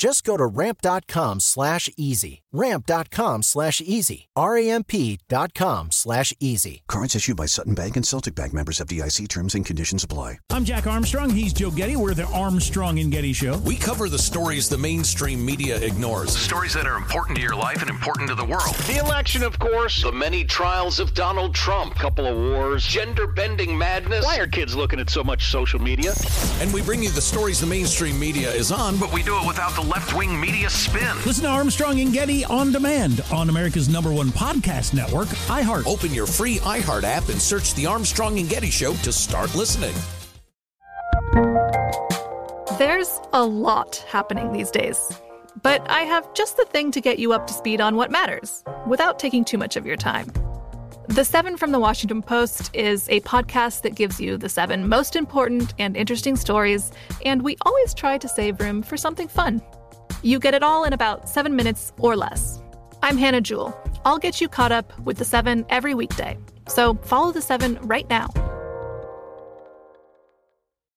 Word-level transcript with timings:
Just 0.00 0.24
go 0.24 0.38
to 0.38 0.46
ramp.com 0.46 1.40
slash 1.40 1.90
easy. 1.94 2.40
Ramp.com 2.52 3.42
slash 3.42 3.82
easy. 3.82 4.28
R-A-M-P 4.34 5.18
dot 5.28 5.52
com 5.52 5.92
slash 5.92 6.32
easy. 6.40 6.82
Cards 6.88 7.14
issued 7.14 7.36
by 7.36 7.44
Sutton 7.44 7.74
Bank 7.74 7.96
and 7.96 8.06
Celtic 8.06 8.34
Bank 8.34 8.54
members 8.54 8.78
FDIC 8.78 9.28
terms 9.28 9.54
and 9.54 9.64
conditions 9.64 10.02
apply. 10.02 10.38
I'm 10.48 10.64
Jack 10.64 10.86
Armstrong. 10.86 11.28
He's 11.28 11.52
Joe 11.52 11.70
Getty. 11.70 11.96
We're 11.96 12.14
the 12.14 12.24
Armstrong 12.24 12.98
and 12.98 13.12
Getty 13.12 13.34
Show. 13.34 13.58
We 13.58 13.76
cover 13.76 14.08
the 14.08 14.18
stories 14.18 14.70
the 14.70 14.78
mainstream 14.78 15.44
media 15.44 15.76
ignores. 15.76 16.34
Stories 16.34 16.72
that 16.72 16.86
are 16.86 16.96
important 16.96 17.36
to 17.36 17.42
your 17.42 17.54
life 17.54 17.82
and 17.82 17.90
important 17.90 18.30
to 18.30 18.34
the 18.34 18.44
world. 18.44 18.74
The 18.86 18.96
election, 19.04 19.42
of 19.42 19.58
course. 19.58 20.02
The 20.02 20.12
many 20.12 20.44
trials 20.44 20.98
of 20.98 21.12
Donald 21.12 21.54
Trump. 21.54 21.94
Couple 21.96 22.26
of 22.26 22.38
wars. 22.38 22.86
Gender 22.86 23.26
bending 23.26 23.76
madness. 23.76 24.24
Why 24.24 24.38
are 24.38 24.46
kids 24.46 24.74
looking 24.74 24.98
at 24.98 25.10
so 25.10 25.22
much 25.22 25.50
social 25.50 25.78
media? 25.78 26.14
And 26.60 26.72
we 26.72 26.80
bring 26.80 27.02
you 27.02 27.10
the 27.10 27.20
stories 27.20 27.60
the 27.60 27.66
mainstream 27.66 28.18
media 28.18 28.50
is 28.50 28.72
on, 28.72 28.96
but 28.98 29.12
we 29.12 29.22
do 29.22 29.38
it 29.38 29.46
without 29.46 29.76
the 29.76 29.89
left 29.90 30.14
wing 30.14 30.40
media 30.40 30.70
spin. 30.70 31.16
Listen 31.26 31.44
to 31.44 31.50
Armstrong 31.50 31.98
and 32.00 32.12
Getty 32.12 32.44
on 32.44 32.70
demand 32.70 33.22
on 33.32 33.50
America's 33.50 33.88
number 33.88 34.12
one 34.12 34.28
podcast 34.28 34.94
network, 34.94 35.28
iHeart. 35.48 35.86
Open 35.86 36.14
your 36.14 36.26
free 36.26 36.58
iHeart 36.58 37.02
app 37.02 37.28
and 37.28 37.42
search 37.42 37.74
The 37.74 37.86
Armstrong 37.86 38.38
and 38.38 38.48
Getty 38.48 38.70
Show 38.70 38.94
to 38.94 39.12
start 39.12 39.54
listening. 39.56 39.94
There's 42.78 43.20
a 43.32 43.44
lot 43.44 43.96
happening 44.08 44.52
these 44.52 44.70
days, 44.70 45.12
but 45.62 45.84
I 45.90 46.02
have 46.02 46.32
just 46.34 46.56
the 46.56 46.64
thing 46.64 46.92
to 46.92 47.00
get 47.00 47.18
you 47.18 47.32
up 47.32 47.46
to 47.48 47.52
speed 47.52 47.80
on 47.80 47.96
what 47.96 48.10
matters 48.10 48.62
without 48.86 49.18
taking 49.18 49.44
too 49.44 49.58
much 49.58 49.76
of 49.76 49.84
your 49.84 49.96
time. 49.96 50.32
The 51.08 51.24
Seven 51.24 51.56
from 51.56 51.72
the 51.72 51.80
Washington 51.80 52.22
Post 52.22 52.70
is 52.72 53.08
a 53.08 53.20
podcast 53.22 53.82
that 53.82 53.96
gives 53.96 54.20
you 54.20 54.38
the 54.38 54.48
seven 54.48 54.88
most 54.88 55.16
important 55.16 55.74
and 55.80 55.96
interesting 55.96 56.36
stories, 56.36 56.92
and 57.26 57.42
we 57.42 57.56
always 57.62 57.92
try 57.92 58.16
to 58.16 58.28
save 58.28 58.60
room 58.60 58.80
for 58.80 58.96
something 58.96 59.26
fun. 59.26 59.60
You 60.22 60.38
get 60.38 60.54
it 60.54 60.62
all 60.62 60.84
in 60.84 60.92
about 60.92 61.28
seven 61.28 61.56
minutes 61.56 61.92
or 61.98 62.16
less. 62.16 62.60
I'm 63.02 63.16
Hannah 63.16 63.40
Jewell. 63.40 63.78
I'll 64.04 64.18
get 64.18 64.40
you 64.40 64.48
caught 64.48 64.72
up 64.72 64.98
with 65.00 65.16
the 65.16 65.24
seven 65.24 65.64
every 65.70 65.94
weekday. 65.94 66.36
So 66.68 66.94
follow 66.94 67.32
the 67.32 67.40
seven 67.40 67.78
right 67.82 68.08
now. 68.10 68.28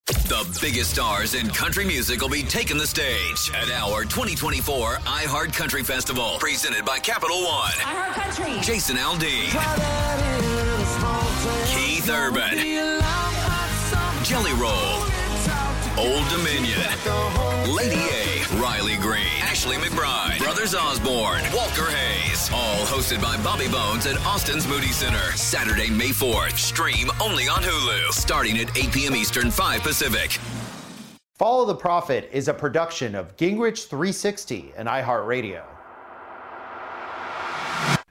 The 0.06 0.60
biggest 0.62 0.92
stars 0.92 1.36
in 1.36 1.48
country 1.50 1.86
music 1.86 2.22
will 2.22 2.30
be 2.30 2.44
taking 2.44 2.78
the 2.78 2.88
stage 2.88 3.52
at 3.56 3.70
our 3.72 4.04
2024 4.04 4.96
iHeart 4.96 5.54
Country 5.54 5.84
Festival, 5.84 6.38
presented 6.40 6.84
by 6.84 7.00
Capital 7.00 7.44
One. 7.44 7.72
iHeart 7.72 8.14
Country. 8.14 8.62
Jason 8.62 8.98
Aldean. 8.98 9.50
Keith 11.74 12.10
Urban. 12.10 12.58
Jelly 14.26 14.54
Roll. 14.54 15.04
Old 15.98 16.28
Dominion. 16.30 16.82
Lady 17.74 17.96
A. 17.96 18.33
Riley 18.62 18.98
Green. 18.98 19.26
Ashley 19.42 19.78
McBryde, 19.78 20.38
Brothers 20.40 20.76
Osborne. 20.76 21.42
Walker 21.54 21.90
Hayes. 21.90 22.50
All 22.54 22.86
hosted 22.86 23.22
by 23.22 23.42
Bobby 23.44 23.68
Bones 23.68 24.06
at 24.06 24.18
Austin's 24.26 24.68
Moody 24.68 24.92
Center. 24.92 25.32
Saturday, 25.36 25.90
May 25.90 26.10
4th. 26.10 26.58
Stream 26.58 27.10
only 27.22 27.48
on 27.48 27.64
Hulu. 27.64 28.12
Starting 28.12 28.60
at 28.60 28.78
8 28.78 28.92
p.m. 28.92 29.16
Eastern, 29.16 29.50
5 29.50 29.82
Pacific. 29.82 30.40
Follow 31.36 31.66
the 31.66 31.76
Profit 31.76 32.30
is 32.32 32.48
a 32.48 32.54
production 32.54 33.16
of 33.16 33.36
Gingrich 33.38 33.88
360 33.88 34.74
and 34.78 34.88
iHeartRadio. 34.88 35.64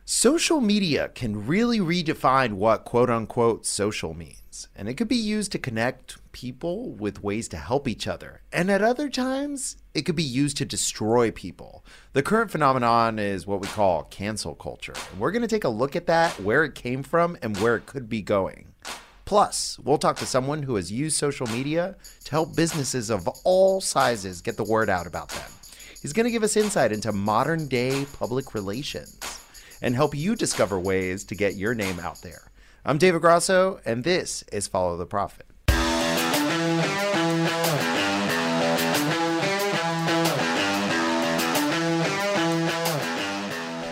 Social 0.04 0.60
media 0.60 1.08
can 1.14 1.46
really 1.46 1.78
redefine 1.78 2.54
what 2.54 2.84
quote 2.84 3.08
unquote 3.08 3.64
social 3.64 4.12
means, 4.12 4.41
and 4.76 4.88
it 4.88 4.94
could 4.94 5.08
be 5.08 5.16
used 5.16 5.52
to 5.52 5.58
connect 5.58 6.16
people 6.32 6.92
with 6.92 7.22
ways 7.22 7.48
to 7.48 7.56
help 7.56 7.88
each 7.88 8.06
other. 8.06 8.42
And 8.52 8.70
at 8.70 8.82
other 8.82 9.08
times, 9.08 9.76
it 9.94 10.02
could 10.02 10.16
be 10.16 10.22
used 10.22 10.56
to 10.58 10.64
destroy 10.64 11.30
people. 11.30 11.84
The 12.12 12.22
current 12.22 12.50
phenomenon 12.50 13.18
is 13.18 13.46
what 13.46 13.60
we 13.60 13.68
call 13.68 14.04
cancel 14.04 14.54
culture. 14.54 14.94
And 15.10 15.20
we're 15.20 15.32
going 15.32 15.42
to 15.42 15.48
take 15.48 15.64
a 15.64 15.68
look 15.68 15.96
at 15.96 16.06
that, 16.06 16.38
where 16.40 16.64
it 16.64 16.74
came 16.74 17.02
from, 17.02 17.36
and 17.42 17.56
where 17.58 17.76
it 17.76 17.86
could 17.86 18.08
be 18.08 18.22
going. 18.22 18.74
Plus, 19.24 19.78
we'll 19.78 19.98
talk 19.98 20.16
to 20.18 20.26
someone 20.26 20.62
who 20.62 20.74
has 20.74 20.92
used 20.92 21.16
social 21.16 21.46
media 21.46 21.96
to 22.24 22.30
help 22.30 22.54
businesses 22.54 23.10
of 23.10 23.26
all 23.44 23.80
sizes 23.80 24.42
get 24.42 24.56
the 24.56 24.64
word 24.64 24.90
out 24.90 25.06
about 25.06 25.30
them. 25.30 25.50
He's 26.00 26.12
going 26.12 26.24
to 26.24 26.32
give 26.32 26.42
us 26.42 26.56
insight 26.56 26.92
into 26.92 27.12
modern 27.12 27.68
day 27.68 28.06
public 28.18 28.54
relations 28.54 29.18
and 29.80 29.94
help 29.94 30.14
you 30.14 30.36
discover 30.36 30.78
ways 30.78 31.24
to 31.24 31.34
get 31.34 31.54
your 31.54 31.74
name 31.74 31.98
out 32.00 32.20
there. 32.22 32.51
I'm 32.84 32.98
David 32.98 33.20
Grosso, 33.20 33.80
and 33.84 34.02
this 34.02 34.42
is 34.50 34.66
Follow 34.66 34.96
the 34.96 35.06
Profit. 35.06 35.46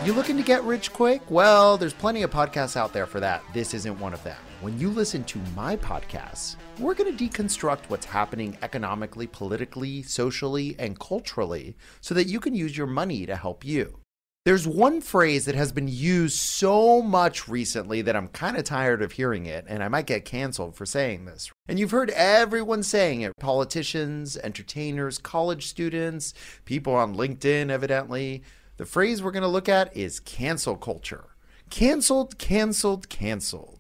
You 0.05 0.13
looking 0.13 0.37
to 0.39 0.43
get 0.43 0.65
rich 0.65 0.93
quick? 0.93 1.23
Well, 1.31 1.77
there's 1.77 1.93
plenty 1.93 2.25
of 2.25 2.33
podcasts 2.33 2.77
out 2.77 2.93
there 2.93 3.07
for 3.07 3.21
that. 3.21 3.45
This 3.55 3.75
isn't 3.75 4.01
one 4.01 4.13
of 4.13 4.25
them. 4.25 4.37
When 4.61 4.77
you 4.77 4.91
listen 4.91 5.23
to 5.23 5.39
my 5.55 5.77
podcasts, 5.77 6.57
we're 6.81 6.95
going 6.95 7.17
to 7.17 7.29
deconstruct 7.29 7.83
what's 7.87 8.07
happening 8.07 8.59
economically, 8.63 9.29
politically, 9.29 10.03
socially, 10.03 10.75
and 10.81 10.99
culturally 10.99 11.77
so 12.01 12.13
that 12.15 12.27
you 12.27 12.41
can 12.41 12.57
use 12.57 12.77
your 12.77 12.89
money 12.89 13.25
to 13.25 13.37
help 13.37 13.65
you. 13.65 14.00
There's 14.47 14.67
one 14.67 15.03
phrase 15.03 15.45
that 15.45 15.55
has 15.55 15.71
been 15.71 15.87
used 15.87 16.39
so 16.39 17.03
much 17.03 17.47
recently 17.47 18.01
that 18.01 18.17
I'm 18.17 18.29
kind 18.29 18.57
of 18.57 18.65
tired 18.65 19.03
of 19.03 19.13
hearing 19.13 19.45
it, 19.45 19.67
and 19.69 19.83
I 19.83 19.89
might 19.89 20.07
get 20.07 20.25
canceled 20.25 20.75
for 20.75 20.87
saying 20.87 21.27
this. 21.27 21.51
And 21.69 21.79
you've 21.79 21.91
heard 21.91 22.09
everyone 22.13 22.83
saying 22.83 23.21
it 23.21 23.37
politicians, 23.39 24.39
entertainers, 24.39 25.19
college 25.19 25.67
students, 25.67 26.33
people 26.65 26.95
on 26.95 27.17
LinkedIn, 27.17 27.69
evidently. 27.69 28.43
The 28.79 28.87
phrase 28.87 29.23
we're 29.23 29.31
going 29.31 29.43
to 29.43 29.49
look 29.49 29.69
at 29.69 29.95
is 29.95 30.21
cancel 30.21 30.77
culture. 30.77 31.27
Canceled, 31.69 32.39
canceled, 32.39 33.11
canceled. 33.11 33.80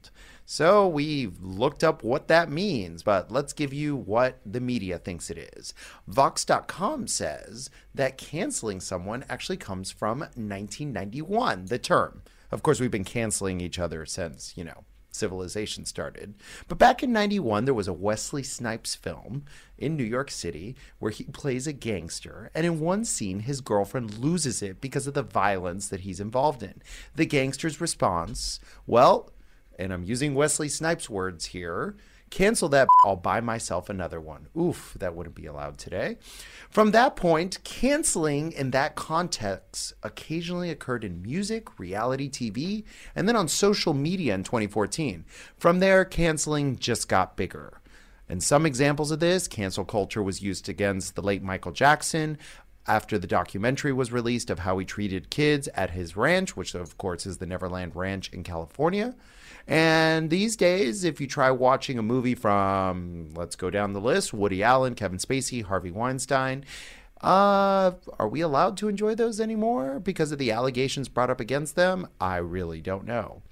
So 0.52 0.88
we've 0.88 1.41
looked 1.41 1.85
up 1.85 2.02
what 2.02 2.26
that 2.26 2.50
means, 2.50 3.05
but 3.05 3.31
let's 3.31 3.52
give 3.52 3.73
you 3.73 3.94
what 3.94 4.41
the 4.44 4.58
media 4.58 4.99
thinks 4.99 5.31
it 5.31 5.38
is. 5.38 5.73
Vox.com 6.08 7.06
says 7.06 7.70
that 7.94 8.19
canceling 8.19 8.81
someone 8.81 9.25
actually 9.29 9.58
comes 9.58 9.93
from 9.93 10.19
1991, 10.19 11.67
the 11.67 11.79
term. 11.79 12.23
Of 12.50 12.64
course, 12.64 12.81
we've 12.81 12.91
been 12.91 13.05
canceling 13.05 13.61
each 13.61 13.79
other 13.79 14.05
since, 14.05 14.52
you 14.56 14.64
know, 14.64 14.82
civilization 15.12 15.85
started. 15.85 16.35
But 16.67 16.79
back 16.79 17.05
in 17.05 17.12
91, 17.12 17.64
there 17.64 17.73
was 17.73 17.87
a 17.87 17.93
Wesley 17.93 18.43
Snipes 18.43 18.97
film 18.97 19.44
in 19.79 19.97
New 19.97 20.02
York 20.02 20.32
City 20.32 20.75
where 20.99 21.12
he 21.12 21.23
plays 21.23 21.69
a 21.69 21.73
gangster. 21.73 22.50
And 22.56 22.67
in 22.67 22.81
one 22.81 23.05
scene, 23.05 23.38
his 23.38 23.61
girlfriend 23.61 24.19
loses 24.19 24.62
it 24.62 24.81
because 24.81 25.06
of 25.06 25.14
the 25.14 25.23
violence 25.23 25.87
that 25.87 26.00
he's 26.00 26.19
involved 26.19 26.64
in. 26.64 26.82
The 27.14 27.25
gangster's 27.25 27.81
response, 27.81 28.58
well, 28.85 29.31
and 29.81 29.93
I'm 29.93 30.05
using 30.05 30.35
Wesley 30.35 30.69
Snipes' 30.69 31.09
words 31.09 31.47
here, 31.47 31.97
cancel 32.29 32.69
that, 32.69 32.87
I'll 33.05 33.17
buy 33.17 33.41
myself 33.41 33.88
another 33.88 34.21
one. 34.21 34.47
Oof, 34.56 34.94
that 34.99 35.17
wouldn't 35.17 35.35
be 35.35 35.47
allowed 35.47 35.79
today. 35.79 36.19
From 36.69 36.93
that 36.93 37.17
point, 37.17 37.59
canceling 37.65 38.53
in 38.53 38.71
that 38.71 38.94
context 38.94 39.94
occasionally 40.03 40.71
occurred 40.71 41.03
in 41.03 41.23
music, 41.23 41.79
reality 41.79 42.31
TV, 42.31 42.85
and 43.17 43.27
then 43.27 43.37
on 43.37 43.49
social 43.49 43.94
media 43.94 44.35
in 44.35 44.44
2014. 44.44 45.25
From 45.56 45.81
there, 45.81 46.05
canceling 46.05 46.79
just 46.79 47.09
got 47.09 47.37
bigger. 47.37 47.81
And 48.29 48.43
some 48.43 48.65
examples 48.65 49.11
of 49.11 49.19
this, 49.19 49.49
cancel 49.49 49.85
culture 49.85 50.23
was 50.23 50.43
used 50.43 50.69
against 50.69 51.17
the 51.17 51.23
late 51.23 51.43
Michael 51.43 51.73
Jackson 51.73 52.38
after 52.87 53.19
the 53.19 53.26
documentary 53.26 53.93
was 53.93 54.12
released 54.12 54.50
of 54.50 54.61
how 54.61 54.79
he 54.79 54.85
treated 54.85 55.31
kids 55.31 55.69
at 55.75 55.91
his 55.91 56.17
ranch, 56.17 56.56
which 56.56 56.75
of 56.75 56.97
course 56.97 57.26
is 57.26 57.38
the 57.38 57.47
Neverland 57.47 57.97
Ranch 57.97 58.33
in 58.33 58.44
California. 58.44 59.15
And 59.67 60.31
these 60.31 60.57
days, 60.57 61.05
if 61.05 61.21
you 61.21 61.27
try 61.27 61.51
watching 61.51 61.99
a 61.99 62.03
movie 62.03 62.35
from, 62.35 63.31
let's 63.35 63.57
go 63.57 63.71
down 63.71 63.93
the 63.93 64.01
list 64.01 64.33
Woody 64.33 64.62
Allen, 64.62 64.95
Kevin 64.95 65.19
Spacey, 65.19 65.65
Harvey 65.65 65.91
Weinstein, 65.91 66.65
uh, 67.21 67.93
are 68.19 68.29
we 68.29 68.41
allowed 68.41 68.77
to 68.79 68.89
enjoy 68.89 69.15
those 69.15 69.41
anymore 69.41 70.01
because 70.01 70.33
of 70.33 70.39
the 70.39 70.51
allegations 70.51 71.09
brought 71.09 71.31
up 71.31 71.41
against 71.41 71.77
them? 71.77 72.09
I 72.21 72.37
really 72.37 72.81
don't 72.81 73.05
know. 73.05 73.43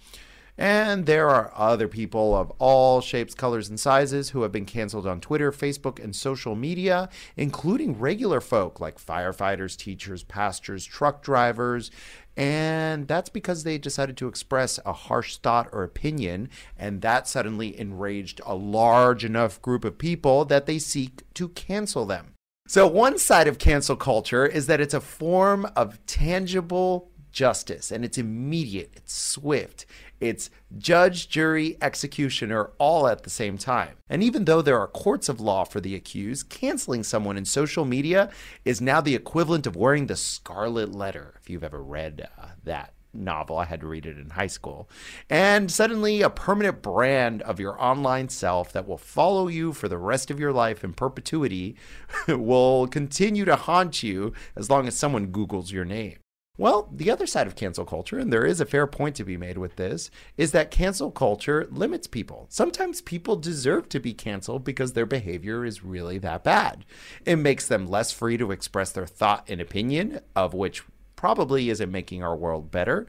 And 0.60 1.06
there 1.06 1.28
are 1.28 1.52
other 1.54 1.86
people 1.86 2.34
of 2.36 2.50
all 2.58 3.00
shapes, 3.00 3.32
colors, 3.32 3.68
and 3.68 3.78
sizes 3.78 4.30
who 4.30 4.42
have 4.42 4.50
been 4.50 4.66
canceled 4.66 5.06
on 5.06 5.20
Twitter, 5.20 5.52
Facebook, 5.52 6.02
and 6.02 6.16
social 6.16 6.56
media, 6.56 7.08
including 7.36 7.96
regular 7.96 8.40
folk 8.40 8.80
like 8.80 8.98
firefighters, 8.98 9.76
teachers, 9.76 10.24
pastors, 10.24 10.84
truck 10.84 11.22
drivers. 11.22 11.92
And 12.38 13.08
that's 13.08 13.30
because 13.30 13.64
they 13.64 13.78
decided 13.78 14.16
to 14.18 14.28
express 14.28 14.78
a 14.86 14.92
harsh 14.92 15.38
thought 15.38 15.68
or 15.72 15.82
opinion, 15.82 16.50
and 16.78 17.02
that 17.02 17.26
suddenly 17.26 17.78
enraged 17.78 18.40
a 18.46 18.54
large 18.54 19.24
enough 19.24 19.60
group 19.60 19.84
of 19.84 19.98
people 19.98 20.44
that 20.44 20.66
they 20.66 20.78
seek 20.78 21.24
to 21.34 21.48
cancel 21.48 22.06
them. 22.06 22.34
So, 22.68 22.86
one 22.86 23.18
side 23.18 23.48
of 23.48 23.58
cancel 23.58 23.96
culture 23.96 24.46
is 24.46 24.68
that 24.68 24.80
it's 24.80 24.94
a 24.94 25.00
form 25.00 25.66
of 25.74 25.98
tangible 26.06 27.10
justice 27.32 27.90
and 27.90 28.04
it's 28.04 28.18
immediate, 28.18 28.92
it's 28.94 29.14
swift, 29.14 29.84
it's 30.20 30.50
judge, 30.76 31.28
jury, 31.28 31.76
executioner 31.80 32.70
all 32.78 33.06
at 33.08 33.22
the 33.22 33.30
same 33.30 33.58
time. 33.58 33.96
And 34.08 34.22
even 34.22 34.44
though 34.44 34.62
there 34.62 34.78
are 34.78 34.86
courts 34.86 35.28
of 35.28 35.40
law 35.40 35.64
for 35.64 35.80
the 35.80 35.94
accused, 35.94 36.48
canceling 36.48 37.02
someone 37.02 37.36
in 37.36 37.44
social 37.44 37.84
media 37.84 38.30
is 38.64 38.80
now 38.80 39.00
the 39.00 39.14
equivalent 39.14 39.66
of 39.66 39.76
wearing 39.76 40.06
the 40.06 40.16
scarlet 40.16 40.92
letter, 40.92 41.34
if 41.40 41.48
you've 41.48 41.64
ever 41.64 41.82
read 41.82 42.28
uh, 42.38 42.48
that 42.64 42.94
novel. 43.14 43.56
I 43.56 43.64
had 43.64 43.80
to 43.80 43.86
read 43.86 44.06
it 44.06 44.18
in 44.18 44.30
high 44.30 44.48
school. 44.48 44.88
And 45.28 45.70
suddenly, 45.70 46.22
a 46.22 46.30
permanent 46.30 46.82
brand 46.82 47.42
of 47.42 47.60
your 47.60 47.80
online 47.82 48.28
self 48.28 48.72
that 48.72 48.86
will 48.86 48.98
follow 48.98 49.48
you 49.48 49.72
for 49.72 49.88
the 49.88 49.98
rest 49.98 50.30
of 50.30 50.40
your 50.40 50.52
life 50.52 50.84
in 50.84 50.92
perpetuity 50.92 51.76
will 52.28 52.86
continue 52.86 53.44
to 53.44 53.56
haunt 53.56 54.02
you 54.02 54.32
as 54.56 54.70
long 54.70 54.86
as 54.86 54.96
someone 54.96 55.32
Googles 55.32 55.72
your 55.72 55.84
name. 55.84 56.18
Well, 56.58 56.88
the 56.92 57.08
other 57.08 57.28
side 57.28 57.46
of 57.46 57.54
cancel 57.54 57.84
culture, 57.84 58.18
and 58.18 58.32
there 58.32 58.44
is 58.44 58.60
a 58.60 58.66
fair 58.66 58.88
point 58.88 59.14
to 59.16 59.24
be 59.24 59.36
made 59.36 59.58
with 59.58 59.76
this, 59.76 60.10
is 60.36 60.50
that 60.50 60.72
cancel 60.72 61.12
culture 61.12 61.68
limits 61.70 62.08
people. 62.08 62.46
Sometimes 62.50 63.00
people 63.00 63.36
deserve 63.36 63.88
to 63.90 64.00
be 64.00 64.12
canceled 64.12 64.64
because 64.64 64.92
their 64.92 65.06
behavior 65.06 65.64
is 65.64 65.84
really 65.84 66.18
that 66.18 66.42
bad. 66.42 66.84
It 67.24 67.36
makes 67.36 67.68
them 67.68 67.86
less 67.86 68.10
free 68.10 68.36
to 68.38 68.50
express 68.50 68.90
their 68.90 69.06
thought 69.06 69.48
and 69.48 69.60
opinion, 69.60 70.18
of 70.34 70.52
which 70.52 70.82
probably 71.14 71.70
isn't 71.70 71.92
making 71.92 72.24
our 72.24 72.34
world 72.34 72.72
better. 72.72 73.06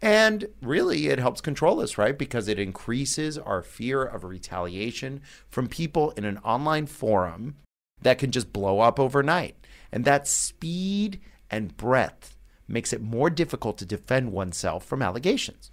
And 0.00 0.46
really, 0.60 1.08
it 1.08 1.18
helps 1.18 1.40
control 1.40 1.80
us, 1.80 1.98
right? 1.98 2.16
Because 2.16 2.46
it 2.46 2.60
increases 2.60 3.36
our 3.36 3.62
fear 3.62 4.04
of 4.04 4.22
retaliation 4.22 5.22
from 5.48 5.66
people 5.66 6.12
in 6.12 6.24
an 6.24 6.38
online 6.38 6.86
forum 6.86 7.56
that 8.00 8.18
can 8.18 8.30
just 8.30 8.52
blow 8.52 8.78
up 8.78 9.00
overnight. 9.00 9.56
And 9.90 10.04
that 10.04 10.28
speed 10.28 11.20
and 11.50 11.76
breadth 11.76 12.31
makes 12.68 12.92
it 12.92 13.00
more 13.00 13.30
difficult 13.30 13.78
to 13.78 13.86
defend 13.86 14.32
oneself 14.32 14.84
from 14.84 15.02
allegations. 15.02 15.70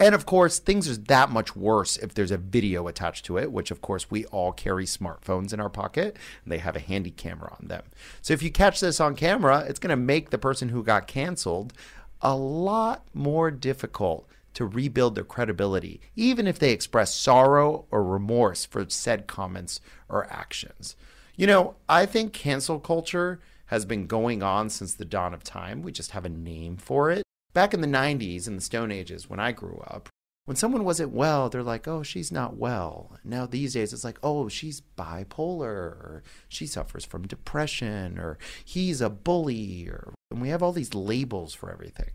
And 0.00 0.14
of 0.14 0.26
course, 0.26 0.58
things 0.58 0.88
are 0.88 0.96
that 0.96 1.30
much 1.30 1.54
worse 1.54 1.96
if 1.96 2.14
there's 2.14 2.32
a 2.32 2.36
video 2.36 2.88
attached 2.88 3.24
to 3.26 3.38
it, 3.38 3.52
which 3.52 3.70
of 3.70 3.80
course 3.80 4.10
we 4.10 4.24
all 4.26 4.52
carry 4.52 4.86
smartphones 4.86 5.52
in 5.52 5.60
our 5.60 5.70
pocket 5.70 6.16
and 6.42 6.52
they 6.52 6.58
have 6.58 6.74
a 6.74 6.80
handy 6.80 7.12
camera 7.12 7.56
on 7.60 7.68
them. 7.68 7.84
So 8.20 8.34
if 8.34 8.42
you 8.42 8.50
catch 8.50 8.80
this 8.80 8.98
on 8.98 9.14
camera, 9.14 9.64
it's 9.68 9.78
going 9.78 9.90
to 9.90 9.96
make 9.96 10.30
the 10.30 10.38
person 10.38 10.70
who 10.70 10.82
got 10.82 11.06
canceled 11.06 11.72
a 12.20 12.34
lot 12.34 13.04
more 13.14 13.52
difficult 13.52 14.28
to 14.54 14.66
rebuild 14.66 15.14
their 15.14 15.24
credibility, 15.24 16.00
even 16.16 16.46
if 16.46 16.58
they 16.58 16.72
express 16.72 17.14
sorrow 17.14 17.86
or 17.90 18.02
remorse 18.02 18.64
for 18.64 18.88
said 18.88 19.26
comments 19.26 19.80
or 20.08 20.26
actions. 20.32 20.96
You 21.36 21.46
know, 21.46 21.76
I 21.88 22.06
think 22.06 22.32
cancel 22.32 22.78
culture 22.78 23.40
has 23.66 23.84
been 23.84 24.06
going 24.06 24.42
on 24.42 24.70
since 24.70 24.94
the 24.94 25.04
dawn 25.04 25.34
of 25.34 25.42
time. 25.42 25.82
We 25.82 25.92
just 25.92 26.12
have 26.12 26.24
a 26.24 26.30
name 26.30 26.76
for 26.76 27.10
it. 27.10 27.22
Back 27.52 27.72
in 27.72 27.80
the 27.80 27.86
90s, 27.86 28.46
in 28.46 28.56
the 28.56 28.60
Stone 28.60 28.90
Ages, 28.90 29.30
when 29.30 29.40
I 29.40 29.52
grew 29.52 29.82
up, 29.86 30.08
when 30.44 30.56
someone 30.56 30.84
wasn't 30.84 31.12
well, 31.12 31.48
they're 31.48 31.62
like, 31.62 31.88
oh, 31.88 32.02
she's 32.02 32.30
not 32.30 32.56
well. 32.56 33.18
Now, 33.24 33.46
these 33.46 33.72
days, 33.72 33.92
it's 33.92 34.04
like, 34.04 34.18
oh, 34.22 34.48
she's 34.48 34.82
bipolar, 34.98 35.62
or 35.62 36.22
she 36.48 36.66
suffers 36.66 37.04
from 37.06 37.26
depression, 37.26 38.18
or 38.18 38.38
he's 38.62 39.00
a 39.00 39.08
bully, 39.08 39.88
or 39.88 40.12
and 40.30 40.42
we 40.42 40.50
have 40.50 40.62
all 40.62 40.72
these 40.72 40.94
labels 40.94 41.54
for 41.54 41.70
everything. 41.70 42.10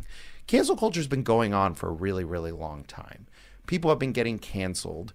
Cancel 0.45 0.75
culture 0.75 0.99
has 0.99 1.07
been 1.07 1.23
going 1.23 1.53
on 1.53 1.73
for 1.73 1.89
a 1.89 1.93
really, 1.93 2.23
really 2.23 2.51
long 2.51 2.83
time. 2.83 3.27
People 3.65 3.89
have 3.89 3.99
been 3.99 4.11
getting 4.11 4.37
canceled, 4.37 5.13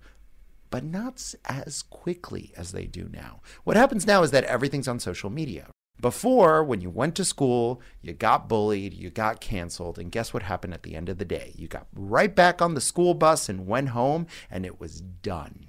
but 0.71 0.83
not 0.83 1.35
as 1.45 1.83
quickly 1.83 2.53
as 2.57 2.73
they 2.73 2.87
do 2.87 3.09
now. 3.13 3.41
What 3.63 3.77
happens 3.77 4.07
now 4.07 4.23
is 4.23 4.31
that 4.33 4.45
everything's 4.45 4.89
on 4.89 4.99
social 4.99 5.31
media. 5.31 5.69
Before, 6.01 6.63
when 6.63 6.81
you 6.81 6.91
went 6.91 7.15
to 7.17 7.25
school, 7.25 7.81
you 8.03 8.13
got 8.13 8.49
bullied, 8.49 8.93
you 8.95 9.11
got 9.11 9.41
canceled, 9.41 9.99
and 9.99 10.13
guess 10.13 10.35
what 10.35 10.43
happened 10.43 10.75
at 10.75 10.83
the 10.83 10.97
end 10.97 11.09
of 11.09 11.19
the 11.19 11.25
day? 11.25 11.53
You 11.57 11.69
got 11.69 11.87
right 11.95 12.35
back 12.35 12.61
on 12.61 12.75
the 12.75 12.81
school 12.81 13.15
bus 13.15 13.49
and 13.49 13.67
went 13.67 13.91
home, 13.91 14.27
and 14.51 14.67
it 14.67 14.81
was 14.81 15.01
done. 15.01 15.69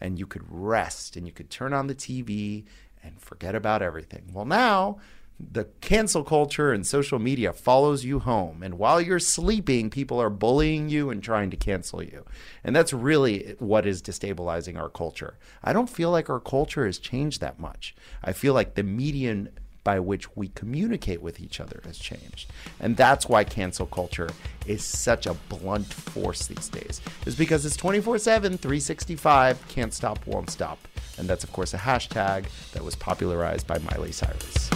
And 0.00 0.18
you 0.18 0.26
could 0.26 0.44
rest 0.48 1.16
and 1.16 1.26
you 1.26 1.32
could 1.32 1.50
turn 1.50 1.72
on 1.72 1.86
the 1.86 1.94
TV 1.94 2.64
and 3.02 3.20
forget 3.20 3.54
about 3.54 3.82
everything. 3.82 4.30
Well, 4.32 4.44
now 4.44 4.98
the 5.40 5.64
cancel 5.80 6.24
culture 6.24 6.72
and 6.72 6.84
social 6.84 7.18
media 7.18 7.52
follows 7.52 8.04
you 8.04 8.18
home. 8.18 8.62
And 8.62 8.76
while 8.76 9.00
you're 9.00 9.20
sleeping, 9.20 9.88
people 9.88 10.20
are 10.20 10.30
bullying 10.30 10.88
you 10.88 11.10
and 11.10 11.22
trying 11.22 11.50
to 11.50 11.56
cancel 11.56 12.02
you. 12.02 12.24
And 12.64 12.74
that's 12.74 12.92
really 12.92 13.54
what 13.60 13.86
is 13.86 14.02
destabilizing 14.02 14.76
our 14.76 14.88
culture. 14.88 15.38
I 15.62 15.72
don't 15.72 15.88
feel 15.88 16.10
like 16.10 16.28
our 16.28 16.40
culture 16.40 16.86
has 16.86 16.98
changed 16.98 17.40
that 17.40 17.60
much. 17.60 17.94
I 18.24 18.32
feel 18.32 18.52
like 18.52 18.74
the 18.74 18.82
median 18.82 19.50
by 19.84 20.00
which 20.00 20.36
we 20.36 20.48
communicate 20.48 21.22
with 21.22 21.40
each 21.40 21.60
other 21.60 21.80
has 21.84 21.98
changed. 21.98 22.50
And 22.80 22.96
that's 22.96 23.28
why 23.28 23.44
cancel 23.44 23.86
culture 23.86 24.28
is 24.66 24.84
such 24.84 25.26
a 25.26 25.34
blunt 25.48 25.86
force 25.86 26.46
these 26.46 26.68
days. 26.68 27.00
Is 27.26 27.36
because 27.36 27.64
it's 27.64 27.76
24/7, 27.76 28.58
365, 28.58 29.66
can't 29.68 29.94
stop, 29.94 30.26
won't 30.26 30.50
stop. 30.50 30.78
And 31.16 31.28
that's 31.28 31.44
of 31.44 31.52
course 31.52 31.72
a 31.74 31.78
hashtag 31.78 32.46
that 32.72 32.84
was 32.84 32.96
popularized 32.96 33.66
by 33.66 33.78
Miley 33.78 34.12
Cyrus. 34.12 34.68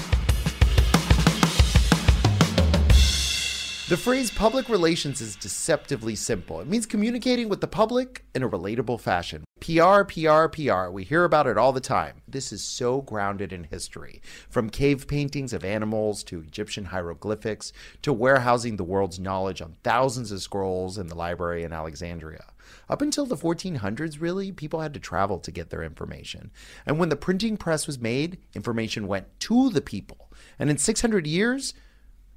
The 3.92 3.98
phrase 3.98 4.30
public 4.30 4.70
relations 4.70 5.20
is 5.20 5.36
deceptively 5.36 6.14
simple. 6.14 6.62
It 6.62 6.66
means 6.66 6.86
communicating 6.86 7.50
with 7.50 7.60
the 7.60 7.66
public 7.66 8.24
in 8.34 8.42
a 8.42 8.48
relatable 8.48 8.98
fashion. 8.98 9.44
PR, 9.60 10.04
PR, 10.04 10.48
PR. 10.48 10.88
We 10.88 11.04
hear 11.04 11.24
about 11.24 11.46
it 11.46 11.58
all 11.58 11.74
the 11.74 11.80
time. 11.80 12.22
This 12.26 12.54
is 12.54 12.64
so 12.64 13.02
grounded 13.02 13.52
in 13.52 13.64
history. 13.64 14.22
From 14.48 14.70
cave 14.70 15.06
paintings 15.06 15.52
of 15.52 15.62
animals 15.62 16.24
to 16.24 16.40
Egyptian 16.40 16.86
hieroglyphics 16.86 17.74
to 18.00 18.14
warehousing 18.14 18.76
the 18.76 18.82
world's 18.82 19.20
knowledge 19.20 19.60
on 19.60 19.76
thousands 19.84 20.32
of 20.32 20.40
scrolls 20.40 20.96
in 20.96 21.08
the 21.08 21.14
library 21.14 21.62
in 21.62 21.74
Alexandria. 21.74 22.46
Up 22.88 23.02
until 23.02 23.26
the 23.26 23.36
1400s, 23.36 24.22
really, 24.22 24.52
people 24.52 24.80
had 24.80 24.94
to 24.94 25.00
travel 25.00 25.38
to 25.40 25.50
get 25.50 25.68
their 25.68 25.82
information. 25.82 26.50
And 26.86 26.98
when 26.98 27.10
the 27.10 27.14
printing 27.14 27.58
press 27.58 27.86
was 27.86 27.98
made, 27.98 28.38
information 28.54 29.06
went 29.06 29.38
to 29.40 29.68
the 29.68 29.82
people. 29.82 30.30
And 30.58 30.70
in 30.70 30.78
600 30.78 31.26
years, 31.26 31.74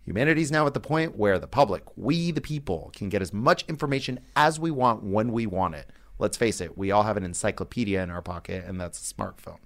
Humanity 0.06 0.44
is 0.44 0.52
now 0.52 0.68
at 0.68 0.76
the 0.76 0.80
point 0.80 1.18
where 1.18 1.40
the 1.40 1.48
public, 1.48 1.84
we 1.98 2.30
the 2.30 2.40
people, 2.40 2.92
can 2.94 3.10
get 3.10 3.24
as 3.24 3.34
much 3.34 3.66
information 3.68 4.20
as 4.36 4.60
we 4.60 4.70
want 4.70 5.04
when 5.04 5.32
we 5.32 5.48
want 5.48 5.74
it. 5.74 5.90
Let's 6.20 6.38
face 6.38 6.62
it, 6.62 6.78
we 6.78 6.92
all 6.92 7.04
have 7.04 7.18
an 7.18 7.26
encyclopedia 7.26 8.02
in 8.02 8.12
our 8.12 8.22
pocket, 8.22 8.64
and 8.66 8.80
that's 8.80 9.00
a 9.00 9.14
smartphone. 9.14 9.58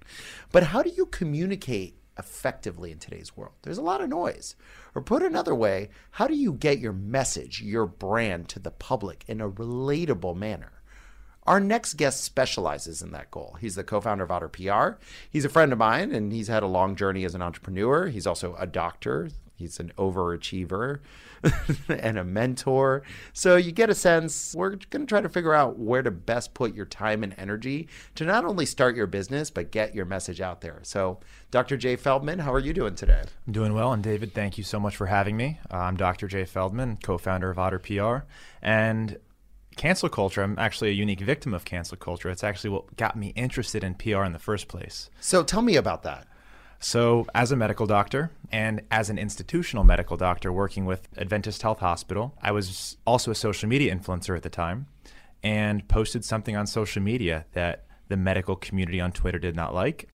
But 0.50 0.64
how 0.64 0.82
do 0.82 0.90
you 0.90 1.06
communicate 1.06 1.96
effectively 2.18 2.90
in 2.90 2.98
today's 2.98 3.36
world? 3.36 3.52
There's 3.62 3.78
a 3.78 3.82
lot 3.82 4.00
of 4.00 4.08
noise. 4.08 4.56
Or 4.94 5.02
put 5.02 5.22
another 5.22 5.54
way, 5.54 5.90
how 6.12 6.26
do 6.26 6.34
you 6.34 6.54
get 6.54 6.78
your 6.78 6.94
message, 6.94 7.60
your 7.60 7.86
brand 7.86 8.48
to 8.48 8.58
the 8.58 8.70
public 8.70 9.24
in 9.28 9.42
a 9.42 9.50
relatable 9.50 10.36
manner? 10.36 10.79
Our 11.50 11.58
next 11.58 11.94
guest 11.94 12.22
specializes 12.22 13.02
in 13.02 13.10
that 13.10 13.32
goal. 13.32 13.56
He's 13.60 13.74
the 13.74 13.82
co 13.82 14.00
founder 14.00 14.22
of 14.22 14.30
Otter 14.30 14.48
PR. 14.48 15.02
He's 15.28 15.44
a 15.44 15.48
friend 15.48 15.72
of 15.72 15.78
mine, 15.78 16.12
and 16.12 16.32
he's 16.32 16.46
had 16.46 16.62
a 16.62 16.68
long 16.68 16.94
journey 16.94 17.24
as 17.24 17.34
an 17.34 17.42
entrepreneur. 17.42 18.06
He's 18.06 18.24
also 18.24 18.54
a 18.56 18.68
doctor, 18.68 19.30
He's 19.60 19.78
an 19.78 19.92
overachiever 19.98 21.00
and 21.88 22.18
a 22.18 22.24
mentor. 22.24 23.02
So 23.34 23.56
you 23.56 23.72
get 23.72 23.90
a 23.90 23.94
sense 23.94 24.54
we're 24.54 24.76
going 24.76 25.02
to 25.02 25.06
try 25.06 25.20
to 25.20 25.28
figure 25.28 25.52
out 25.52 25.78
where 25.78 26.02
to 26.02 26.10
best 26.10 26.54
put 26.54 26.74
your 26.74 26.86
time 26.86 27.22
and 27.22 27.34
energy 27.36 27.88
to 28.14 28.24
not 28.24 28.46
only 28.46 28.64
start 28.64 28.96
your 28.96 29.06
business, 29.06 29.50
but 29.50 29.70
get 29.70 29.94
your 29.94 30.06
message 30.06 30.40
out 30.40 30.62
there. 30.62 30.80
So, 30.82 31.20
Dr. 31.50 31.76
Jay 31.76 31.96
Feldman, 31.96 32.38
how 32.38 32.54
are 32.54 32.58
you 32.58 32.72
doing 32.72 32.94
today? 32.94 33.22
I'm 33.46 33.52
doing 33.52 33.74
well. 33.74 33.92
And 33.92 34.02
David, 34.02 34.32
thank 34.32 34.56
you 34.56 34.64
so 34.64 34.80
much 34.80 34.96
for 34.96 35.06
having 35.06 35.36
me. 35.36 35.60
I'm 35.70 35.96
Dr. 35.96 36.26
Jay 36.26 36.46
Feldman, 36.46 36.98
co 37.02 37.18
founder 37.18 37.50
of 37.50 37.58
Otter 37.58 37.80
PR. 37.80 38.24
And 38.62 39.18
cancel 39.80 40.10
culture, 40.10 40.42
I'm 40.42 40.58
actually 40.58 40.90
a 40.90 40.92
unique 40.92 41.20
victim 41.20 41.54
of 41.54 41.64
cancel 41.64 41.96
culture. 41.96 42.28
It's 42.28 42.44
actually 42.44 42.68
what 42.68 42.96
got 42.96 43.16
me 43.16 43.28
interested 43.28 43.82
in 43.82 43.94
PR 43.94 44.24
in 44.24 44.34
the 44.34 44.38
first 44.38 44.68
place. 44.68 45.08
So, 45.20 45.42
tell 45.42 45.62
me 45.62 45.76
about 45.76 46.02
that. 46.02 46.28
So, 46.80 47.26
as 47.34 47.50
a 47.50 47.56
medical 47.56 47.86
doctor 47.86 48.30
and 48.52 48.82
as 48.90 49.08
an 49.08 49.18
institutional 49.18 49.82
medical 49.84 50.18
doctor 50.18 50.52
working 50.52 50.84
with 50.84 51.08
Adventist 51.16 51.62
Health 51.62 51.78
Hospital, 51.78 52.34
I 52.42 52.52
was 52.52 52.98
also 53.06 53.30
a 53.30 53.34
social 53.34 53.70
media 53.70 53.94
influencer 53.94 54.36
at 54.36 54.42
the 54.42 54.50
time 54.50 54.86
and 55.42 55.88
posted 55.88 56.26
something 56.26 56.56
on 56.56 56.66
social 56.66 57.00
media 57.00 57.46
that 57.52 57.86
the 58.08 58.18
medical 58.18 58.56
community 58.56 59.00
on 59.00 59.12
Twitter 59.12 59.38
did 59.38 59.56
not 59.56 59.74
like 59.74 60.08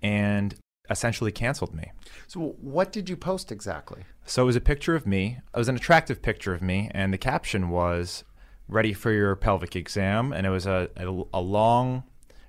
and 0.00 0.54
essentially 0.88 1.30
canceled 1.30 1.74
me. 1.74 1.92
So, 2.26 2.56
what 2.58 2.90
did 2.90 3.10
you 3.10 3.18
post 3.18 3.52
exactly? 3.52 4.04
So, 4.24 4.44
it 4.44 4.46
was 4.46 4.56
a 4.56 4.62
picture 4.62 4.94
of 4.94 5.06
me. 5.06 5.40
It 5.54 5.58
was 5.58 5.68
an 5.68 5.76
attractive 5.76 6.22
picture 6.22 6.54
of 6.54 6.62
me, 6.62 6.90
and 6.94 7.12
the 7.12 7.18
caption 7.18 7.68
was, 7.68 8.24
Ready 8.70 8.92
for 8.92 9.10
your 9.10 9.34
pelvic 9.36 9.74
exam. 9.74 10.32
And 10.32 10.46
it 10.46 10.50
was 10.50 10.66
a, 10.66 10.88
a, 10.96 11.24
a 11.34 11.40
long 11.40 12.04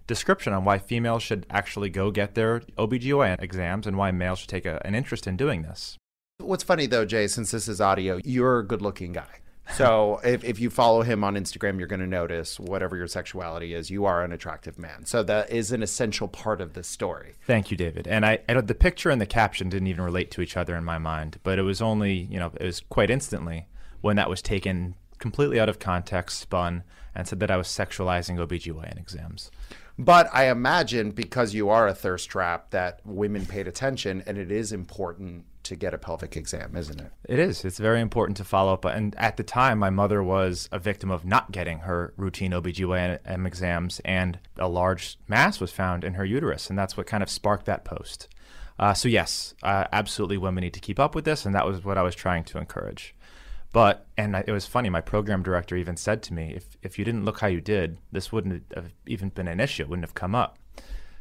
description 0.08 0.54
on 0.54 0.64
why 0.66 0.78
females 0.78 1.24
should 1.24 1.46
actually 1.50 1.90
go 1.90 2.12
get 2.12 2.36
their 2.36 2.60
OBGYN 2.78 3.42
exams 3.42 3.88
and 3.88 3.98
why 3.98 4.12
males 4.12 4.40
should 4.40 4.50
take 4.50 4.66
a, 4.66 4.82
an 4.86 4.94
interest 4.94 5.26
in 5.26 5.38
doing 5.38 5.64
this. 5.64 5.98
What's 6.40 6.64
funny 6.64 6.86
though, 6.86 7.06
Jay, 7.06 7.28
since 7.28 7.52
this 7.52 7.68
is 7.68 7.82
audio, 7.82 8.20
you're 8.24 8.60
a 8.60 8.68
good 8.68 8.82
looking 8.82 9.14
guy. 9.14 9.40
So 9.74 10.20
if, 10.24 10.44
if 10.44 10.60
you 10.60 10.70
follow 10.70 11.02
him 11.02 11.24
on 11.24 11.36
Instagram, 11.36 11.80
you're 11.80 11.88
going 11.88 12.02
to 12.02 12.08
notice 12.08 12.60
whatever 12.60 12.96
your 12.96 13.08
sexuality 13.08 13.74
is, 13.74 13.90
you 13.90 14.06
are 14.06 14.24
an 14.24 14.32
attractive 14.32 14.78
man. 14.78 15.06
So 15.06 15.24
that 15.24 15.50
is 15.50 15.72
an 15.72 15.82
essential 15.82 16.28
part 16.28 16.62
of 16.62 16.74
this 16.74 16.88
story. 16.88 17.36
Thank 17.46 17.72
you, 17.72 17.78
David. 17.78 18.08
And 18.08 18.26
I, 18.26 18.40
I 18.50 18.60
the 18.62 18.76
picture 18.76 19.10
and 19.10 19.22
the 19.22 19.26
caption 19.26 19.70
didn't 19.70 19.88
even 19.88 20.04
relate 20.04 20.30
to 20.32 20.42
each 20.42 20.58
other 20.58 20.76
in 20.76 20.84
my 20.84 20.98
mind, 20.98 21.40
but 21.44 21.58
it 21.58 21.64
was 21.64 21.82
only, 21.82 22.14
you 22.14 22.38
know, 22.40 22.52
it 22.60 22.66
was 22.66 22.82
quite 22.82 23.10
instantly 23.10 23.68
when 24.02 24.16
that 24.18 24.30
was 24.30 24.42
taken 24.42 24.96
completely 25.22 25.60
out 25.60 25.70
of 25.70 25.80
context, 25.80 26.40
spun, 26.40 26.84
and 27.16 27.28
said 27.28 27.40
that 27.40 27.52
I 27.52 27.58
was 27.58 27.68
sexualizing 27.68 28.38
OBGYN 28.38 28.98
exams. 28.98 29.52
But 29.98 30.30
I 30.34 30.50
imagine 30.50 31.12
because 31.12 31.54
you 31.54 31.70
are 31.70 31.88
a 31.88 31.94
thirst 31.94 32.30
trap 32.30 32.72
that 32.72 33.02
women 33.06 33.46
paid 33.46 33.68
attention 33.68 34.24
and 34.26 34.38
it 34.38 34.52
is 34.52 34.72
important 34.72 35.46
to 35.64 35.76
get 35.76 35.94
a 35.94 35.98
pelvic 35.98 36.36
exam, 36.36 36.76
isn't 36.76 37.00
it? 37.00 37.12
It 37.26 37.38
is. 37.38 37.64
It's 37.64 37.78
very 37.78 38.02
important 38.02 38.38
to 38.38 38.44
follow 38.44 38.74
up. 38.74 38.86
And 38.86 39.16
at 39.16 39.38
the 39.38 39.44
time, 39.44 39.78
my 39.78 39.92
mother 39.92 40.24
was 40.24 40.68
a 40.72 40.80
victim 40.80 41.12
of 41.12 41.24
not 41.24 41.52
getting 41.52 41.80
her 41.80 42.14
routine 42.18 42.52
OBGYN 42.52 43.46
exams, 43.46 44.02
and 44.04 44.40
a 44.58 44.68
large 44.68 45.20
mass 45.28 45.60
was 45.60 45.72
found 45.72 46.04
in 46.04 46.16
her 46.16 46.26
uterus. 46.26 46.70
And 46.70 46.80
that's 46.80 46.98
what 46.98 47.06
kind 47.06 47.22
of 47.22 47.30
sparked 47.30 47.66
that 47.68 47.86
post. 47.86 48.28
Uh, 48.80 48.96
so, 48.96 49.08
yes, 49.08 49.54
uh, 49.62 49.86
absolutely, 49.92 50.38
women 50.38 50.64
need 50.64 50.74
to 50.74 50.80
keep 50.80 51.00
up 51.00 51.14
with 51.14 51.26
this. 51.26 51.46
And 51.46 51.54
that 51.54 51.68
was 51.68 51.84
what 51.84 51.98
I 51.98 52.02
was 52.02 52.16
trying 52.16 52.44
to 52.46 52.58
encourage. 52.58 53.14
But 53.72 54.06
and 54.18 54.36
it 54.36 54.52
was 54.52 54.66
funny. 54.66 54.90
My 54.90 55.02
program 55.02 55.44
director 55.44 55.76
even 55.76 55.96
said 55.96 56.22
to 56.24 56.34
me, 56.34 56.54
"If 56.56 56.78
if 56.82 57.00
you 57.00 57.06
didn't 57.06 57.26
look 57.26 57.40
how 57.40 57.48
you 57.48 57.62
did, 57.62 57.98
this 58.12 58.32
wouldn't 58.32 58.64
have 58.76 58.92
even 59.08 59.30
been 59.30 59.48
an 59.48 59.60
issue. 59.60 59.84
It 59.84 59.90
wouldn't 59.90 60.06
have 60.06 60.14
come 60.14 60.36
up." 60.36 60.58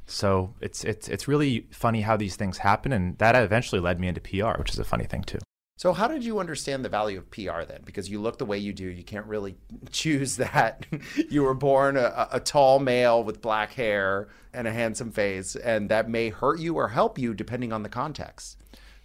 So 0.07 0.55
it's 0.61 0.83
it's 0.85 1.09
it's 1.09 1.29
really 1.29 1.69
funny 1.71 2.01
how 2.01 2.17
these 2.17 2.37
things 2.37 2.59
happen, 2.59 2.93
and 2.93 3.17
that 3.19 3.37
eventually 3.37 3.81
led 3.81 4.01
me 4.01 4.09
into 4.09 4.21
PR, 4.21 4.59
which 4.59 4.71
is 4.71 4.79
a 4.79 4.85
funny 4.85 5.05
thing 5.05 5.23
too. 5.23 5.39
So 5.81 5.95
how 5.95 6.09
did 6.09 6.25
you 6.25 6.41
understand 6.41 6.85
the 6.85 6.91
value 6.91 7.17
of 7.17 7.31
PR 7.31 7.63
then? 7.67 7.81
Because 7.87 8.11
you 8.11 8.21
look 8.21 8.37
the 8.37 8.45
way 8.45 8.59
you 8.59 8.75
do, 8.75 8.85
you 8.85 9.03
can't 9.03 9.25
really 9.25 9.57
choose 9.91 10.37
that. 10.37 10.85
you 11.31 11.43
were 11.43 11.55
born 11.55 11.97
a, 11.97 12.29
a, 12.33 12.39
tall 12.39 12.81
male 12.81 13.25
with 13.25 13.41
black 13.41 13.73
hair 13.73 14.29
and 14.53 14.69
a 14.69 14.73
handsome 14.73 15.11
face, 15.11 15.57
and 15.57 15.89
that 15.89 16.07
may 16.07 16.29
hurt 16.29 16.61
you 16.61 16.75
or 16.75 16.89
help 16.89 17.19
you 17.19 17.33
depending 17.33 17.73
on 17.73 17.83
the 17.83 17.89
context. 17.89 18.60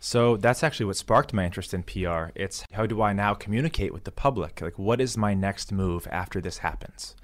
So 0.05 0.38
that's 0.38 0.62
actually 0.62 0.85
what 0.85 0.97
sparked 0.97 1.33
my 1.33 1.45
interest 1.45 1.74
in 1.74 1.81
PR. 1.81 2.25
It's 2.35 2.63
how 2.74 2.85
do 2.85 3.01
I 3.01 3.12
now 3.12 3.33
communicate 3.33 3.91
with 3.91 4.03
the 4.03 4.12
public? 4.12 4.62
Like, 4.62 4.77
what 4.77 5.01
is 5.01 5.17
my 5.17 5.33
next 5.33 5.71
move 5.71 6.07
after 6.12 6.39
this 6.39 6.59
happens? 6.59 7.15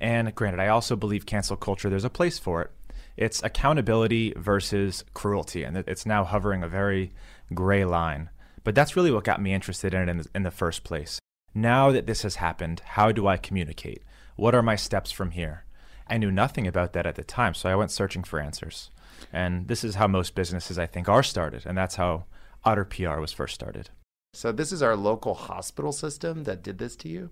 And 0.00 0.32
granted, 0.36 0.60
I 0.60 0.68
also 0.68 0.94
believe 0.94 1.26
cancel 1.26 1.56
culture, 1.56 1.90
there's 1.90 2.04
a 2.04 2.08
place 2.08 2.38
for 2.38 2.62
it. 2.62 2.70
It's 3.16 3.42
accountability 3.42 4.34
versus 4.36 5.04
cruelty, 5.14 5.64
and 5.64 5.78
it's 5.78 6.06
now 6.06 6.22
hovering 6.22 6.62
a 6.62 6.68
very 6.68 7.10
gray 7.54 7.84
line. 7.84 8.30
But 8.62 8.76
that's 8.76 8.94
really 8.94 9.10
what 9.10 9.24
got 9.24 9.42
me 9.42 9.52
interested 9.52 9.92
in 9.92 10.08
it 10.08 10.28
in 10.32 10.44
the, 10.44 10.52
first 10.52 10.84
place. 10.84 11.18
Now 11.56 11.90
that 11.90 12.06
this 12.06 12.22
has 12.22 12.36
happened, 12.36 12.82
how 12.84 13.10
do 13.10 13.26
I 13.26 13.36
communicate? 13.36 14.04
What 14.36 14.54
are 14.54 14.62
my 14.62 14.76
steps 14.76 15.10
from 15.10 15.32
here? 15.32 15.64
I 16.06 16.18
knew 16.18 16.30
nothing 16.30 16.68
about 16.68 16.92
that 16.92 17.04
at 17.04 17.16
the 17.16 17.24
time, 17.24 17.54
so 17.54 17.68
I 17.68 17.74
went 17.74 17.90
searching 17.90 18.22
for 18.22 18.38
answers. 18.38 18.92
And 19.32 19.68
this 19.68 19.84
is 19.84 19.96
how 19.96 20.06
most 20.06 20.34
businesses, 20.34 20.78
I 20.78 20.86
think, 20.86 21.08
are 21.08 21.22
started. 21.22 21.64
And 21.66 21.76
that's 21.76 21.96
how 21.96 22.24
Otter 22.64 22.84
PR 22.84 23.18
was 23.20 23.32
first 23.32 23.54
started. 23.54 23.90
So, 24.34 24.52
this 24.52 24.72
is 24.72 24.82
our 24.82 24.96
local 24.96 25.34
hospital 25.34 25.92
system 25.92 26.44
that 26.44 26.62
did 26.62 26.78
this 26.78 26.96
to 26.96 27.08
you? 27.08 27.30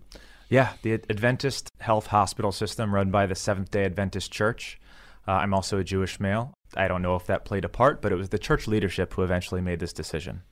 Yeah, 0.49 0.75
the 0.83 0.93
Adventist 0.93 1.71
Health 1.81 2.07
Hospital 2.07 2.53
System 2.53 2.95
run 2.95 3.11
by 3.11 3.27
the 3.27 3.35
Seventh 3.35 3.71
day 3.71 3.85
Adventist 3.85 4.31
Church. 4.33 4.81
Uh, 5.27 5.33
I'm 5.33 5.53
also 5.53 5.79
a 5.79 5.85
Jewish 5.85 6.21
male. 6.21 6.55
I 6.77 6.89
don't 6.89 7.03
know 7.03 7.17
if 7.17 7.27
that 7.27 7.45
played 7.45 7.65
a 7.65 7.69
part, 7.69 8.01
but 8.01 8.13
it 8.13 8.17
was 8.17 8.29
the 8.29 8.39
church 8.39 8.69
leadership 8.69 9.13
who 9.13 9.23
eventually 9.23 9.61
made 9.61 9.81
this 9.81 9.93
decision. 9.93 10.43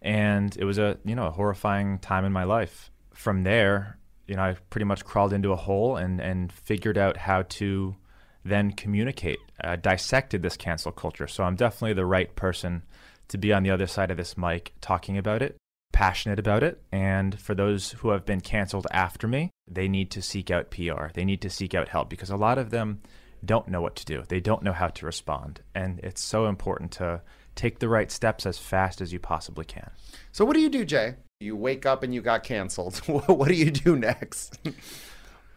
And 0.00 0.56
it 0.56 0.64
was 0.64 0.78
a, 0.78 0.98
you 1.04 1.14
know, 1.14 1.26
a 1.26 1.30
horrifying 1.30 1.98
time 1.98 2.24
in 2.24 2.32
my 2.32 2.44
life. 2.44 2.90
From 3.12 3.44
there, 3.44 3.98
you 4.26 4.34
know, 4.34 4.42
I 4.42 4.56
pretty 4.70 4.84
much 4.84 5.04
crawled 5.04 5.32
into 5.32 5.52
a 5.52 5.56
hole 5.56 5.96
and, 5.96 6.20
and 6.20 6.50
figured 6.52 6.98
out 6.98 7.16
how 7.16 7.42
to 7.42 7.96
then 8.44 8.72
communicate, 8.72 9.38
uh, 9.62 9.76
dissected 9.76 10.42
this 10.42 10.56
cancel 10.56 10.92
culture. 10.92 11.26
So 11.26 11.44
I'm 11.44 11.56
definitely 11.56 11.94
the 11.94 12.06
right 12.06 12.34
person 12.36 12.82
to 13.28 13.38
be 13.38 13.52
on 13.52 13.62
the 13.62 13.70
other 13.70 13.86
side 13.86 14.10
of 14.10 14.16
this 14.16 14.36
mic 14.36 14.72
talking 14.80 15.16
about 15.16 15.42
it, 15.42 15.56
passionate 15.92 16.38
about 16.38 16.62
it. 16.62 16.82
And 16.92 17.38
for 17.40 17.54
those 17.54 17.92
who 17.92 18.10
have 18.10 18.26
been 18.26 18.40
canceled 18.40 18.86
after 18.90 19.26
me, 19.26 19.50
they 19.68 19.88
need 19.88 20.10
to 20.12 20.22
seek 20.22 20.50
out 20.50 20.70
PR. 20.70 21.08
They 21.14 21.24
need 21.24 21.40
to 21.42 21.50
seek 21.50 21.74
out 21.74 21.88
help 21.88 22.10
because 22.10 22.30
a 22.30 22.36
lot 22.36 22.58
of 22.58 22.70
them 22.70 23.00
don't 23.44 23.68
know 23.68 23.80
what 23.80 23.96
to 23.96 24.04
do. 24.04 24.22
They 24.28 24.40
don't 24.40 24.62
know 24.62 24.72
how 24.72 24.88
to 24.88 25.06
respond. 25.06 25.60
And 25.74 26.00
it's 26.00 26.22
so 26.22 26.46
important 26.46 26.92
to 26.92 27.22
take 27.54 27.78
the 27.78 27.88
right 27.88 28.10
steps 28.10 28.46
as 28.46 28.58
fast 28.58 29.00
as 29.00 29.12
you 29.12 29.18
possibly 29.18 29.64
can. 29.64 29.90
So, 30.32 30.44
what 30.44 30.54
do 30.54 30.60
you 30.60 30.68
do, 30.68 30.84
Jay? 30.84 31.14
You 31.40 31.56
wake 31.56 31.86
up 31.86 32.02
and 32.02 32.14
you 32.14 32.20
got 32.20 32.42
canceled. 32.42 32.96
what 33.06 33.48
do 33.48 33.54
you 33.54 33.70
do 33.70 33.96
next? 33.96 34.58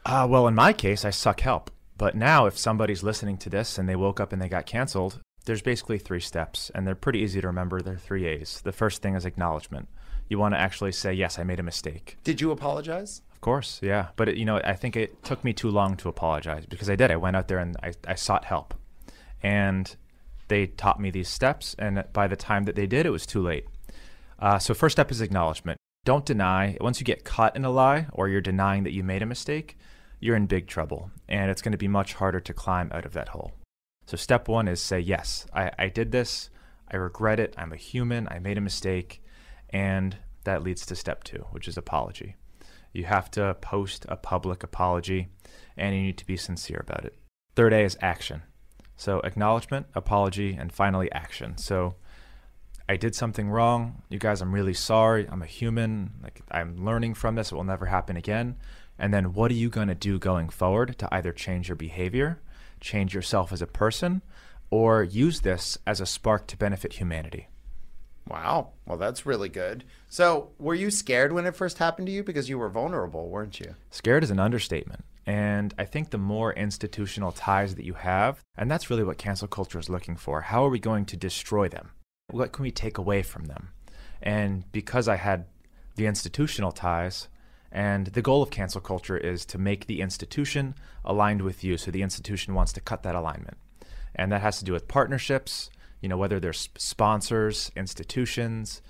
uh, 0.05 0.27
well, 0.29 0.47
in 0.47 0.55
my 0.55 0.73
case, 0.73 1.05
I 1.05 1.09
suck 1.09 1.39
help. 1.39 1.71
But 1.97 2.15
now, 2.15 2.45
if 2.45 2.57
somebody's 2.57 3.03
listening 3.03 3.37
to 3.37 3.49
this 3.49 3.77
and 3.77 3.89
they 3.89 3.95
woke 3.95 4.19
up 4.19 4.31
and 4.31 4.41
they 4.41 4.49
got 4.49 4.65
canceled, 4.65 5.19
there's 5.45 5.61
basically 5.61 5.97
three 5.97 6.19
steps, 6.19 6.69
and 6.75 6.85
they're 6.85 6.93
pretty 6.93 7.19
easy 7.19 7.41
to 7.41 7.47
remember. 7.47 7.81
They're 7.81 7.95
three 7.95 8.25
A's. 8.25 8.61
The 8.63 8.71
first 8.71 9.01
thing 9.01 9.15
is 9.15 9.25
acknowledgement. 9.25 9.87
You 10.29 10.37
want 10.37 10.53
to 10.53 10.59
actually 10.59 10.91
say, 10.91 11.13
Yes, 11.13 11.39
I 11.39 11.43
made 11.43 11.59
a 11.59 11.63
mistake. 11.63 12.17
Did 12.23 12.41
you 12.41 12.51
apologize? 12.51 13.21
Of 13.33 13.41
course, 13.41 13.79
yeah. 13.81 14.09
But, 14.17 14.29
it, 14.29 14.37
you 14.37 14.45
know, 14.45 14.57
I 14.57 14.73
think 14.73 14.95
it 14.95 15.23
took 15.23 15.43
me 15.43 15.53
too 15.53 15.69
long 15.71 15.95
to 15.97 16.09
apologize 16.09 16.65
because 16.65 16.89
I 16.89 16.95
did. 16.95 17.11
I 17.11 17.15
went 17.15 17.35
out 17.35 17.47
there 17.47 17.59
and 17.59 17.77
I, 17.81 17.93
I 18.05 18.15
sought 18.15 18.45
help. 18.45 18.73
And 19.41 19.95
they 20.49 20.67
taught 20.67 20.99
me 20.99 21.11
these 21.11 21.29
steps, 21.29 21.75
and 21.79 22.03
by 22.13 22.27
the 22.27 22.35
time 22.35 22.63
that 22.63 22.75
they 22.75 22.87
did, 22.87 23.05
it 23.05 23.11
was 23.11 23.25
too 23.25 23.41
late. 23.41 23.65
Uh, 24.39 24.59
so, 24.59 24.73
first 24.73 24.95
step 24.95 25.11
is 25.11 25.21
acknowledgement. 25.21 25.77
Don't 26.03 26.25
deny. 26.25 26.77
Once 26.79 26.99
you 26.99 27.05
get 27.05 27.25
caught 27.25 27.55
in 27.55 27.65
a 27.65 27.69
lie 27.69 28.07
or 28.13 28.29
you're 28.29 28.41
denying 28.41 28.83
that 28.83 28.93
you 28.93 29.03
made 29.03 29.21
a 29.21 29.25
mistake, 29.25 29.77
you're 30.19 30.35
in 30.35 30.47
big 30.47 30.67
trouble 30.67 31.11
and 31.27 31.51
it's 31.51 31.61
going 31.61 31.71
to 31.71 31.77
be 31.77 31.87
much 31.87 32.13
harder 32.13 32.39
to 32.39 32.53
climb 32.53 32.91
out 32.93 33.05
of 33.05 33.13
that 33.13 33.29
hole. 33.29 33.53
So, 34.05 34.17
step 34.17 34.47
one 34.47 34.67
is 34.67 34.81
say, 34.81 34.99
Yes, 34.99 35.45
I, 35.53 35.71
I 35.77 35.89
did 35.89 36.11
this. 36.11 36.49
I 36.89 36.95
regret 36.95 37.39
it. 37.39 37.53
I'm 37.57 37.73
a 37.73 37.77
human. 37.77 38.27
I 38.29 38.39
made 38.39 38.57
a 38.57 38.61
mistake. 38.61 39.21
And 39.69 40.17
that 40.45 40.63
leads 40.63 40.85
to 40.85 40.95
step 40.95 41.23
two, 41.23 41.45
which 41.51 41.67
is 41.67 41.77
apology. 41.77 42.35
You 42.93 43.03
have 43.03 43.29
to 43.31 43.55
post 43.55 44.05
a 44.07 44.15
public 44.15 44.63
apology 44.63 45.27
and 45.75 45.93
you 45.93 46.01
need 46.01 46.17
to 46.17 46.25
be 46.25 46.37
sincere 46.37 46.79
about 46.81 47.03
it. 47.03 47.15
Third 47.55 47.73
A 47.73 47.83
is 47.83 47.97
action. 48.01 48.43
So, 48.95 49.19
acknowledgement, 49.19 49.87
apology, 49.93 50.55
and 50.57 50.71
finally 50.71 51.11
action. 51.11 51.57
So, 51.57 51.95
I 52.89 52.95
did 52.95 53.13
something 53.13 53.49
wrong. 53.49 54.01
You 54.09 54.17
guys, 54.17 54.41
I'm 54.41 54.53
really 54.53 54.73
sorry. 54.73 55.27
I'm 55.29 55.41
a 55.41 55.47
human. 55.47 56.13
Like 56.23 56.41
I'm 56.49 56.85
learning 56.85 57.15
from 57.15 57.35
this. 57.35 57.51
It 57.51 57.55
will 57.55 57.63
never 57.63 57.85
happen 57.85 58.15
again. 58.15 58.55
And 58.99 59.13
then 59.13 59.33
what 59.33 59.51
are 59.51 59.55
you 59.55 59.69
going 59.69 59.87
to 59.87 59.95
do 59.95 60.19
going 60.19 60.49
forward 60.49 60.97
to 60.99 61.13
either 61.13 61.31
change 61.31 61.69
your 61.69 61.75
behavior, 61.75 62.39
change 62.79 63.13
yourself 63.13 63.51
as 63.51 63.61
a 63.61 63.67
person, 63.67 64.21
or 64.69 65.03
use 65.03 65.41
this 65.41 65.77
as 65.85 66.01
a 66.01 66.05
spark 66.05 66.47
to 66.47 66.57
benefit 66.57 66.93
humanity? 66.93 67.47
Wow. 68.27 68.71
Well, 68.85 68.97
that's 68.97 69.25
really 69.25 69.49
good. 69.49 69.85
So, 70.09 70.49
were 70.59 70.75
you 70.75 70.91
scared 70.91 71.31
when 71.31 71.45
it 71.45 71.55
first 71.55 71.77
happened 71.77 72.07
to 72.07 72.13
you? 72.13 72.23
Because 72.23 72.49
you 72.49 72.57
were 72.57 72.69
vulnerable, 72.69 73.29
weren't 73.29 73.59
you? 73.59 73.75
Scared 73.89 74.23
is 74.23 74.31
an 74.31 74.39
understatement. 74.39 75.05
And 75.25 75.73
I 75.77 75.85
think 75.85 76.09
the 76.09 76.17
more 76.17 76.53
institutional 76.53 77.33
ties 77.33 77.75
that 77.75 77.85
you 77.85 77.93
have, 77.95 78.41
and 78.57 78.71
that's 78.71 78.89
really 78.89 79.03
what 79.03 79.17
cancel 79.17 79.47
culture 79.47 79.79
is 79.79 79.89
looking 79.89 80.15
for. 80.15 80.41
How 80.41 80.65
are 80.65 80.69
we 80.69 80.79
going 80.79 81.05
to 81.05 81.17
destroy 81.17 81.67
them? 81.67 81.91
What 82.29 82.53
can 82.53 82.63
we 82.63 82.71
take 82.71 82.97
away 82.97 83.23
from 83.23 83.45
them? 83.45 83.69
And 84.21 84.69
because 84.71 85.07
I 85.07 85.17
had 85.17 85.45
the 85.95 86.05
institutional 86.05 86.71
ties, 86.71 87.27
and 87.71 88.07
the 88.07 88.21
goal 88.21 88.41
of 88.41 88.49
cancel 88.49 88.81
culture 88.81 89.17
is 89.17 89.45
to 89.45 89.57
make 89.57 89.87
the 89.87 90.01
institution 90.01 90.75
aligned 91.03 91.41
with 91.41 91.63
you. 91.63 91.77
So 91.77 91.91
the 91.91 92.01
institution 92.01 92.53
wants 92.53 92.73
to 92.73 92.81
cut 92.81 93.03
that 93.03 93.15
alignment. 93.15 93.57
And 94.15 94.31
that 94.31 94.41
has 94.41 94.57
to 94.59 94.65
do 94.65 94.73
with 94.73 94.87
partnerships, 94.87 95.69
you 96.01 96.09
know, 96.09 96.17
whether 96.17 96.39
they're 96.39 96.53
sp- 96.55 96.77
sponsors, 96.79 97.71
institutions, 97.75 98.81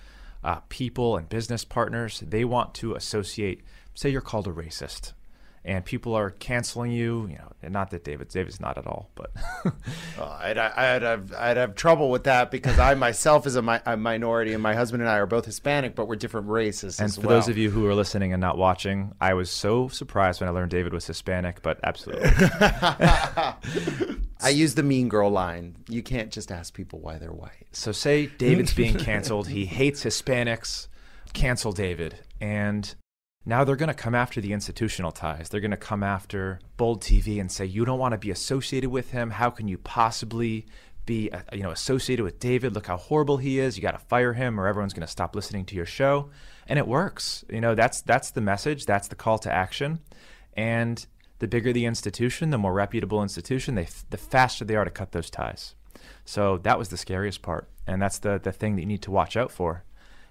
uh, 0.43 0.59
people, 0.69 1.17
and 1.17 1.27
business 1.27 1.65
partners. 1.65 2.23
They 2.25 2.45
want 2.45 2.73
to 2.75 2.93
associate, 2.93 3.63
say, 3.93 4.09
you're 4.09 4.21
called 4.21 4.47
a 4.47 4.51
racist 4.51 5.13
and 5.67 5.85
people 5.85 6.15
are 6.15 6.31
canceling 6.31 6.91
you. 6.91 7.27
You 7.27 7.35
know, 7.35 7.51
and 7.61 7.73
not 7.73 7.91
that 7.91 8.03
David 8.03 8.29
David's 8.29 8.59
not 8.59 8.77
at 8.77 8.87
all, 8.87 9.11
but 9.15 9.31
uh, 9.65 9.71
I'd, 10.39 10.57
I'd, 10.57 11.01
have, 11.01 11.33
I'd 11.33 11.57
have 11.57 11.75
trouble 11.75 12.09
with 12.09 12.23
that 12.23 12.49
because 12.49 12.79
I 12.79 12.95
myself 12.95 13.45
is 13.45 13.55
a, 13.55 13.61
mi- 13.61 13.79
a, 13.85 13.97
minority, 13.97 14.53
and 14.53 14.63
my 14.63 14.73
husband 14.73 15.03
and 15.03 15.09
I 15.09 15.17
are 15.17 15.25
both 15.25 15.45
Hispanic, 15.45 15.93
but 15.93 16.07
we're 16.07 16.15
different 16.15 16.47
races. 16.47 16.99
And 16.99 17.13
for 17.13 17.21
well. 17.21 17.29
those 17.29 17.49
of 17.49 17.57
you 17.57 17.69
who 17.69 17.85
are 17.87 17.93
listening 17.93 18.33
and 18.33 18.41
not 18.41 18.57
watching, 18.57 19.13
I 19.19 19.33
was 19.33 19.51
so 19.51 19.89
surprised 19.89 20.39
when 20.39 20.47
I 20.47 20.53
learned 20.53 20.71
David 20.71 20.93
was 20.93 21.05
Hispanic, 21.05 21.61
but 21.61 21.79
absolutely. 21.83 22.29
I 24.39 24.49
use 24.49 24.75
the 24.75 24.83
mean 24.83 25.09
girl 25.09 25.29
line. 25.29 25.75
You 25.89 26.01
can't 26.01 26.31
just 26.31 26.51
ask 26.51 26.73
people 26.73 26.99
why 26.99 27.17
they're 27.17 27.33
white. 27.33 27.67
So 27.73 27.91
say 27.91 28.27
David's 28.27 28.73
being 28.73 28.95
canceled. 28.97 29.49
he 29.49 29.65
hates 29.65 30.03
Hispanics. 30.03 30.87
Cancel 31.33 31.71
David. 31.71 32.15
And 32.39 32.95
now 33.47 33.63
they're 33.63 33.77
going 33.77 33.87
to 33.87 33.93
come 33.93 34.13
after 34.13 34.41
the 34.41 34.51
institutional 34.51 35.13
ties. 35.13 35.47
They're 35.47 35.61
going 35.61 35.71
to 35.71 35.77
come 35.77 36.03
after 36.03 36.59
Bold 36.75 37.01
TV 37.01 37.39
and 37.39 37.49
say, 37.49 37.65
"You 37.65 37.85
don't 37.85 37.97
want 37.97 38.11
to 38.11 38.17
be 38.17 38.29
associated 38.29 38.89
with 38.89 39.11
him. 39.11 39.31
How 39.31 39.49
can 39.49 39.69
you 39.69 39.77
possibly 39.77 40.65
be, 41.05 41.31
uh, 41.31 41.39
you 41.53 41.63
know, 41.63 41.71
associated 41.71 42.25
with 42.25 42.39
David? 42.39 42.75
Look 42.75 42.87
how 42.87 42.97
horrible 42.97 43.37
he 43.37 43.59
is. 43.59 43.77
You 43.77 43.81
got 43.81 43.91
to 43.91 44.05
fire 44.05 44.33
him, 44.33 44.59
or 44.59 44.67
everyone's 44.67 44.93
going 44.93 45.05
to 45.05 45.11
stop 45.11 45.33
listening 45.33 45.63
to 45.67 45.75
your 45.75 45.85
show." 45.85 46.29
And 46.67 46.77
it 46.77 46.85
works. 46.85 47.45
You 47.49 47.61
know, 47.61 47.73
that's 47.73 48.01
that's 48.01 48.31
the 48.31 48.41
message. 48.41 48.85
That's 48.85 49.07
the 49.07 49.15
call 49.15 49.39
to 49.39 49.51
action. 49.51 49.99
And 50.53 51.05
the 51.39 51.47
bigger 51.47 51.71
the 51.71 51.85
institution, 51.85 52.49
the 52.49 52.57
more 52.57 52.73
reputable 52.73 53.23
institution, 53.23 53.75
they, 53.75 53.87
the 54.09 54.17
faster 54.17 54.65
they 54.65 54.75
are 54.75 54.83
to 54.83 54.91
cut 54.91 55.13
those 55.13 55.29
ties. 55.29 55.73
So 56.25 56.57
that 56.57 56.77
was 56.77 56.89
the 56.89 56.97
scariest 56.97 57.41
part, 57.43 57.69
and 57.87 58.01
that's 58.01 58.19
the 58.19 58.39
the 58.43 58.51
thing 58.51 58.75
that 58.75 58.81
you 58.81 58.87
need 58.87 59.03
to 59.03 59.11
watch 59.11 59.37
out 59.37 59.53
for. 59.53 59.85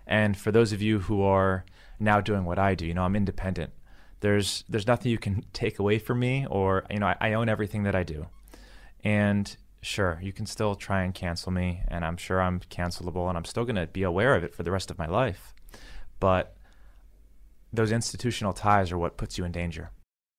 And 0.06 0.36
for 0.36 0.52
those 0.52 0.72
of 0.72 0.82
you 0.82 1.00
who 1.00 1.22
are 1.22 1.64
now 1.98 2.20
doing 2.20 2.44
what 2.44 2.58
I 2.58 2.74
do. 2.74 2.86
You 2.86 2.94
know, 2.94 3.02
I'm 3.02 3.16
independent. 3.16 3.72
There's 4.20 4.64
there's 4.68 4.86
nothing 4.86 5.12
you 5.12 5.18
can 5.18 5.44
take 5.52 5.78
away 5.78 5.98
from 5.98 6.20
me, 6.20 6.46
or 6.48 6.84
you 6.90 6.98
know, 6.98 7.06
I, 7.06 7.16
I 7.20 7.32
own 7.34 7.48
everything 7.48 7.82
that 7.84 7.94
I 7.94 8.02
do. 8.02 8.26
And 9.04 9.56
sure, 9.82 10.18
you 10.22 10.32
can 10.32 10.46
still 10.46 10.74
try 10.74 11.02
and 11.02 11.14
cancel 11.14 11.52
me, 11.52 11.82
and 11.88 12.04
I'm 12.04 12.16
sure 12.16 12.40
I'm 12.40 12.60
cancelable, 12.60 13.28
and 13.28 13.36
I'm 13.36 13.44
still 13.44 13.66
to 13.66 13.86
be 13.86 14.02
aware 14.02 14.34
of 14.34 14.42
it 14.42 14.54
for 14.54 14.62
the 14.62 14.70
rest 14.70 14.90
of 14.90 14.98
my 14.98 15.06
life. 15.06 15.54
But 16.18 16.56
those 17.72 17.92
institutional 17.92 18.52
ties 18.52 18.90
are 18.90 18.98
what 18.98 19.16
puts 19.16 19.36
you 19.38 19.44
in 19.44 19.52
danger. 19.52 19.90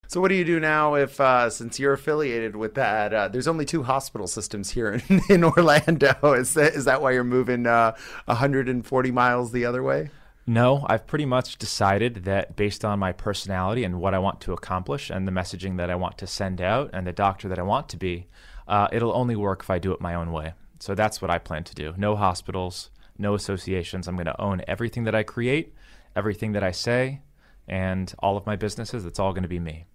So 0.10 0.22
what 0.22 0.30
do 0.30 0.36
you 0.36 0.46
do 0.46 0.60
now 0.60 0.96
if, 0.96 1.20
uh, 1.20 1.50
since 1.50 1.80
you're 1.80 1.92
affiliated 1.92 2.56
with 2.56 2.76
that, 2.76 3.14
uh, 3.14 3.28
there's 3.28 3.48
only 3.48 3.66
two 3.66 3.84
hospital 3.84 4.26
systems 4.26 4.72
here 4.72 5.02
in, 5.10 5.22
in 5.30 5.44
Orlando? 5.44 6.34
Is 6.34 6.54
that 6.54 6.74
is 6.74 6.86
that 6.86 7.02
why 7.02 7.12
you're 7.12 7.26
moving 7.26 7.68
uh, 7.68 7.96
140 8.26 9.12
miles 9.12 9.52
the 9.52 9.66
other 9.66 9.84
way? 9.84 10.10
No, 10.50 10.86
I've 10.88 11.06
pretty 11.06 11.26
much 11.26 11.58
decided 11.58 12.24
that 12.24 12.56
based 12.56 12.86
on 12.86 13.00
my 13.00 13.12
personality 13.12 13.84
and 13.84 14.00
what 14.00 14.14
I 14.14 14.20
want 14.20 14.40
to 14.42 14.54
accomplish 14.54 15.10
and 15.10 15.28
the 15.28 15.32
messaging 15.32 15.76
that 15.76 15.90
I 15.90 15.96
want 15.96 16.18
to 16.20 16.28
send 16.28 16.62
out 16.62 16.90
and 16.94 17.06
the 17.06 17.12
doctor 17.12 17.50
that 17.50 17.60
I 17.60 17.64
want 17.64 17.90
to 17.90 17.98
be, 17.98 18.28
uh, 18.66 18.88
it'll 18.94 19.14
only 19.14 19.36
work 19.36 19.60
if 19.64 19.70
I 19.70 19.78
do 19.78 19.92
it 19.92 20.00
my 20.00 20.16
own 20.16 20.32
way. 20.32 20.54
So 20.80 20.96
that's 20.96 21.22
what 21.22 21.30
I 21.30 21.38
plan 21.38 21.66
to 21.66 21.76
do. 21.76 21.94
No 21.98 22.16
hospitals, 22.16 22.92
no 23.18 23.34
associations. 23.34 24.08
I'm 24.08 24.16
going 24.16 24.26
to 24.26 24.42
own 24.42 24.62
everything 24.70 25.04
that 25.04 25.16
I 25.16 25.24
create, 25.24 25.74
everything 26.16 26.54
that 26.54 26.64
I 26.64 26.72
say, 26.72 27.20
and 27.68 28.14
all 28.20 28.38
of 28.38 28.46
my 28.46 28.56
businesses. 28.56 29.04
It's 29.04 29.20
all 29.20 29.34
going 29.34 29.44
to 29.44 29.50
be 29.50 29.60
me. 29.60 29.87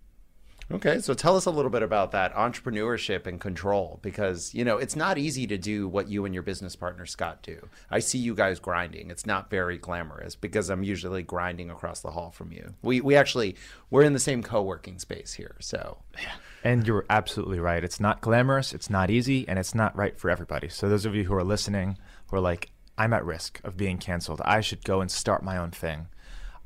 Okay, 0.73 1.01
so 1.01 1.13
tell 1.13 1.37
us 1.37 1.45
a 1.45 1.51
little 1.51 1.71
bit 1.71 1.83
about 1.83 2.13
that 2.13 2.35
entrepreneurship 2.35 3.27
and 3.27 3.39
control 3.39 3.99
because, 4.01 4.55
you 4.55 4.65
know, 4.65 4.79
it's 4.79 4.97
not 4.97 5.19
easy 5.19 5.47
to 5.49 5.59
do 5.59 5.87
what 5.87 6.09
you 6.09 6.25
and 6.25 6.33
your 6.33 6.43
business 6.43 6.75
partner 6.77 7.05
Scott 7.05 7.43
do. 7.43 7.69
I 7.91 7.99
see 7.99 8.17
you 8.17 8.35
guys 8.35 8.59
grinding. 8.59 9.11
It's 9.11 9.27
not 9.27 9.51
very 9.51 9.77
glamorous 9.77 10.35
because 10.35 10.71
I'm 10.71 10.83
usually 10.83 11.23
grinding 11.23 11.71
across 11.71 12.01
the 12.01 12.13
hall 12.13 12.31
from 12.31 12.53
you. 12.53 12.73
We 12.81 13.03
we 13.03 13.17
actually 13.17 13.57
we're 13.91 14.03
in 14.03 14.15
the 14.15 14.19
same 14.19 14.43
co-working 14.43 14.99
space 14.99 15.35
here. 15.35 15.57
So, 15.61 15.99
yeah. 16.19 16.33
And 16.65 16.87
you're 16.87 17.05
absolutely 17.11 17.61
right. 17.61 17.85
It's 17.85 18.01
not 18.01 18.23
glamorous, 18.23 18.73
it's 18.73 18.89
not 18.89 19.11
easy, 19.11 19.47
and 19.47 19.59
it's 19.59 19.75
not 19.75 19.95
right 19.95 20.19
for 20.19 20.31
everybody. 20.31 20.71
So 20.71 20.89
those 20.89 21.05
of 21.05 21.15
you 21.15 21.25
who 21.25 21.35
are 21.35 21.45
listening 21.45 21.99
who 22.29 22.37
are 22.37 22.41
like 22.41 22.71
I'm 22.97 23.13
at 23.13 23.27
risk 23.27 23.61
of 23.63 23.77
being 23.77 23.99
canceled. 23.99 24.41
I 24.45 24.63
should 24.63 24.85
go 24.85 25.03
and 25.03 25.11
start 25.11 25.43
my 25.43 25.59
own 25.59 25.71
thing. 25.71 26.09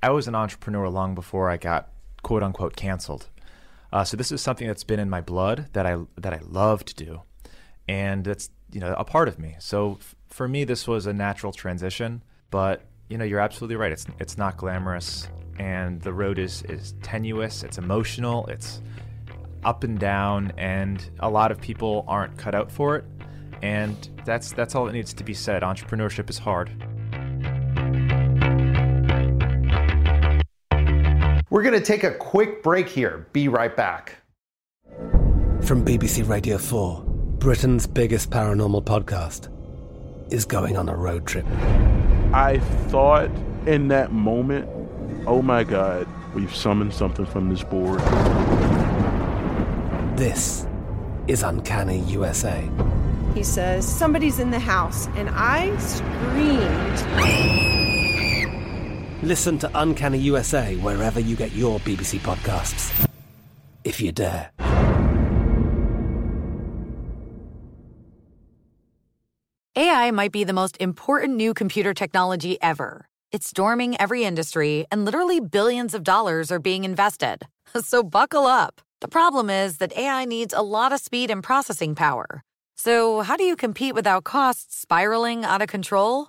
I 0.01 0.11
was 0.11 0.29
an 0.29 0.37
entrepreneur 0.37 0.89
long 0.89 1.17
before 1.17 1.51
I 1.51 1.57
got 1.57 1.89
quote 2.23 2.45
unquote 2.45 2.77
canceled 2.77 3.29
uh, 3.93 4.05
so 4.05 4.17
this 4.17 4.33
is 4.33 4.41
something 4.41 4.67
that's 4.67 4.85
been 4.85 5.01
in 5.01 5.11
my 5.11 5.21
blood 5.21 5.69
that 5.73 5.87
I 5.87 5.99
that 6.19 6.33
I 6.33 6.41
love 6.47 6.85
to 6.87 6.95
do, 6.95 7.23
and 7.89 8.25
that's 8.25 8.51
you 8.73 8.81
know 8.81 8.95
a 8.99 9.05
part 9.05 9.29
of 9.29 9.39
me. 9.39 9.57
So 9.59 9.99
f- 10.01 10.15
for 10.29 10.49
me, 10.49 10.65
this 10.65 10.87
was 10.89 11.07
a 11.07 11.13
natural 11.13 11.53
transition. 11.53 12.23
But 12.51 12.83
you 13.09 13.19
know, 13.19 13.25
you're 13.25 13.41
absolutely 13.41 13.77
right. 13.77 13.93
It's 13.93 14.07
it's 14.19 14.37
not 14.37 14.57
glamorous, 14.57 15.29
and 15.59 16.01
the 16.01 16.13
road 16.13 16.39
is 16.39 16.63
is 16.65 16.95
tenuous. 17.03 17.63
It's 17.63 17.79
emotional. 17.79 18.47
It's 18.47 18.83
up 19.65 19.85
and 19.85 19.99
down, 19.99 20.53
and 20.57 21.09
a 21.21 21.29
lot 21.31 21.51
of 21.51 21.61
people 21.61 22.05
aren't 22.07 22.37
cut 22.37 22.55
out 22.55 22.71
for 22.71 22.97
it. 22.97 23.05
And 23.63 24.09
that's 24.25 24.53
that's 24.53 24.75
all 24.75 24.85
that 24.87 24.93
needs 24.93 25.15
to 25.15 25.25
be 25.25 25.35
said. 25.35 25.63
Entrepreneurship 25.63 26.29
is 26.29 26.39
hard. 26.39 26.71
We're 31.57 31.63
going 31.63 31.73
to 31.73 31.81
take 31.81 32.05
a 32.05 32.11
quick 32.11 32.63
break 32.63 32.87
here. 32.87 33.29
Be 33.33 33.49
right 33.49 33.75
back. 33.75 34.17
From 35.63 35.87
BBC 35.87 36.29
Radio 36.29 36.59
4, 36.59 37.03
Britain's 37.39 37.87
biggest 37.87 38.29
paranormal 38.29 38.85
podcast 38.85 39.49
is 40.31 40.45
going 40.45 40.77
on 40.77 40.91
a 40.91 40.95
road 40.95 41.27
trip. 41.27 41.47
I 42.35 42.59
thought 42.89 43.31
in 43.67 43.89
that 43.89 44.13
moment, 44.13 44.69
oh 45.27 45.41
my 45.41 45.65
God, 45.65 46.07
we've 46.35 46.55
summoned 46.55 46.93
something 46.93 47.25
from 47.25 47.49
this 47.49 47.65
board. 47.65 48.01
This 50.19 50.67
is 51.27 51.43
Uncanny 51.43 52.01
USA. 52.01 52.69
He 53.33 53.43
says, 53.43 53.89
Somebody's 53.89 54.41
in 54.41 54.51
the 54.51 54.61
house, 54.61 55.07
and 55.17 55.31
I 55.33 55.75
screamed. 55.79 57.76
Listen 59.23 59.59
to 59.59 59.71
Uncanny 59.75 60.19
USA 60.19 60.77
wherever 60.77 61.19
you 61.21 61.37
get 61.37 61.53
your 61.53 61.81
BBC 61.81 62.19
podcasts. 62.19 63.09
If 63.85 64.01
you 64.01 64.13
dare. 64.13 64.51
AI 69.79 70.11
might 70.11 70.33
be 70.33 70.45
the 70.45 70.53
most 70.53 70.77
important 70.81 71.37
new 71.37 71.53
computer 71.53 71.93
technology 71.93 72.57
ever. 72.63 73.07
It's 73.31 73.49
storming 73.49 74.01
every 74.01 74.25
industry, 74.25 74.87
and 74.91 75.05
literally 75.05 75.41
billions 75.41 75.93
of 75.95 76.03
dollars 76.03 76.51
are 76.51 76.59
being 76.59 76.85
invested. 76.85 77.47
So 77.83 78.03
buckle 78.03 78.47
up. 78.47 78.81
The 79.03 79.09
problem 79.09 79.51
is 79.51 79.77
that 79.79 79.97
AI 79.97 80.25
needs 80.25 80.55
a 80.55 80.63
lot 80.63 80.93
of 80.93 81.01
speed 81.01 81.31
and 81.31 81.43
processing 81.43 81.95
power. 81.95 82.43
So, 82.77 83.21
how 83.21 83.37
do 83.37 83.45
you 83.45 83.55
compete 83.55 83.95
without 83.95 84.25
costs 84.25 84.79
spiraling 84.79 85.45
out 85.45 85.61
of 85.61 85.69
control? 85.69 86.29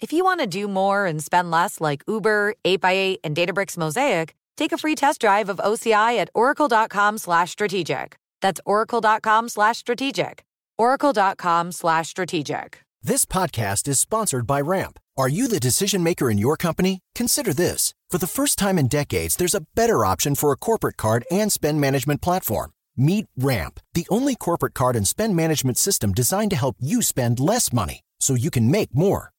If 0.00 0.12
you 0.12 0.22
want 0.22 0.40
to 0.40 0.46
do 0.46 0.68
more 0.68 1.06
and 1.06 1.22
spend 1.22 1.50
less 1.50 1.80
like 1.80 2.04
Uber, 2.06 2.54
8x8, 2.64 3.16
and 3.24 3.36
Databricks 3.36 3.76
Mosaic, 3.76 4.36
take 4.56 4.72
a 4.72 4.78
free 4.78 4.94
test 4.94 5.20
drive 5.20 5.48
of 5.48 5.58
OCI 5.58 6.18
at 6.18 6.30
oracle.com 6.34 7.18
slash 7.18 7.50
strategic. 7.50 8.16
That's 8.40 8.60
oracle.com 8.64 9.48
slash 9.48 9.78
strategic. 9.78 10.44
oracle.com 10.78 11.72
slash 11.72 12.08
strategic. 12.08 12.80
This 13.02 13.24
podcast 13.24 13.88
is 13.88 13.98
sponsored 13.98 14.46
by 14.46 14.60
Ramp. 14.60 15.00
Are 15.16 15.28
you 15.28 15.48
the 15.48 15.58
decision 15.58 16.04
maker 16.04 16.30
in 16.30 16.38
your 16.38 16.56
company? 16.56 17.00
Consider 17.16 17.52
this. 17.52 17.92
For 18.08 18.18
the 18.18 18.28
first 18.28 18.56
time 18.56 18.78
in 18.78 18.86
decades, 18.86 19.34
there's 19.34 19.54
a 19.54 19.66
better 19.74 20.04
option 20.04 20.36
for 20.36 20.52
a 20.52 20.56
corporate 20.56 20.96
card 20.96 21.24
and 21.28 21.50
spend 21.50 21.80
management 21.80 22.22
platform. 22.22 22.70
Meet 22.96 23.26
Ramp, 23.36 23.80
the 23.94 24.06
only 24.10 24.36
corporate 24.36 24.74
card 24.74 24.94
and 24.94 25.08
spend 25.08 25.34
management 25.34 25.76
system 25.76 26.12
designed 26.12 26.50
to 26.50 26.56
help 26.56 26.76
you 26.78 27.02
spend 27.02 27.40
less 27.40 27.72
money 27.72 28.00
so 28.20 28.34
you 28.34 28.50
can 28.50 28.70
make 28.70 28.94
more. 28.94 29.32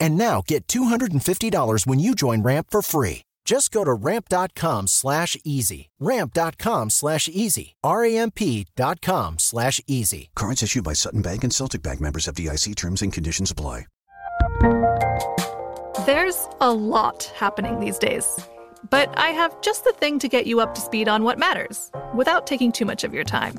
And 0.00 0.16
now 0.16 0.42
get 0.46 0.66
$250 0.66 1.86
when 1.86 1.98
you 1.98 2.14
join 2.14 2.42
Ramp 2.42 2.68
for 2.70 2.82
free. 2.82 3.22
Just 3.44 3.72
go 3.72 3.84
to 3.84 3.92
ramp.com 3.92 4.86
slash 4.86 5.36
easy. 5.44 5.90
Ramp.com 5.98 6.90
slash 6.90 7.28
easy. 7.28 7.74
R-A-M-P.com 7.82 9.38
slash 9.38 9.80
easy. 9.86 10.30
Cards 10.36 10.62
issued 10.62 10.84
by 10.84 10.92
Sutton 10.92 11.22
Bank 11.22 11.42
and 11.42 11.52
Celtic 11.52 11.82
Bank 11.82 12.00
members 12.00 12.26
FDIC 12.26 12.76
terms 12.76 13.02
and 13.02 13.12
conditions 13.12 13.50
apply. 13.50 13.86
There's 16.06 16.48
a 16.60 16.72
lot 16.72 17.24
happening 17.34 17.80
these 17.80 17.98
days. 17.98 18.38
But 18.88 19.12
I 19.18 19.28
have 19.28 19.60
just 19.60 19.84
the 19.84 19.92
thing 19.92 20.18
to 20.20 20.28
get 20.28 20.46
you 20.46 20.60
up 20.60 20.74
to 20.74 20.80
speed 20.80 21.08
on 21.08 21.24
what 21.24 21.38
matters 21.38 21.90
without 22.14 22.46
taking 22.46 22.72
too 22.72 22.84
much 22.84 23.04
of 23.04 23.12
your 23.12 23.24
time. 23.24 23.58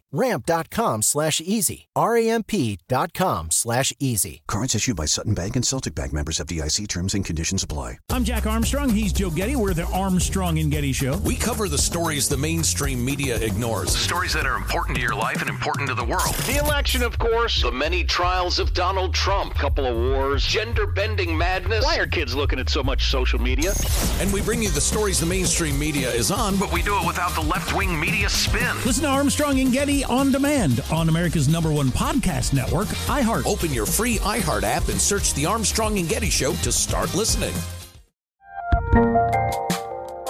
Ramp.com 0.13 1.01
slash 1.03 1.39
easy. 1.39 1.87
R-A-M-P.com 1.95 3.49
slash 3.49 3.93
easy. 3.97 4.41
Cards 4.45 4.75
issued 4.75 4.97
by 4.97 5.05
Sutton 5.05 5.33
Bank 5.33 5.55
and 5.55 5.65
Celtic 5.65 5.95
Bank 5.95 6.11
members 6.11 6.39
FDIC 6.39 6.89
terms 6.89 7.13
and 7.13 7.23
conditions 7.23 7.63
apply. 7.63 7.99
I'm 8.09 8.25
Jack 8.25 8.45
Armstrong. 8.45 8.89
He's 8.89 9.13
Joe 9.13 9.29
Getty. 9.29 9.55
We're 9.55 9.73
the 9.73 9.85
Armstrong 9.85 10.59
and 10.59 10.69
Getty 10.69 10.91
Show. 10.91 11.17
We 11.19 11.37
cover 11.37 11.69
the 11.69 11.77
stories 11.77 12.27
the 12.27 12.35
mainstream 12.35 13.03
media 13.05 13.37
ignores. 13.37 13.95
Stories 13.95 14.33
that 14.33 14.45
are 14.45 14.57
important 14.57 14.97
to 14.97 15.01
your 15.01 15.15
life 15.15 15.39
and 15.39 15.49
important 15.49 15.87
to 15.87 15.95
the 15.95 16.03
world. 16.03 16.35
The 16.45 16.59
election, 16.61 17.03
of 17.03 17.17
course. 17.17 17.61
The 17.61 17.71
many 17.71 18.03
trials 18.03 18.59
of 18.59 18.73
Donald 18.73 19.13
Trump. 19.13 19.55
Couple 19.55 19.85
of 19.85 19.95
wars. 19.95 20.45
Gender 20.45 20.87
bending 20.87 21.37
madness. 21.37 21.85
Why 21.85 21.97
are 21.99 22.07
kids 22.07 22.35
looking 22.35 22.59
at 22.59 22.69
so 22.69 22.83
much 22.83 23.09
social 23.09 23.39
media? 23.39 23.71
And 24.19 24.33
we 24.33 24.41
bring 24.41 24.61
you 24.61 24.71
the 24.71 24.81
stories 24.81 25.21
the 25.21 25.25
mainstream 25.25 25.79
media 25.79 26.11
is 26.11 26.31
on, 26.31 26.57
but 26.57 26.73
we 26.73 26.81
do 26.81 26.97
it 26.99 27.07
without 27.07 27.33
the 27.33 27.41
left 27.41 27.73
wing 27.73 27.97
media 27.97 28.27
spin. 28.27 28.75
Listen 28.85 29.03
to 29.03 29.09
Armstrong 29.09 29.61
and 29.61 29.71
Getty 29.71 30.00
on 30.03 30.31
demand 30.31 30.83
on 30.91 31.09
America's 31.09 31.47
number 31.47 31.71
one 31.71 31.89
podcast 31.89 32.53
network, 32.53 32.87
iHeart. 33.07 33.45
Open 33.45 33.73
your 33.73 33.85
free 33.85 34.17
iHeart 34.17 34.63
app 34.63 34.87
and 34.89 34.99
search 34.99 35.33
The 35.33 35.45
Armstrong 35.45 35.97
and 35.97 36.07
Getty 36.07 36.29
Show 36.29 36.53
to 36.53 36.71
start 36.71 37.13
listening. 37.15 37.53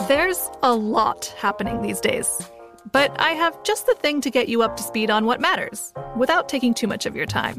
There's 0.08 0.50
a 0.64 0.74
lot 0.74 1.34
happening 1.38 1.82
these 1.82 2.00
days. 2.00 2.42
But 2.92 3.16
I 3.20 3.32
have 3.32 3.64
just 3.64 3.86
the 3.86 3.94
thing 3.94 4.22
to 4.22 4.30
get 4.30 4.50
you 4.50 4.64
up 4.64 4.76
to 4.78 4.84
speed 4.84 5.10
on 5.10 5.26
what 5.26 5.40
matters 5.40 5.94
without 6.18 6.50
taking 6.50 6.74
too 6.74 6.88
much 6.88 7.06
of 7.06 7.16
your 7.16 7.26
time. 7.26 7.58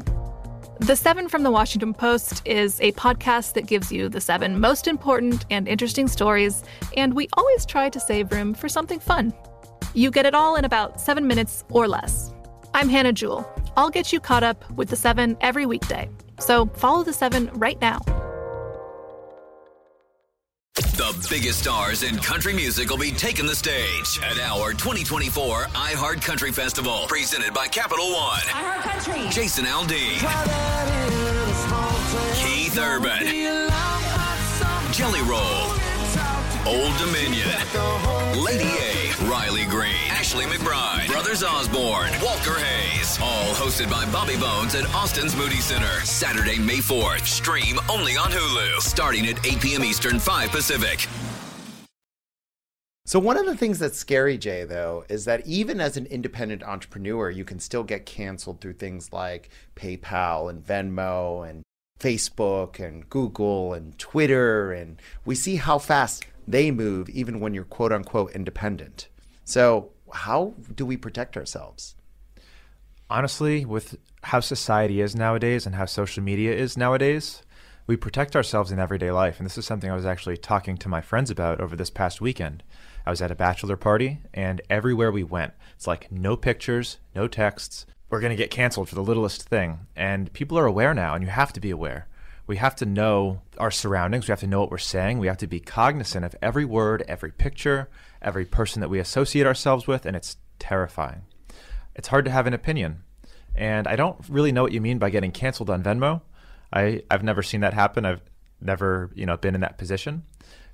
The 0.79 0.95
Seven 0.95 1.29
from 1.29 1.43
the 1.43 1.51
Washington 1.51 1.93
Post 1.93 2.41
is 2.45 2.81
a 2.81 2.91
podcast 2.93 3.53
that 3.53 3.67
gives 3.67 3.91
you 3.91 4.09
the 4.09 4.19
seven 4.19 4.59
most 4.59 4.87
important 4.87 5.45
and 5.49 5.67
interesting 5.67 6.07
stories, 6.07 6.63
and 6.97 7.13
we 7.13 7.29
always 7.37 7.65
try 7.65 7.89
to 7.89 7.99
save 7.99 8.31
room 8.31 8.53
for 8.53 8.67
something 8.67 8.99
fun. 8.99 9.33
You 9.93 10.09
get 10.09 10.25
it 10.25 10.33
all 10.33 10.55
in 10.55 10.65
about 10.65 10.99
seven 10.99 11.27
minutes 11.27 11.63
or 11.69 11.87
less. 11.87 12.33
I'm 12.73 12.89
Hannah 12.89 13.13
Jewell. 13.13 13.47
I'll 13.77 13.91
get 13.91 14.11
you 14.11 14.19
caught 14.19 14.43
up 14.43 14.69
with 14.71 14.89
the 14.89 14.95
seven 14.95 15.37
every 15.41 15.65
weekday. 15.65 16.09
So 16.39 16.65
follow 16.65 17.03
the 17.03 17.13
seven 17.13 17.51
right 17.53 17.79
now. 17.79 17.99
The 20.73 21.27
biggest 21.29 21.59
stars 21.59 22.01
in 22.01 22.17
country 22.17 22.53
music 22.53 22.89
will 22.89 22.97
be 22.97 23.11
taking 23.11 23.45
the 23.45 23.55
stage 23.55 24.19
at 24.23 24.39
our 24.39 24.71
2024 24.71 25.65
iHeart 25.65 26.21
Country 26.23 26.51
Festival, 26.51 27.05
presented 27.07 27.53
by 27.53 27.67
Capital 27.67 28.11
One. 28.11 28.39
iHeart 28.39 28.81
Country. 28.81 29.29
Jason 29.29 29.65
Aldean. 29.65 30.19
Keith 32.35 32.77
Urban. 32.77 33.27
Jelly 34.93 35.21
Roll. 35.21 35.82
Old 36.65 36.97
Dominion. 36.97 37.49
Lady 38.41 38.63
A. 38.63 39.13
Riley 39.29 39.65
Green. 39.65 39.91
Ashley 40.11 40.45
McBryde, 40.45 41.07
Brothers 41.07 41.43
Osborne. 41.43 42.09
Walker 42.23 42.57
Hayes. 42.57 43.19
All 43.21 43.53
hosted 43.53 43.89
by 43.91 44.09
Bobby 44.13 44.37
Bones 44.37 44.73
at 44.73 44.85
Austin's 44.95 45.35
Moody 45.35 45.57
Center. 45.57 45.99
Saturday, 46.05 46.57
May 46.57 46.77
4th. 46.77 47.25
Stream 47.25 47.79
only 47.89 48.13
on 48.13 48.31
Hulu. 48.31 48.79
Starting 48.79 49.27
at 49.27 49.45
8 49.45 49.59
p.m. 49.59 49.83
Eastern, 49.83 50.19
5 50.19 50.51
Pacific. 50.51 51.05
So, 53.05 53.19
one 53.19 53.35
of 53.35 53.45
the 53.45 53.57
things 53.57 53.79
that's 53.79 53.97
scary, 53.97 54.37
Jay, 54.37 54.63
though, 54.63 55.03
is 55.09 55.25
that 55.25 55.45
even 55.45 55.81
as 55.81 55.97
an 55.97 56.05
independent 56.05 56.63
entrepreneur, 56.63 57.29
you 57.29 57.43
can 57.43 57.59
still 57.59 57.83
get 57.83 58.05
canceled 58.05 58.61
through 58.61 58.73
things 58.73 59.11
like 59.11 59.49
PayPal 59.75 60.49
and 60.49 60.65
Venmo 60.65 61.47
and 61.47 61.63
Facebook 61.99 62.79
and 62.79 63.09
Google 63.09 63.73
and 63.73 63.97
Twitter, 63.99 64.71
and 64.71 65.01
we 65.25 65.35
see 65.35 65.57
how 65.57 65.77
fast 65.77 66.25
they 66.47 66.71
move, 66.71 67.09
even 67.09 67.39
when 67.39 67.53
you're 67.53 67.63
quote 67.63 67.91
unquote 67.91 68.31
independent. 68.31 69.07
So, 69.43 69.91
how 70.13 70.53
do 70.73 70.85
we 70.85 70.97
protect 70.97 71.37
ourselves? 71.37 71.95
Honestly, 73.09 73.65
with 73.65 73.97
how 74.23 74.39
society 74.39 75.01
is 75.01 75.15
nowadays 75.15 75.65
and 75.65 75.75
how 75.75 75.85
social 75.85 76.23
media 76.23 76.53
is 76.53 76.77
nowadays, 76.77 77.43
we 77.85 77.97
protect 77.97 78.35
ourselves 78.35 78.71
in 78.71 78.79
everyday 78.79 79.11
life. 79.11 79.37
And 79.39 79.45
this 79.45 79.57
is 79.57 79.65
something 79.65 79.91
I 79.91 79.95
was 79.95 80.05
actually 80.05 80.37
talking 80.37 80.77
to 80.77 80.89
my 80.89 81.01
friends 81.01 81.29
about 81.29 81.59
over 81.59 81.75
this 81.75 81.89
past 81.89 82.21
weekend. 82.21 82.63
I 83.05 83.09
was 83.09 83.21
at 83.21 83.31
a 83.31 83.35
bachelor 83.35 83.75
party, 83.75 84.19
and 84.33 84.61
everywhere 84.69 85.11
we 85.11 85.23
went, 85.23 85.53
it's 85.75 85.87
like 85.87 86.11
no 86.11 86.37
pictures, 86.37 86.97
no 87.13 87.27
texts. 87.27 87.85
We're 88.09 88.21
going 88.21 88.29
to 88.29 88.37
get 88.37 88.51
canceled 88.51 88.87
for 88.87 88.95
the 88.95 89.03
littlest 89.03 89.43
thing. 89.43 89.87
And 89.95 90.31
people 90.31 90.57
are 90.57 90.65
aware 90.65 90.93
now, 90.93 91.13
and 91.13 91.23
you 91.23 91.29
have 91.29 91.51
to 91.53 91.59
be 91.59 91.71
aware. 91.71 92.07
We 92.45 92.57
have 92.57 92.75
to 92.77 92.85
know 92.85 93.41
our 93.57 93.71
surroundings. 93.71 94.27
We 94.27 94.31
have 94.31 94.41
to 94.41 94.47
know 94.47 94.59
what 94.59 94.71
we're 94.71 94.77
saying. 94.77 95.19
We 95.19 95.27
have 95.27 95.37
to 95.37 95.47
be 95.47 95.59
cognizant 95.59 96.25
of 96.25 96.35
every 96.41 96.65
word, 96.65 97.03
every 97.07 97.31
picture, 97.31 97.89
every 98.21 98.45
person 98.45 98.81
that 98.81 98.89
we 98.89 98.99
associate 98.99 99.47
ourselves 99.47 99.87
with, 99.87 100.05
and 100.05 100.15
it's 100.15 100.37
terrifying. 100.59 101.21
It's 101.95 102.09
hard 102.09 102.25
to 102.25 102.31
have 102.31 102.47
an 102.47 102.53
opinion. 102.53 103.03
And 103.55 103.87
I 103.87 103.95
don't 103.95 104.17
really 104.27 104.51
know 104.51 104.63
what 104.63 104.71
you 104.71 104.81
mean 104.81 104.97
by 104.97 105.09
getting 105.09 105.31
canceled 105.31 105.69
on 105.69 105.83
Venmo. 105.83 106.21
I, 106.71 107.03
I've 107.09 107.23
never 107.23 107.43
seen 107.43 107.61
that 107.61 107.73
happen. 107.73 108.03
I've 108.03 108.21
never, 108.59 109.11
you 109.13 109.25
know, 109.25 109.37
been 109.37 109.55
in 109.55 109.61
that 109.61 109.77
position. 109.77 110.23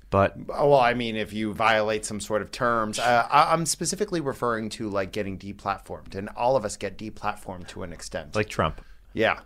But 0.08 0.34
well, 0.48 0.74
I 0.74 0.94
mean, 0.94 1.14
if 1.14 1.32
you 1.32 1.54
violate 1.54 2.04
some 2.04 2.18
sort 2.18 2.42
of 2.42 2.50
terms, 2.50 2.98
uh, 2.98 3.28
I, 3.30 3.52
I'm 3.52 3.64
specifically 3.64 4.20
referring 4.20 4.68
to 4.70 4.88
like 4.88 5.12
getting 5.12 5.38
deplatformed, 5.38 6.16
and 6.16 6.28
all 6.30 6.56
of 6.56 6.64
us 6.64 6.76
get 6.76 6.98
deplatformed 6.98 7.68
to 7.68 7.84
an 7.84 7.92
extent. 7.92 8.34
like 8.34 8.48
Trump. 8.48 8.80
Yeah. 9.12 9.38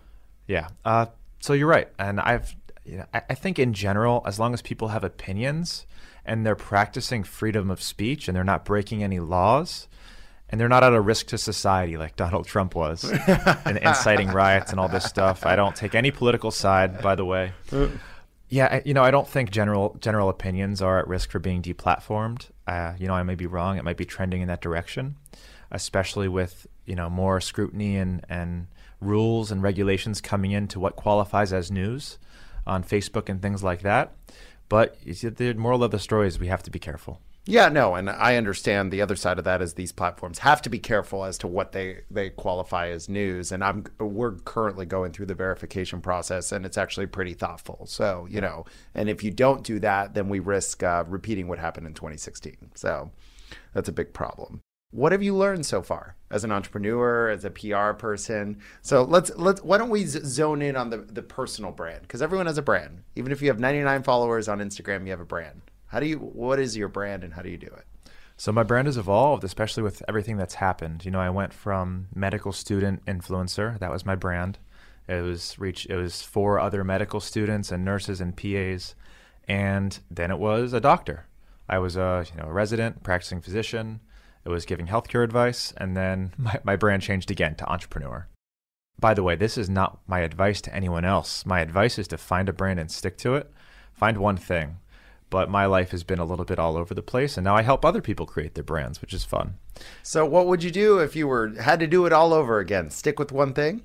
Yeah. 0.47 0.69
Uh, 0.83 1.05
so 1.45 1.53
you're 1.53 1.67
right, 1.67 1.87
and 1.99 2.19
I've, 2.19 2.55
you 2.85 2.97
know, 2.97 3.05
I, 3.13 3.21
I 3.29 3.35
think 3.35 3.59
in 3.59 3.73
general, 3.73 4.23
as 4.25 4.39
long 4.39 4.53
as 4.53 4.61
people 4.61 4.87
have 4.89 5.03
opinions 5.03 5.85
and 6.25 6.43
they're 6.45 6.55
practicing 6.55 7.23
freedom 7.23 7.69
of 7.69 7.81
speech 7.81 8.27
and 8.27 8.35
they're 8.35 8.43
not 8.43 8.65
breaking 8.65 9.03
any 9.03 9.19
laws, 9.19 9.87
and 10.49 10.59
they're 10.59 10.69
not 10.69 10.83
at 10.83 10.93
a 10.93 11.01
risk 11.01 11.27
to 11.27 11.37
society 11.37 11.97
like 11.97 12.15
Donald 12.23 12.47
Trump 12.47 12.73
was, 12.75 13.03
and 13.65 13.77
inciting 13.77 14.29
riots 14.29 14.71
and 14.71 14.79
all 14.79 14.87
this 14.87 15.05
stuff. 15.05 15.45
I 15.45 15.55
don't 15.55 15.75
take 15.75 15.93
any 15.95 16.11
political 16.11 16.49
side, 16.51 17.01
by 17.01 17.13
the 17.15 17.25
way. 17.25 17.53
Yeah, 18.49 18.67
I- 18.71 18.81
you 18.85 18.93
know, 18.93 19.03
I 19.03 19.11
don't 19.11 19.27
think 19.27 19.51
general 19.51 19.97
general 19.99 20.29
opinions 20.29 20.81
are 20.81 20.97
at 20.99 21.07
risk 21.07 21.29
for 21.31 21.39
being 21.39 21.61
deplatformed. 21.61 22.49
Uh, 22.67 22.93
you 22.97 23.07
know, 23.07 23.13
I 23.13 23.23
may 23.23 23.35
be 23.35 23.45
wrong. 23.47 23.77
It 23.77 23.83
might 23.83 23.97
be 23.97 24.05
trending 24.05 24.41
in 24.41 24.47
that 24.47 24.61
direction, 24.61 25.15
especially 25.71 26.27
with 26.27 26.67
you 26.85 26.95
know 26.95 27.09
more 27.09 27.41
scrutiny 27.41 27.97
and 27.97 28.23
and 28.29 28.67
rules 29.01 29.51
and 29.51 29.61
regulations 29.61 30.21
coming 30.21 30.51
into 30.51 30.79
what 30.79 30.95
qualifies 30.95 31.53
as 31.53 31.71
news 31.71 32.17
on 32.65 32.83
Facebook 32.83 33.29
and 33.29 33.41
things 33.41 33.63
like 33.63 33.81
that. 33.81 34.13
But 34.69 34.97
the 35.03 35.53
moral 35.53 35.83
of 35.83 35.91
the 35.91 35.99
story 35.99 36.27
is 36.27 36.39
we 36.39 36.47
have 36.47 36.63
to 36.63 36.71
be 36.71 36.79
careful. 36.79 37.21
Yeah, 37.47 37.69
no, 37.69 37.93
and 37.93 38.09
I 38.09 38.37
understand 38.37 38.91
the 38.91 39.03
other 39.03 39.15
side 39.15 39.37
of 39.37 39.45
that 39.45 39.61
is 39.61 39.75
these 39.75 39.91
platforms 39.91 40.39
have 40.39 40.63
to 40.63 40.69
be 40.69 40.79
careful 40.79 41.23
as 41.23 41.37
to 41.39 41.47
what 41.47 41.73
they 41.73 42.01
they 42.09 42.31
qualify 42.31 42.89
as 42.89 43.07
news, 43.07 43.51
and 43.51 43.63
I'm 43.63 43.85
we're 43.99 44.37
currently 44.37 44.87
going 44.87 45.11
through 45.11 45.27
the 45.27 45.35
verification 45.35 46.01
process, 46.01 46.51
and 46.51 46.65
it's 46.65 46.77
actually 46.77 47.05
pretty 47.05 47.35
thoughtful. 47.35 47.85
So 47.85 48.27
you 48.31 48.41
know, 48.41 48.65
and 48.95 49.09
if 49.09 49.23
you 49.23 49.29
don't 49.29 49.63
do 49.63 49.79
that, 49.81 50.15
then 50.15 50.27
we 50.27 50.39
risk 50.39 50.81
uh, 50.81 51.03
repeating 51.07 51.47
what 51.47 51.59
happened 51.59 51.85
in 51.85 51.93
2016. 51.93 52.71
So 52.73 53.11
that's 53.73 53.89
a 53.89 53.93
big 53.93 54.11
problem. 54.11 54.61
What 54.95 55.11
have 55.11 55.21
you 55.21 55.35
learned 55.35 55.65
so 55.65 55.81
far 55.81 56.15
as 56.31 56.45
an 56.45 56.53
entrepreneur, 56.53 57.27
as 57.27 57.43
a 57.43 57.49
PR 57.49 57.91
person? 57.91 58.59
So 58.81 59.03
let's 59.03 59.29
let's 59.35 59.61
why 59.61 59.77
don't 59.77 59.89
we 59.89 60.05
zone 60.05 60.61
in 60.61 60.77
on 60.77 60.89
the 60.89 60.99
the 60.99 61.21
personal 61.21 61.71
brand 61.71 62.03
because 62.03 62.21
everyone 62.21 62.45
has 62.45 62.57
a 62.57 62.61
brand. 62.61 63.03
Even 63.17 63.33
if 63.33 63.41
you 63.41 63.49
have 63.49 63.59
99 63.59 64.03
followers 64.03 64.47
on 64.47 64.59
Instagram, 64.59 65.03
you 65.03 65.11
have 65.11 65.19
a 65.19 65.25
brand. 65.25 65.63
How 65.87 65.99
do 65.99 66.05
you? 66.05 66.17
What 66.17 66.59
is 66.59 66.77
your 66.77 66.87
brand, 66.87 67.25
and 67.25 67.33
how 67.33 67.41
do 67.41 67.49
you 67.49 67.57
do 67.57 67.67
it? 67.67 67.83
So 68.37 68.53
my 68.53 68.63
brand 68.63 68.87
has 68.87 68.95
evolved, 68.95 69.43
especially 69.43 69.83
with 69.83 70.01
everything 70.07 70.37
that's 70.37 70.55
happened. 70.55 71.03
You 71.03 71.11
know, 71.11 71.19
I 71.19 71.29
went 71.29 71.53
from 71.53 72.07
medical 72.15 72.53
student 72.53 73.05
influencer, 73.05 73.77
that 73.79 73.91
was 73.91 74.05
my 74.05 74.15
brand. 74.15 74.59
It 75.09 75.21
was 75.21 75.59
reach 75.59 75.85
it 75.87 75.97
was 75.97 76.21
for 76.21 76.57
other 76.57 76.85
medical 76.85 77.19
students 77.19 77.69
and 77.69 77.83
nurses 77.83 78.21
and 78.21 78.35
PAs. 78.35 78.95
And 79.45 79.99
then 80.09 80.31
it 80.31 80.39
was 80.39 80.71
a 80.71 80.79
doctor. 80.79 81.25
I 81.67 81.79
was 81.79 81.97
a, 81.97 82.25
you 82.31 82.41
know, 82.41 82.47
a 82.47 82.53
resident, 82.53 83.03
practicing 83.03 83.41
physician. 83.41 83.99
It 84.45 84.49
was 84.49 84.65
giving 84.65 84.87
healthcare 84.87 85.23
advice, 85.23 85.73
and 85.77 85.97
then 85.97 86.33
my, 86.37 86.59
my 86.63 86.75
brand 86.75 87.01
changed 87.01 87.31
again 87.31 87.55
to 87.55 87.69
entrepreneur. 87.69 88.27
By 88.99 89.13
the 89.13 89.23
way, 89.23 89.35
this 89.35 89.57
is 89.57 89.69
not 89.69 89.99
my 90.07 90.19
advice 90.19 90.61
to 90.61 90.73
anyone 90.73 91.03
else. 91.03 91.45
My 91.45 91.59
advice 91.59 91.99
is 91.99 92.07
to 92.09 92.17
find 92.17 92.47
a 92.47 92.53
brand 92.53 92.79
and 92.79 92.89
stick 92.89 93.17
to 93.19 93.35
it. 93.35 93.51
Find 93.93 94.17
one 94.17 94.37
thing 94.37 94.77
but 95.29 95.49
my 95.49 95.65
life 95.65 95.91
has 95.91 96.03
been 96.03 96.19
a 96.19 96.25
little 96.25 96.45
bit 96.45 96.59
all 96.59 96.77
over 96.77 96.93
the 96.93 97.01
place 97.01 97.37
and 97.37 97.43
now 97.43 97.55
I 97.55 97.61
help 97.61 97.83
other 97.83 98.01
people 98.01 98.25
create 98.25 98.53
their 98.53 98.63
brands, 98.63 99.01
which 99.01 99.13
is 99.13 99.23
fun. 99.23 99.57
So 100.03 100.25
what 100.25 100.47
would 100.47 100.63
you 100.63 100.71
do 100.71 100.99
if 100.99 101.15
you 101.15 101.27
were 101.27 101.49
had 101.59 101.79
to 101.81 101.87
do 101.87 102.05
it 102.05 102.13
all 102.13 102.33
over 102.33 102.59
again? 102.59 102.89
Stick 102.89 103.19
with 103.19 103.31
one 103.31 103.53
thing? 103.53 103.81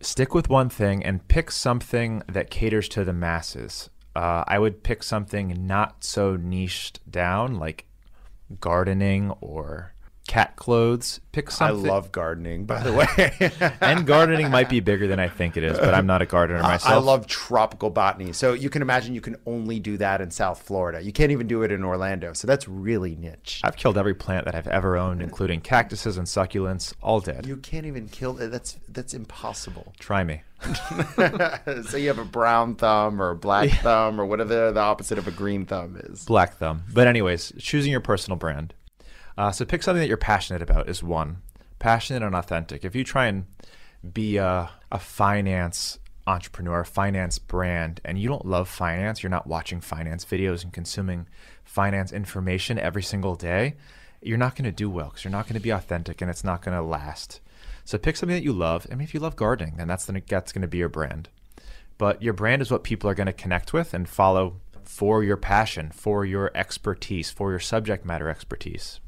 Stick 0.00 0.34
with 0.34 0.48
one 0.48 0.68
thing 0.68 1.04
and 1.04 1.26
pick 1.28 1.50
something 1.50 2.22
that 2.28 2.50
caters 2.50 2.88
to 2.90 3.04
the 3.04 3.12
masses. 3.12 3.90
Uh, 4.14 4.44
I 4.46 4.58
would 4.58 4.82
pick 4.82 5.02
something 5.02 5.66
not 5.66 6.04
so 6.04 6.36
niched 6.36 7.00
down 7.10 7.58
like 7.58 7.86
gardening 8.60 9.30
or 9.40 9.91
cat 10.26 10.56
clothes. 10.56 11.20
Pick 11.32 11.50
something. 11.50 11.86
I 11.86 11.92
love 11.92 12.12
gardening, 12.12 12.64
by 12.64 12.82
the 12.82 12.92
way. 13.60 13.74
and 13.80 14.06
gardening 14.06 14.50
might 14.50 14.68
be 14.68 14.80
bigger 14.80 15.06
than 15.06 15.18
I 15.18 15.28
think 15.28 15.56
it 15.56 15.64
is, 15.64 15.78
but 15.78 15.94
I'm 15.94 16.06
not 16.06 16.22
a 16.22 16.26
gardener 16.26 16.62
myself. 16.62 16.92
I 16.92 16.98
love 16.98 17.26
tropical 17.26 17.90
botany. 17.90 18.32
So 18.32 18.52
you 18.52 18.70
can 18.70 18.82
imagine 18.82 19.14
you 19.14 19.20
can 19.20 19.36
only 19.46 19.80
do 19.80 19.96
that 19.98 20.20
in 20.20 20.30
South 20.30 20.62
Florida. 20.62 21.02
You 21.02 21.12
can't 21.12 21.32
even 21.32 21.46
do 21.46 21.62
it 21.62 21.72
in 21.72 21.84
Orlando. 21.84 22.32
So 22.34 22.46
that's 22.46 22.68
really 22.68 23.16
niche. 23.16 23.60
I've 23.64 23.76
killed 23.76 23.98
every 23.98 24.14
plant 24.14 24.44
that 24.44 24.54
I've 24.54 24.68
ever 24.68 24.96
owned, 24.96 25.22
including 25.22 25.60
cactuses 25.60 26.18
and 26.18 26.26
succulents, 26.26 26.92
all 27.02 27.20
dead. 27.20 27.46
You 27.46 27.56
can't 27.56 27.86
even 27.86 28.08
kill 28.08 28.42
uh, 28.42 28.48
that's 28.48 28.78
that's 28.88 29.14
impossible. 29.14 29.94
Try 29.98 30.24
me. 30.24 30.42
so 31.88 31.96
you 31.96 32.06
have 32.06 32.18
a 32.18 32.24
brown 32.24 32.76
thumb 32.76 33.20
or 33.20 33.30
a 33.30 33.36
black 33.36 33.68
yeah. 33.68 33.76
thumb 33.76 34.20
or 34.20 34.24
whatever 34.24 34.70
the 34.70 34.80
opposite 34.80 35.18
of 35.18 35.26
a 35.26 35.32
green 35.32 35.66
thumb 35.66 36.00
is. 36.04 36.24
Black 36.24 36.54
thumb. 36.56 36.84
But 36.92 37.08
anyways, 37.08 37.52
choosing 37.58 37.90
your 37.90 38.00
personal 38.00 38.36
brand. 38.36 38.74
Uh, 39.36 39.50
so 39.50 39.64
pick 39.64 39.82
something 39.82 40.00
that 40.00 40.08
you're 40.08 40.16
passionate 40.16 40.62
about 40.62 40.88
is 40.88 41.02
one. 41.02 41.42
Passionate 41.78 42.22
and 42.22 42.34
authentic. 42.34 42.84
If 42.84 42.94
you 42.94 43.04
try 43.04 43.26
and 43.26 43.46
be 44.12 44.36
a, 44.36 44.70
a 44.90 44.98
finance 44.98 45.98
entrepreneur, 46.26 46.84
finance 46.84 47.38
brand, 47.38 48.00
and 48.04 48.18
you 48.18 48.28
don't 48.28 48.46
love 48.46 48.68
finance, 48.68 49.22
you're 49.22 49.30
not 49.30 49.46
watching 49.46 49.80
finance 49.80 50.24
videos 50.24 50.62
and 50.62 50.72
consuming 50.72 51.26
finance 51.64 52.12
information 52.12 52.78
every 52.78 53.02
single 53.02 53.34
day, 53.34 53.74
you're 54.20 54.38
not 54.38 54.54
going 54.54 54.64
to 54.64 54.72
do 54.72 54.88
well 54.88 55.08
because 55.08 55.24
you're 55.24 55.32
not 55.32 55.46
going 55.46 55.54
to 55.54 55.60
be 55.60 55.70
authentic 55.70 56.20
and 56.20 56.30
it's 56.30 56.44
not 56.44 56.62
going 56.62 56.76
to 56.76 56.82
last. 56.82 57.40
So 57.84 57.98
pick 57.98 58.16
something 58.16 58.36
that 58.36 58.44
you 58.44 58.52
love. 58.52 58.86
I 58.90 58.94
mean, 58.94 59.04
if 59.04 59.14
you 59.14 59.20
love 59.20 59.34
gardening, 59.34 59.74
then 59.76 59.88
that's, 59.88 60.04
the, 60.04 60.22
that's 60.28 60.52
going 60.52 60.62
to 60.62 60.68
be 60.68 60.78
your 60.78 60.88
brand. 60.88 61.28
But 61.98 62.22
your 62.22 62.32
brand 62.32 62.62
is 62.62 62.70
what 62.70 62.84
people 62.84 63.10
are 63.10 63.14
going 63.14 63.26
to 63.26 63.32
connect 63.32 63.72
with 63.72 63.92
and 63.92 64.08
follow 64.08 64.60
for 64.84 65.24
your 65.24 65.36
passion, 65.36 65.90
for 65.90 66.24
your 66.24 66.50
expertise, 66.54 67.30
for 67.30 67.50
your 67.50 67.60
subject 67.60 68.04
matter 68.04 68.28
expertise. 68.28 69.00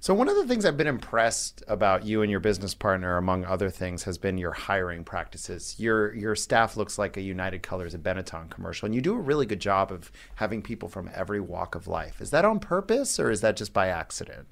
So 0.00 0.14
one 0.14 0.28
of 0.28 0.36
the 0.36 0.46
things 0.46 0.64
I've 0.64 0.76
been 0.76 0.86
impressed 0.86 1.62
about 1.68 2.04
you 2.04 2.22
and 2.22 2.30
your 2.30 2.40
business 2.40 2.74
partner, 2.74 3.16
among 3.16 3.44
other 3.44 3.70
things, 3.70 4.04
has 4.04 4.18
been 4.18 4.38
your 4.38 4.52
hiring 4.52 5.04
practices. 5.04 5.76
Your 5.78 6.14
your 6.14 6.34
staff 6.34 6.76
looks 6.76 6.98
like 6.98 7.16
a 7.16 7.22
United 7.22 7.62
Colors 7.62 7.94
of 7.94 8.02
Benetton 8.02 8.50
commercial, 8.50 8.86
and 8.86 8.94
you 8.94 9.00
do 9.00 9.14
a 9.14 9.18
really 9.20 9.46
good 9.46 9.60
job 9.60 9.90
of 9.90 10.10
having 10.36 10.62
people 10.62 10.88
from 10.88 11.10
every 11.14 11.40
walk 11.40 11.74
of 11.74 11.86
life. 11.86 12.20
Is 12.20 12.30
that 12.30 12.44
on 12.44 12.60
purpose 12.60 13.18
or 13.18 13.30
is 13.30 13.40
that 13.40 13.56
just 13.56 13.72
by 13.72 13.88
accident? 13.88 14.46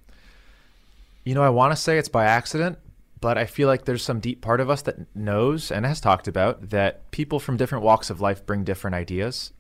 You 1.25 1.35
know, 1.35 1.43
I 1.43 1.51
want 1.51 1.73
to 1.73 1.77
say 1.77 1.99
it's 1.99 2.09
by 2.09 2.25
accident, 2.25 2.79
but 3.21 3.39
I 3.39 3.47
feel 3.47 3.69
like 3.69 3.85
there's 3.85 4.03
some 4.03 4.19
deep 4.19 4.41
part 4.41 4.61
of 4.61 4.69
us 4.69 4.83
that 4.83 5.15
knows 5.15 5.71
and 5.71 5.87
has 5.87 6.01
talked 6.01 6.27
about 6.27 6.71
that 6.71 7.11
people 7.13 7.39
from 7.39 7.57
different 7.57 7.85
walks 7.85 8.11
of 8.11 8.21
life 8.21 8.45
bring 8.45 8.65
different 8.65 8.97
ideas, 8.97 9.53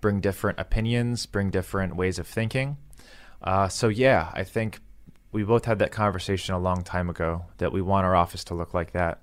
bring 0.00 0.20
different 0.20 0.58
opinions, 0.58 1.26
bring 1.26 1.50
different 1.50 1.96
ways 1.96 2.18
of 2.18 2.26
thinking. 2.26 2.78
Uh, 3.42 3.68
so 3.68 3.88
yeah, 3.88 4.30
I 4.32 4.44
think 4.44 4.80
we 5.32 5.42
both 5.42 5.64
had 5.64 5.78
that 5.78 5.92
conversation 5.92 6.54
a 6.54 6.58
long 6.58 6.82
time 6.82 7.08
ago 7.08 7.44
that 7.58 7.72
we 7.72 7.82
want 7.82 8.06
our 8.06 8.16
office 8.16 8.44
to 8.44 8.54
look 8.54 8.74
like 8.74 8.92
that. 8.92 9.20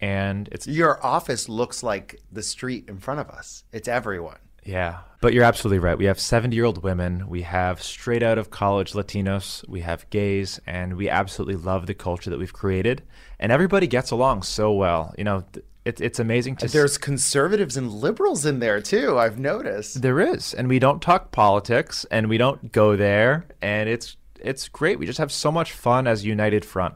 And 0.00 0.48
it's 0.52 0.66
your 0.66 1.04
office 1.04 1.48
looks 1.48 1.82
like 1.82 2.20
the 2.32 2.42
street 2.42 2.88
in 2.88 2.98
front 2.98 3.20
of 3.20 3.30
us. 3.30 3.64
It's 3.72 3.88
everyone. 3.88 4.38
Yeah. 4.64 5.00
But 5.20 5.34
you're 5.34 5.44
absolutely 5.44 5.78
right. 5.78 5.96
We 5.96 6.06
have 6.06 6.18
70 6.18 6.54
year 6.54 6.64
old 6.64 6.82
women. 6.82 7.28
We 7.28 7.42
have 7.42 7.82
straight 7.82 8.22
out 8.22 8.38
of 8.38 8.50
college 8.50 8.92
Latinos. 8.92 9.66
We 9.68 9.80
have 9.80 10.08
gays. 10.10 10.60
And 10.66 10.96
we 10.96 11.08
absolutely 11.08 11.56
love 11.56 11.86
the 11.86 11.94
culture 11.94 12.30
that 12.30 12.38
we've 12.38 12.52
created. 12.52 13.02
And 13.38 13.52
everybody 13.52 13.86
gets 13.86 14.10
along 14.10 14.42
so 14.42 14.72
well. 14.72 15.14
You 15.16 15.24
know, 15.24 15.44
it, 15.84 16.00
it's 16.00 16.18
amazing 16.18 16.56
to 16.56 16.68
There's 16.68 16.98
conservatives 16.98 17.76
and 17.76 17.92
liberals 17.92 18.46
in 18.46 18.58
there 18.58 18.80
too, 18.80 19.18
I've 19.18 19.38
noticed. 19.38 20.00
There 20.00 20.20
is. 20.20 20.54
And 20.54 20.68
we 20.68 20.78
don't 20.78 21.02
talk 21.02 21.30
politics 21.30 22.06
and 22.10 22.28
we 22.28 22.38
don't 22.38 22.72
go 22.72 22.96
there. 22.96 23.46
And 23.60 23.88
it's 23.88 24.16
it's 24.44 24.68
great. 24.68 24.98
We 24.98 25.06
just 25.06 25.18
have 25.18 25.32
so 25.32 25.50
much 25.50 25.72
fun 25.72 26.06
as 26.06 26.24
united 26.24 26.64
front 26.64 26.94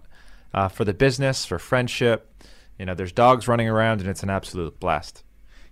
uh, 0.53 0.69
for 0.69 0.85
the 0.85 0.95
business, 0.95 1.45
for 1.45 1.59
friendship. 1.59 2.33
You 2.79 2.87
know, 2.87 2.95
there's 2.95 3.13
dogs 3.13 3.49
running 3.49 3.69
around, 3.69 4.01
and 4.01 4.09
it's 4.09 4.23
an 4.23 4.31
absolute 4.31 4.79
blast. 4.79 5.25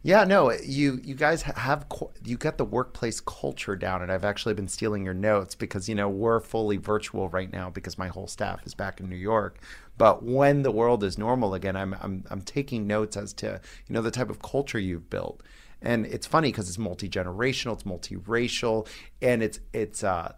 Yeah, 0.02 0.22
no, 0.22 0.52
you 0.52 1.00
you 1.02 1.16
guys 1.16 1.42
have 1.42 1.86
you 2.24 2.36
got 2.36 2.58
the 2.58 2.64
workplace 2.64 3.20
culture 3.20 3.74
down, 3.74 4.02
and 4.02 4.12
I've 4.12 4.24
actually 4.24 4.54
been 4.54 4.68
stealing 4.68 5.04
your 5.04 5.14
notes 5.14 5.56
because 5.56 5.88
you 5.88 5.96
know 5.96 6.08
we're 6.08 6.38
fully 6.38 6.76
virtual 6.76 7.28
right 7.28 7.52
now 7.52 7.70
because 7.70 7.98
my 7.98 8.06
whole 8.06 8.28
staff 8.28 8.64
is 8.64 8.72
back 8.72 9.00
in 9.00 9.08
New 9.08 9.16
York. 9.16 9.58
But 9.98 10.22
when 10.22 10.62
the 10.62 10.70
world 10.70 11.02
is 11.02 11.18
normal 11.18 11.54
again, 11.54 11.74
I'm 11.74 11.96
I'm 12.00 12.24
I'm 12.30 12.42
taking 12.42 12.86
notes 12.86 13.16
as 13.16 13.32
to 13.34 13.60
you 13.88 13.94
know 13.94 14.02
the 14.02 14.12
type 14.12 14.30
of 14.30 14.40
culture 14.40 14.78
you've 14.78 15.10
built, 15.10 15.42
and 15.82 16.06
it's 16.06 16.26
funny 16.26 16.52
because 16.52 16.68
it's 16.68 16.78
multi 16.78 17.08
generational, 17.08 17.72
it's 17.72 17.82
multiracial, 17.82 18.86
and 19.20 19.42
it's 19.42 19.58
it's 19.72 20.04
uh, 20.04 20.34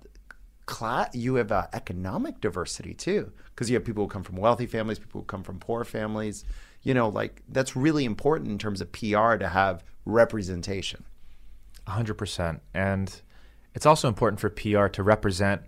class. 0.68 1.14
You 1.14 1.35
have 1.35 1.50
uh, 1.50 1.66
economic 1.72 2.40
diversity 2.40 2.94
too 2.94 3.33
because 3.50 3.68
you 3.68 3.74
have 3.74 3.85
people 3.85 4.04
who 4.04 4.09
come 4.09 4.22
from 4.22 4.37
wealthy 4.37 4.66
families, 4.66 5.00
people 5.00 5.22
who 5.22 5.24
come 5.26 5.42
from 5.42 5.59
poor 5.59 5.85
families 5.85 6.44
you 6.83 6.94
know, 6.94 7.09
like 7.09 7.42
that's 7.48 7.76
really 7.76 8.04
important 8.04 8.50
in 8.50 8.59
terms 8.59 8.81
of 8.81 8.92
PR 8.92 9.35
to 9.37 9.48
have 9.48 9.85
representation. 10.04 11.04
100%. 11.87 12.61
And 12.74 13.20
it's 13.74 13.87
also 13.87 14.09
important 14.09 14.40
for 14.40 14.50
PR 14.50 14.87
to 14.88 15.02
represent 15.02 15.62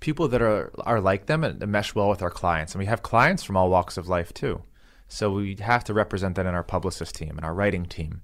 people 0.00 0.28
that 0.28 0.42
are, 0.42 0.72
are 0.80 1.00
like 1.00 1.26
them 1.26 1.44
and 1.44 1.66
mesh 1.68 1.94
well 1.94 2.08
with 2.08 2.22
our 2.22 2.30
clients. 2.30 2.74
And 2.74 2.80
we 2.80 2.86
have 2.86 3.02
clients 3.02 3.42
from 3.42 3.56
all 3.56 3.70
walks 3.70 3.96
of 3.96 4.08
life 4.08 4.32
too. 4.34 4.62
So 5.08 5.30
we 5.30 5.56
have 5.60 5.84
to 5.84 5.94
represent 5.94 6.34
that 6.36 6.46
in 6.46 6.54
our 6.54 6.64
publicist 6.64 7.14
team 7.14 7.36
and 7.36 7.44
our 7.44 7.54
writing 7.54 7.86
team. 7.86 8.22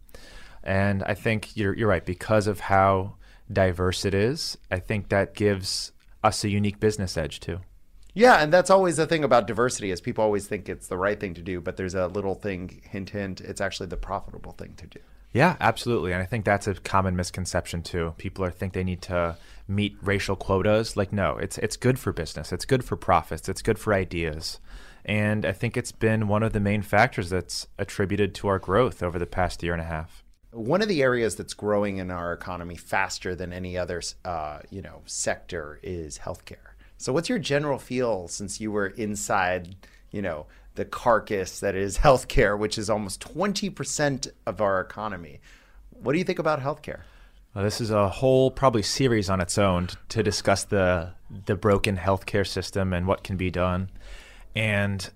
And 0.63 1.03
I 1.05 1.15
think 1.15 1.57
you're, 1.57 1.75
you're 1.77 1.89
right. 1.89 2.05
Because 2.05 2.47
of 2.47 2.61
how 2.61 3.17
diverse 3.51 4.05
it 4.05 4.15
is, 4.15 4.59
I 4.71 4.79
think 4.79 5.09
that 5.09 5.35
gives 5.35 5.93
us 6.23 6.45
a 6.45 6.49
unique 6.49 6.81
business 6.81 7.17
edge 7.17 7.41
too. 7.41 7.61
Yeah, 8.13 8.43
and 8.43 8.53
that's 8.53 8.71
always 8.71 8.97
the 8.97 9.07
thing 9.07 9.23
about 9.23 9.47
diversity 9.47 9.91
is 9.91 10.01
people 10.01 10.25
always 10.25 10.47
think 10.47 10.69
it's 10.69 10.89
the 10.89 10.97
right 10.97 11.19
thing 11.19 11.35
to 11.35 11.43
do, 11.43 11.61
but 11.61 11.77
there's 11.77 11.95
a 11.95 12.09
little 12.09 12.35
thing, 12.35 12.83
hint, 12.91 13.11
hint, 13.11 13.41
it's 13.41 13.61
actually 13.61 13.87
the 13.87 13.97
profitable 13.97 14.53
thing 14.53 14.75
to 14.79 14.87
do. 14.87 15.01
Yeah, 15.33 15.57
absolutely. 15.61 16.13
And 16.13 16.21
I 16.21 16.27
think 16.27 16.45
that's 16.45 16.67
a 16.67 16.75
common 16.75 17.15
misconception 17.15 17.83
too. 17.83 18.15
People 18.19 18.45
are 18.45 18.51
think 18.51 18.73
they 18.73 18.83
need 18.83 19.03
to 19.03 19.37
meet 19.69 19.97
racial 20.03 20.35
quotas. 20.35 20.97
Like, 20.97 21.13
no, 21.13 21.37
it's 21.37 21.57
it's 21.59 21.77
good 21.77 22.01
for 22.01 22.13
business. 22.13 22.53
It's 22.53 22.65
good 22.65 22.85
for 22.85 22.97
profits. 22.97 23.49
It's 23.49 23.63
good 23.63 23.79
for 23.79 23.95
ideas. 23.95 24.59
And 25.05 25.47
I 25.47 25.53
think 25.53 25.77
it's 25.77 25.93
been 25.93 26.29
one 26.29 26.43
of 26.43 26.53
the 26.53 26.61
main 26.61 26.83
factors 26.83 27.31
that's 27.31 27.69
attributed 27.79 28.35
to 28.37 28.49
our 28.49 28.59
growth 28.59 29.03
over 29.03 29.19
the 29.19 29.27
past 29.27 29.63
year 29.63 29.73
and 29.73 29.81
a 29.81 29.87
half. 29.87 30.25
One 30.53 30.83
of 30.83 30.89
the 30.89 31.03
areas 31.03 31.37
that's 31.37 31.55
growing 31.55 31.99
in 31.99 32.11
our 32.11 32.33
economy 32.33 32.77
faster 32.77 33.35
than 33.35 33.53
any 33.53 33.79
other, 33.79 34.03
uh, 34.25 34.61
you 34.71 34.83
know, 34.83 35.03
sector 35.07 35.79
is 35.83 36.19
healthcare. 36.19 36.75
So, 36.97 37.13
what's 37.13 37.29
your 37.29 37.39
general 37.39 37.79
feel 37.79 38.29
since 38.29 38.61
you 38.61 38.73
were 38.73 38.89
inside, 38.89 39.77
you 40.11 40.23
know, 40.23 40.47
the 40.75 40.85
carcass 40.85 41.61
that 41.61 41.75
is 41.75 41.99
healthcare, 42.07 42.59
which 42.59 42.79
is 42.79 42.91
almost 42.91 43.21
20% 43.21 44.29
of 44.47 44.61
our 44.61 44.81
economy? 44.81 45.41
What 45.91 46.13
do 46.13 46.19
you 46.19 46.25
think 46.25 46.39
about 46.39 46.61
healthcare? 46.61 47.03
Well, 47.55 47.65
this 47.65 47.81
is 47.81 47.91
a 47.91 48.09
whole 48.09 48.51
probably 48.51 48.83
series 48.83 49.29
on 49.29 49.41
its 49.41 49.59
own 49.59 49.89
to 50.11 50.23
discuss 50.23 50.65
the 50.65 51.13
the 51.47 51.55
broken 51.55 51.97
healthcare 51.97 52.47
system 52.47 52.93
and 52.93 53.07
what 53.07 53.23
can 53.23 53.37
be 53.37 53.51
done. 53.51 53.91
And 54.55 55.09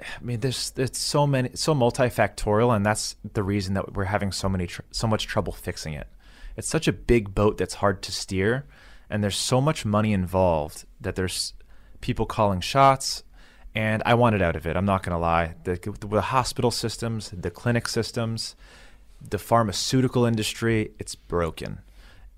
I 0.00 0.22
mean, 0.22 0.40
there's 0.40 0.72
it's 0.76 0.98
so 0.98 1.26
many, 1.26 1.50
so 1.54 1.74
multifactorial, 1.74 2.74
and 2.74 2.84
that's 2.84 3.16
the 3.32 3.42
reason 3.42 3.74
that 3.74 3.94
we're 3.94 4.04
having 4.04 4.32
so 4.32 4.48
many, 4.48 4.66
tr- 4.66 4.82
so 4.90 5.06
much 5.06 5.26
trouble 5.26 5.52
fixing 5.52 5.94
it. 5.94 6.08
It's 6.56 6.68
such 6.68 6.86
a 6.86 6.92
big 6.92 7.34
boat 7.34 7.58
that's 7.58 7.74
hard 7.74 8.02
to 8.02 8.12
steer 8.12 8.64
and 9.12 9.22
there's 9.22 9.36
so 9.36 9.60
much 9.60 9.84
money 9.84 10.14
involved 10.14 10.86
that 10.98 11.16
there's 11.16 11.52
people 12.00 12.24
calling 12.24 12.62
shots 12.62 13.24
and 13.74 14.02
I 14.06 14.14
wanted 14.14 14.40
out 14.40 14.56
of 14.56 14.66
it. 14.66 14.74
I'm 14.74 14.86
not 14.86 15.02
going 15.02 15.12
to 15.12 15.18
lie. 15.18 15.54
The, 15.64 15.78
the, 16.00 16.20
hospital 16.22 16.70
systems, 16.70 17.30
the 17.30 17.50
clinic 17.50 17.88
systems, 17.88 18.56
the 19.20 19.38
pharmaceutical 19.38 20.24
industry, 20.24 20.92
it's 20.98 21.14
broken. 21.14 21.80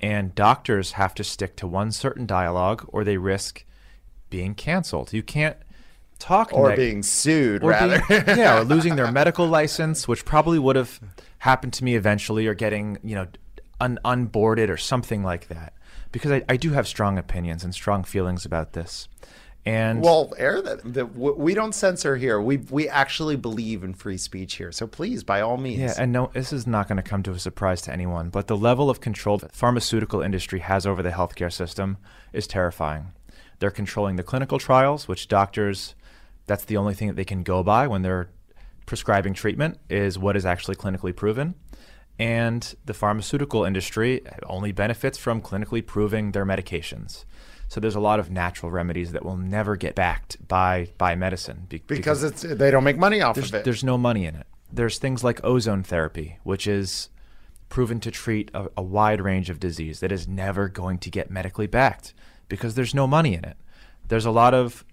And 0.00 0.34
doctors 0.34 0.92
have 0.92 1.14
to 1.14 1.22
stick 1.22 1.54
to 1.56 1.66
one 1.68 1.92
certain 1.92 2.26
dialogue 2.26 2.88
or 2.88 3.04
they 3.04 3.18
risk 3.18 3.64
being 4.28 4.56
canceled. 4.56 5.12
You 5.12 5.22
can't 5.22 5.56
talk 6.18 6.52
or 6.52 6.70
neg- 6.70 6.76
being 6.76 7.02
sued 7.02 7.62
or 7.62 7.70
rather. 7.70 8.02
Being, 8.08 8.24
yeah, 8.26 8.60
or 8.60 8.64
losing 8.64 8.96
their 8.96 9.10
medical 9.10 9.46
license, 9.46 10.08
which 10.08 10.24
probably 10.24 10.58
would 10.58 10.76
have 10.76 11.00
happened 11.38 11.72
to 11.74 11.84
me 11.84 11.96
eventually 11.96 12.46
or 12.46 12.54
getting, 12.54 12.98
you 13.02 13.14
know, 13.14 13.26
un- 13.80 13.98
unboarded 14.04 14.70
or 14.70 14.76
something 14.76 15.22
like 15.22 15.48
that 15.48 15.74
because 16.14 16.30
I, 16.30 16.42
I 16.48 16.56
do 16.56 16.70
have 16.70 16.86
strong 16.86 17.18
opinions 17.18 17.64
and 17.64 17.74
strong 17.74 18.04
feelings 18.04 18.44
about 18.44 18.72
this. 18.72 19.08
And 19.66 20.02
well, 20.02 20.32
air 20.36 20.60
that, 20.60 21.14
we 21.16 21.54
don't 21.54 21.74
censor 21.74 22.16
here. 22.16 22.38
We 22.40 22.58
we 22.58 22.86
actually 22.86 23.36
believe 23.36 23.82
in 23.82 23.94
free 23.94 24.18
speech 24.18 24.56
here. 24.56 24.70
So 24.70 24.86
please, 24.86 25.24
by 25.24 25.40
all 25.40 25.56
means. 25.56 25.80
Yeah, 25.80 25.94
and 25.98 26.12
no, 26.12 26.30
this 26.34 26.52
is 26.52 26.66
not 26.66 26.86
going 26.86 26.98
to 26.98 27.02
come 27.02 27.22
to 27.22 27.30
a 27.30 27.38
surprise 27.38 27.80
to 27.82 27.92
anyone. 27.92 28.28
But 28.28 28.46
the 28.46 28.58
level 28.58 28.90
of 28.90 29.00
control 29.00 29.38
that 29.38 29.52
pharmaceutical 29.52 30.20
industry 30.20 30.60
has 30.60 30.86
over 30.86 31.02
the 31.02 31.10
healthcare 31.10 31.52
system 31.52 31.96
is 32.34 32.46
terrifying. 32.46 33.12
They're 33.58 33.70
controlling 33.70 34.16
the 34.16 34.22
clinical 34.22 34.58
trials, 34.58 35.08
which 35.08 35.28
doctors, 35.28 35.94
that's 36.46 36.64
the 36.64 36.76
only 36.76 36.94
thing 36.94 37.08
that 37.08 37.14
they 37.14 37.24
can 37.24 37.42
go 37.42 37.62
by 37.62 37.86
when 37.86 38.02
they're 38.02 38.28
prescribing 38.86 39.34
treatment 39.34 39.78
is 39.88 40.18
what 40.18 40.36
is 40.36 40.44
actually 40.44 40.76
clinically 40.76 41.14
proven 41.14 41.54
and 42.18 42.74
the 42.84 42.94
pharmaceutical 42.94 43.64
industry 43.64 44.22
only 44.46 44.72
benefits 44.72 45.18
from 45.18 45.40
clinically 45.40 45.84
proving 45.84 46.32
their 46.32 46.46
medications. 46.46 47.24
So 47.68 47.80
there's 47.80 47.96
a 47.96 48.00
lot 48.00 48.20
of 48.20 48.30
natural 48.30 48.70
remedies 48.70 49.12
that 49.12 49.24
will 49.24 49.36
never 49.36 49.76
get 49.76 49.94
backed 49.94 50.46
by 50.46 50.90
by 50.96 51.16
medicine 51.16 51.66
be- 51.68 51.82
because, 51.86 52.22
because, 52.22 52.44
it's 52.44 52.58
they 52.58 52.70
don't 52.70 52.84
make 52.84 52.98
money 52.98 53.20
off 53.20 53.36
of 53.36 53.52
it. 53.52 53.64
There's 53.64 53.82
no 53.82 53.98
money 53.98 54.26
in 54.26 54.36
it. 54.36 54.46
There's 54.72 54.98
things 54.98 55.24
like 55.24 55.42
ozone 55.44 55.82
therapy, 55.82 56.38
which 56.44 56.66
is 56.66 57.08
proven 57.68 57.98
to 58.00 58.10
treat 58.10 58.50
a, 58.54 58.68
a 58.76 58.82
wide 58.82 59.20
range 59.20 59.50
of 59.50 59.58
disease 59.58 60.00
that 60.00 60.12
is 60.12 60.28
never 60.28 60.68
going 60.68 60.98
to 60.98 61.10
get 61.10 61.30
medically 61.30 61.66
backed 61.66 62.14
because 62.48 62.74
there's 62.74 62.94
no 62.94 63.06
money 63.06 63.34
in 63.34 63.44
it. 63.44 63.56
There's 64.06 64.26
a 64.26 64.30
lot 64.30 64.54
of 64.54 64.84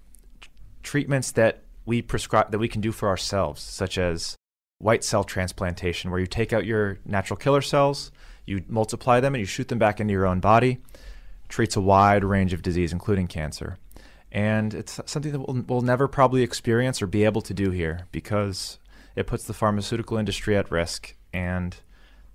treatments 0.82 1.32
that 1.32 1.62
we 1.84 2.02
prescribe 2.02 2.50
that 2.50 2.58
we 2.58 2.68
can 2.68 2.80
do 2.80 2.92
for 2.92 3.08
ourselves, 3.08 3.60
such 3.60 3.98
as 3.98 4.36
white 4.78 5.04
cell 5.04 5.24
transplantation, 5.24 6.10
where 6.10 6.20
you 6.20 6.26
take 6.26 6.52
out 6.52 6.66
your 6.66 6.98
natural 7.04 7.36
killer 7.36 7.62
cells, 7.62 8.10
you 8.44 8.64
multiply 8.68 9.20
them, 9.20 9.34
and 9.34 9.40
you 9.40 9.46
shoot 9.46 9.68
them 9.68 9.78
back 9.78 10.00
into 10.00 10.12
your 10.12 10.26
own 10.26 10.40
body. 10.40 10.78
Treats 11.48 11.76
a 11.76 11.80
wide 11.80 12.24
range 12.24 12.52
of 12.52 12.62
disease, 12.62 12.92
including 12.92 13.26
cancer. 13.26 13.78
And 14.30 14.72
it's 14.72 14.98
something 15.06 15.32
that 15.32 15.40
we'll, 15.40 15.62
we'll 15.68 15.82
never 15.82 16.08
probably 16.08 16.42
experience 16.42 17.02
or 17.02 17.06
be 17.06 17.24
able 17.24 17.42
to 17.42 17.54
do 17.54 17.70
here 17.70 18.06
because 18.10 18.78
it 19.14 19.26
puts 19.26 19.44
the 19.44 19.52
pharmaceutical 19.52 20.16
industry 20.16 20.56
at 20.56 20.70
risk. 20.70 21.14
And 21.32 21.76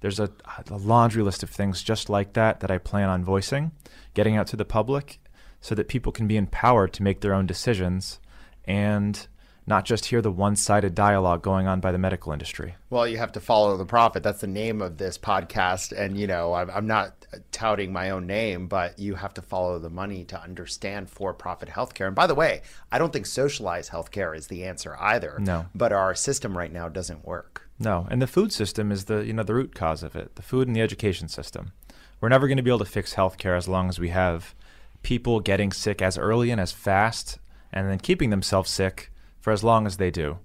there's 0.01 0.19
a, 0.19 0.29
a 0.69 0.77
laundry 0.77 1.23
list 1.23 1.41
of 1.41 1.49
things 1.49 1.81
just 1.81 2.09
like 2.09 2.33
that 2.33 2.59
that 2.59 2.69
I 2.69 2.77
plan 2.77 3.09
on 3.09 3.25
voicing, 3.25 3.71
getting 4.13 4.37
out 4.37 4.47
to 4.47 4.55
the 4.55 4.65
public 4.65 5.19
so 5.59 5.73
that 5.73 5.87
people 5.87 6.11
can 6.11 6.27
be 6.27 6.37
empowered 6.37 6.93
to 6.93 7.03
make 7.03 7.21
their 7.21 7.33
own 7.33 7.47
decisions 7.47 8.19
and 8.67 9.27
not 9.67 9.83
just 9.83 10.05
hear 10.05 10.21
the 10.21 10.31
one 10.31 10.55
sided 10.55 10.95
dialogue 10.95 11.41
going 11.41 11.67
on 11.67 11.81
by 11.81 11.91
the 11.91 11.97
medical 11.97 12.31
industry. 12.31 12.75
Well, 12.89 13.05
you 13.05 13.17
have 13.17 13.33
to 13.33 13.41
follow 13.41 13.75
the 13.75 13.85
profit. 13.85 14.23
That's 14.23 14.39
the 14.39 14.47
name 14.47 14.81
of 14.81 14.97
this 14.97 15.17
podcast. 15.17 15.91
And, 15.91 16.17
you 16.17 16.25
know, 16.25 16.53
I'm 16.53 16.87
not 16.87 17.25
touting 17.51 17.91
my 17.91 18.11
own 18.11 18.25
name, 18.27 18.67
but 18.67 18.97
you 18.97 19.15
have 19.15 19.33
to 19.33 19.41
follow 19.41 19.77
the 19.77 19.89
money 19.89 20.23
to 20.25 20.41
understand 20.41 21.09
for 21.09 21.33
profit 21.33 21.67
healthcare. 21.67 22.07
And 22.07 22.15
by 22.15 22.27
the 22.27 22.35
way, 22.35 22.61
I 22.93 22.97
don't 22.97 23.11
think 23.11 23.25
socialized 23.25 23.91
healthcare 23.91 24.35
is 24.35 24.47
the 24.47 24.63
answer 24.63 24.95
either. 25.01 25.37
No. 25.39 25.65
But 25.75 25.91
our 25.91 26.15
system 26.15 26.57
right 26.57 26.71
now 26.71 26.87
doesn't 26.87 27.25
work. 27.25 27.69
No. 27.77 28.07
And 28.09 28.21
the 28.21 28.27
food 28.27 28.53
system 28.53 28.89
is 28.89 29.05
the, 29.05 29.25
you 29.25 29.33
know, 29.33 29.43
the 29.43 29.53
root 29.53 29.75
cause 29.75 30.01
of 30.01 30.15
it 30.15 30.35
the 30.35 30.41
food 30.41 30.67
and 30.67 30.75
the 30.75 30.81
education 30.81 31.27
system. 31.27 31.73
We're 32.21 32.29
never 32.29 32.47
going 32.47 32.57
to 32.57 32.63
be 32.63 32.71
able 32.71 32.79
to 32.79 32.85
fix 32.85 33.15
healthcare 33.15 33.57
as 33.57 33.67
long 33.67 33.89
as 33.89 33.99
we 33.99 34.09
have 34.09 34.55
people 35.03 35.41
getting 35.41 35.73
sick 35.73 36.01
as 36.01 36.17
early 36.17 36.51
and 36.51 36.59
as 36.59 36.71
fast 36.71 37.37
and 37.77 37.89
then 37.89 37.99
keeping 37.99 38.31
themselves 38.31 38.69
sick 38.71 39.11
for 39.39 39.53
as 39.53 39.63
long 39.63 39.85
as 39.85 39.97
they 39.97 40.09
do. 40.11 40.39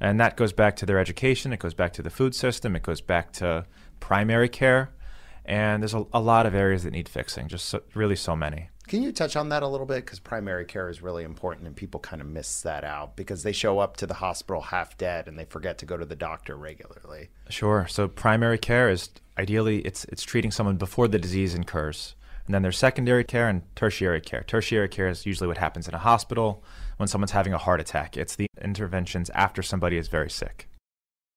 And 0.00 0.18
that 0.20 0.36
goes 0.36 0.52
back 0.52 0.76
to 0.76 0.86
their 0.86 0.98
education, 0.98 1.52
it 1.52 1.58
goes 1.58 1.74
back 1.74 1.92
to 1.94 2.02
the 2.02 2.10
food 2.10 2.34
system, 2.34 2.74
it 2.76 2.82
goes 2.82 3.00
back 3.00 3.32
to 3.34 3.66
primary 4.00 4.48
care. 4.48 4.90
And 5.44 5.82
there's 5.82 5.94
a, 5.94 6.04
a 6.12 6.20
lot 6.20 6.46
of 6.46 6.54
areas 6.54 6.84
that 6.84 6.90
need 6.92 7.08
fixing, 7.08 7.48
just 7.48 7.66
so, 7.66 7.82
really 7.94 8.16
so 8.16 8.36
many. 8.36 8.68
Can 8.86 9.02
you 9.02 9.12
touch 9.12 9.36
on 9.36 9.50
that 9.50 9.62
a 9.62 9.68
little 9.68 9.86
bit? 9.86 10.04
Because 10.04 10.18
primary 10.18 10.64
care 10.64 10.88
is 10.88 11.02
really 11.02 11.24
important 11.24 11.66
and 11.66 11.76
people 11.76 12.00
kind 12.00 12.22
of 12.22 12.28
miss 12.28 12.62
that 12.62 12.84
out 12.84 13.16
because 13.16 13.42
they 13.42 13.52
show 13.52 13.78
up 13.78 13.96
to 13.98 14.06
the 14.06 14.14
hospital 14.14 14.62
half 14.62 14.96
dead 14.96 15.28
and 15.28 15.38
they 15.38 15.44
forget 15.44 15.78
to 15.78 15.86
go 15.86 15.96
to 15.96 16.06
the 16.06 16.16
doctor 16.16 16.56
regularly. 16.56 17.28
Sure. 17.50 17.86
So 17.88 18.08
primary 18.08 18.58
care 18.58 18.88
is 18.88 19.10
ideally 19.38 19.80
it's 19.80 20.04
it's 20.06 20.22
treating 20.22 20.50
someone 20.50 20.76
before 20.76 21.06
the 21.06 21.18
disease 21.18 21.54
incurs. 21.54 22.14
And 22.48 22.54
then 22.54 22.62
there's 22.62 22.78
secondary 22.78 23.24
care 23.24 23.46
and 23.46 23.60
tertiary 23.76 24.22
care. 24.22 24.42
Tertiary 24.42 24.88
care 24.88 25.08
is 25.08 25.26
usually 25.26 25.46
what 25.46 25.58
happens 25.58 25.86
in 25.86 25.92
a 25.92 25.98
hospital 25.98 26.64
when 26.96 27.06
someone's 27.06 27.32
having 27.32 27.52
a 27.52 27.58
heart 27.58 27.78
attack. 27.78 28.16
It's 28.16 28.36
the 28.36 28.46
interventions 28.62 29.28
after 29.34 29.62
somebody 29.62 29.98
is 29.98 30.08
very 30.08 30.30
sick. 30.30 30.66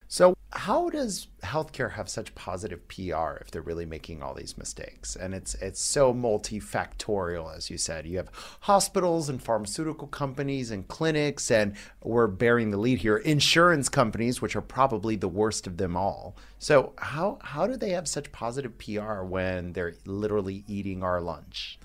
So, 0.08 0.32
how 0.54 0.90
does 0.90 1.28
healthcare 1.42 1.92
have 1.92 2.10
such 2.10 2.34
positive 2.34 2.86
PR 2.88 3.38
if 3.40 3.50
they're 3.50 3.62
really 3.62 3.86
making 3.86 4.22
all 4.22 4.34
these 4.34 4.58
mistakes? 4.58 5.16
And 5.16 5.34
it's 5.34 5.54
it's 5.56 5.80
so 5.80 6.12
multifactorial, 6.12 7.56
as 7.56 7.70
you 7.70 7.78
said. 7.78 8.06
You 8.06 8.18
have 8.18 8.30
hospitals 8.60 9.30
and 9.30 9.42
pharmaceutical 9.42 10.06
companies 10.08 10.70
and 10.70 10.86
clinics, 10.86 11.50
and 11.50 11.74
we're 12.02 12.26
bearing 12.26 12.70
the 12.70 12.76
lead 12.76 12.98
here. 12.98 13.16
Insurance 13.16 13.88
companies, 13.88 14.42
which 14.42 14.54
are 14.54 14.60
probably 14.62 15.16
the 15.16 15.28
worst 15.28 15.66
of 15.66 15.78
them 15.78 15.96
all. 15.96 16.36
So 16.58 16.92
how 16.98 17.38
how 17.42 17.66
do 17.66 17.76
they 17.76 17.90
have 17.90 18.06
such 18.06 18.30
positive 18.30 18.76
PR 18.78 19.22
when 19.22 19.72
they're 19.72 19.94
literally 20.04 20.64
eating 20.66 21.02
our 21.02 21.20
lunch? 21.20 21.78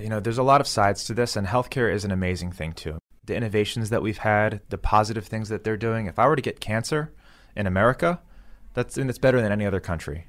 You 0.00 0.08
know, 0.08 0.20
there's 0.20 0.38
a 0.38 0.44
lot 0.44 0.60
of 0.60 0.68
sides 0.68 1.04
to 1.04 1.14
this, 1.14 1.34
and 1.34 1.48
healthcare 1.48 1.92
is 1.92 2.04
an 2.04 2.12
amazing 2.12 2.52
thing 2.52 2.74
too. 2.74 2.98
The 3.24 3.34
innovations 3.34 3.90
that 3.90 4.02
we've 4.02 4.18
had, 4.18 4.60
the 4.68 4.78
positive 4.78 5.26
things 5.26 5.48
that 5.48 5.64
they're 5.64 5.76
doing. 5.76 6.06
If 6.06 6.18
I 6.18 6.28
were 6.28 6.36
to 6.36 6.42
get 6.42 6.60
cancer 6.60 7.12
in 7.56 7.66
America, 7.66 8.20
that's 8.74 8.96
and 8.96 9.08
it's 9.08 9.18
better 9.18 9.40
than 9.40 9.52
any 9.52 9.66
other 9.66 9.80
country. 9.80 10.26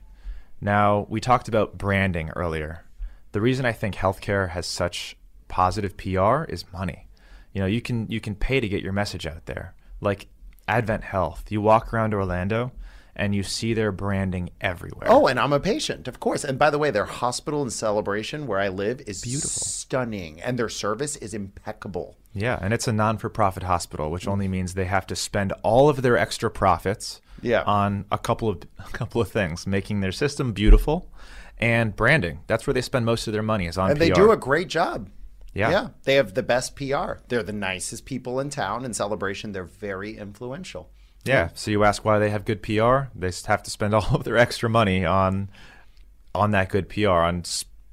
Now, 0.62 1.06
we 1.10 1.20
talked 1.20 1.48
about 1.48 1.78
branding 1.78 2.30
earlier. 2.30 2.86
The 3.34 3.42
reason 3.42 3.66
I 3.66 3.74
think 3.74 3.96
healthcare 3.96 4.50
has 4.50 4.66
such 4.66 5.18
positive 5.48 5.98
PR 5.98 6.44
is 6.46 6.72
money. 6.72 7.08
You 7.54 7.62
know, 7.62 7.68
you 7.68 7.82
can 7.82 8.08
you 8.10 8.22
can 8.22 8.36
pay 8.36 8.60
to 8.60 8.68
get 8.68 8.84
your 8.84 8.94
message 8.94 9.26
out 9.26 9.46
there. 9.46 9.76
Like 10.02 10.28
Advent 10.68 11.04
Health, 11.04 11.52
you 11.52 11.62
walk 11.62 11.94
around 11.94 12.14
Orlando 12.14 12.72
and 13.16 13.34
you 13.34 13.44
see 13.44 13.74
their 13.74 13.92
branding 13.92 14.50
everywhere. 14.60 15.08
Oh, 15.10 15.28
and 15.28 15.40
I'm 15.40 15.54
a 15.54 15.60
patient, 15.60 16.08
of 16.08 16.20
course. 16.20 16.44
And 16.44 16.60
by 16.60 16.70
the 16.70 16.78
way, 16.78 16.92
their 16.92 17.06
hospital 17.06 17.64
in 17.64 17.70
Celebration, 17.70 18.48
where 18.48 18.60
I 18.60 18.68
live, 18.68 19.02
is 19.08 19.22
beautiful, 19.22 19.50
stunning, 19.50 20.42
and 20.42 20.60
their 20.60 20.70
service 20.70 21.16
is 21.18 21.34
impeccable. 21.34 22.18
Yeah, 22.34 22.60
and 22.62 22.74
it's 22.74 22.88
a 22.88 22.94
non-for-profit 22.94 23.64
hospital, 23.64 24.12
which 24.12 24.28
only 24.28 24.48
means 24.48 24.74
they 24.74 24.86
have 24.86 25.08
to 25.08 25.16
spend 25.16 25.54
all 25.64 25.88
of 25.88 26.02
their 26.02 26.18
extra 26.18 26.52
profits 26.52 27.22
yeah. 27.42 27.64
on 27.64 28.06
a 28.12 28.18
couple 28.18 28.50
of 28.50 28.64
a 28.80 28.90
couple 28.90 29.22
of 29.22 29.30
things, 29.30 29.66
making 29.66 30.02
their 30.02 30.12
system 30.12 30.52
beautiful 30.52 31.10
and 31.58 31.96
branding. 31.96 32.40
That's 32.48 32.68
where 32.68 32.74
they 32.74 32.82
spend 32.82 33.06
most 33.06 33.28
of 33.28 33.34
their 33.34 33.44
money 33.44 33.68
is 33.68 33.78
on 33.78 33.92
and 33.92 33.98
PR. 33.98 34.06
they 34.06 34.12
do 34.12 34.32
a 34.32 34.38
great 34.38 34.68
job. 34.68 35.10
Yeah. 35.54 35.72
Yeah. 35.72 35.88
They 36.04 36.16
have 36.16 36.34
the 36.34 36.44
best 36.44 36.76
PR. 36.76 37.20
They're 37.30 37.42
the 37.42 37.54
nicest 37.54 38.06
people 38.06 38.42
in 38.42 38.50
town. 38.50 38.84
In 38.84 38.94
Celebration, 38.94 39.54
they're 39.54 39.64
very 39.64 40.18
influential. 40.18 40.90
Yeah. 41.26 41.50
So 41.54 41.72
you 41.72 41.84
ask 41.84 42.06
why 42.06 42.20
they 42.20 42.30
have 42.30 42.46
good 42.46 42.62
PR? 42.62 43.10
They 43.16 43.32
have 43.46 43.64
to 43.64 43.72
spend 43.72 43.94
all 43.96 44.16
of 44.16 44.24
their 44.24 44.38
extra 44.38 44.70
money 44.70 45.06
on 45.06 45.50
on 46.34 46.52
that 46.52 46.70
good 46.70 46.90
PR, 46.90 47.10
on 47.10 47.44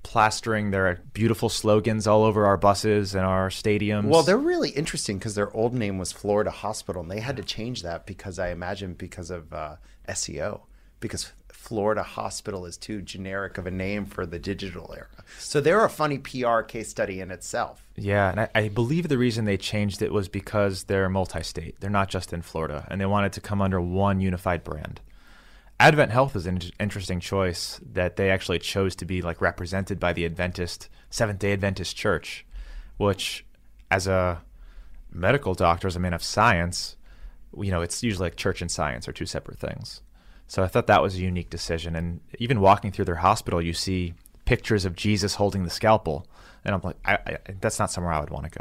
plastering 0.03 0.72
their 0.72 1.01
beautiful 1.12 1.49
slogans 1.49 2.07
all 2.07 2.24
over 2.24 2.45
our 2.45 2.57
buses 2.57 3.14
and 3.14 3.24
our 3.24 3.49
stadiums. 3.49 4.05
Well, 4.05 4.22
they're 4.22 4.37
really 4.37 4.70
interesting 4.70 5.18
because 5.18 5.35
their 5.35 5.55
old 5.57 5.74
name 5.74 5.99
was 5.99 6.12
Florida 6.12 6.51
Hospital, 6.51 7.03
and 7.03 7.11
they 7.11 7.20
had 7.20 7.37
to 7.37 7.43
change 7.45 7.83
that 7.83 8.05
because 8.05 8.39
I 8.39 8.51
imagine 8.51 8.95
because 8.95 9.30
of 9.30 9.53
uh, 9.53 9.76
SEO, 10.09 10.62
because 11.03 11.32
Florida 11.50 12.03
Hospital 12.03 12.64
is 12.64 12.76
too 12.76 13.03
generic 13.03 13.59
of 13.59 13.66
a 13.66 13.70
name 13.70 14.07
for 14.07 14.24
the 14.24 14.38
digital 14.38 14.92
era. 14.96 15.07
So 15.38 15.61
they're 15.61 15.84
a 15.84 15.90
funny 15.90 16.18
PR 16.18 16.62
case 16.62 16.88
study 16.88 17.20
in 17.20 17.30
itself. 17.30 17.86
Yeah, 17.94 18.30
and 18.30 18.40
I, 18.40 18.48
I 18.55 18.68
believe 18.68 19.09
the 19.09 19.18
reason 19.18 19.44
they 19.44 19.59
changed 19.59 20.03
it 20.03 20.12
was 20.12 20.28
because 20.28 20.84
they're 20.84 21.09
multi-state. 21.09 21.76
They're 21.80 21.90
not 21.90 22.09
just 22.09 22.32
in 22.32 22.42
Florida, 22.42 22.86
and 22.90 23.00
they 23.00 23.07
wanted 23.07 23.32
to 23.34 23.40
come 23.40 23.61
under 23.61 23.80
one 23.80 24.20
unified 24.20 24.64
brand. 24.64 25.00
Advent 25.78 26.12
Health 26.12 26.34
is 26.36 26.46
an 26.46 26.61
interesting 26.80 27.20
choice 27.20 27.80
that 27.92 28.16
they 28.16 28.30
actually 28.30 28.59
chose 28.59 28.94
to 28.96 29.05
be 29.05 29.20
like 29.20 29.40
represented 29.40 30.00
by 30.00 30.12
the 30.12 30.24
Adventist 30.24 30.88
Seventh 31.11 31.38
Day 31.38 31.53
Adventist 31.53 31.96
Church, 31.96 32.46
which, 32.96 33.44
as 33.90 34.07
a 34.07 34.42
medical 35.12 35.55
doctor, 35.55 35.86
as 35.86 35.96
a 35.96 36.00
man 36.00 36.14
of 36.14 36.22
science, 36.22 36.96
you 37.57 37.70
know, 37.70 37.82
it's 37.82 38.03
usually 38.03 38.26
like 38.26 38.36
church 38.36 38.62
and 38.62 38.70
science 38.70 39.09
are 39.09 39.12
two 39.12 39.26
separate 39.26 39.59
things. 39.59 40.03
So 40.53 40.62
I 40.62 40.66
thought 40.66 40.86
that 40.88 41.00
was 41.00 41.14
a 41.14 41.20
unique 41.20 41.48
decision. 41.48 41.96
And 41.96 42.20
even 42.38 42.61
walking 42.61 42.92
through 42.92 43.07
their 43.07 43.14
hospital, 43.14 43.62
you 43.62 43.72
see 43.72 44.12
pictures 44.44 44.84
of 44.84 44.94
Jesus 44.94 45.36
holding 45.36 45.64
the 45.64 45.70
scalpel, 45.70 46.26
and 46.62 46.74
I'm 46.74 46.82
like, 46.84 46.96
I, 47.07 47.14
I, 47.14 47.38
that's 47.59 47.78
not 47.78 47.90
somewhere 47.90 48.12
I 48.12 48.20
would 48.20 48.28
want 48.28 48.53
to 48.53 48.59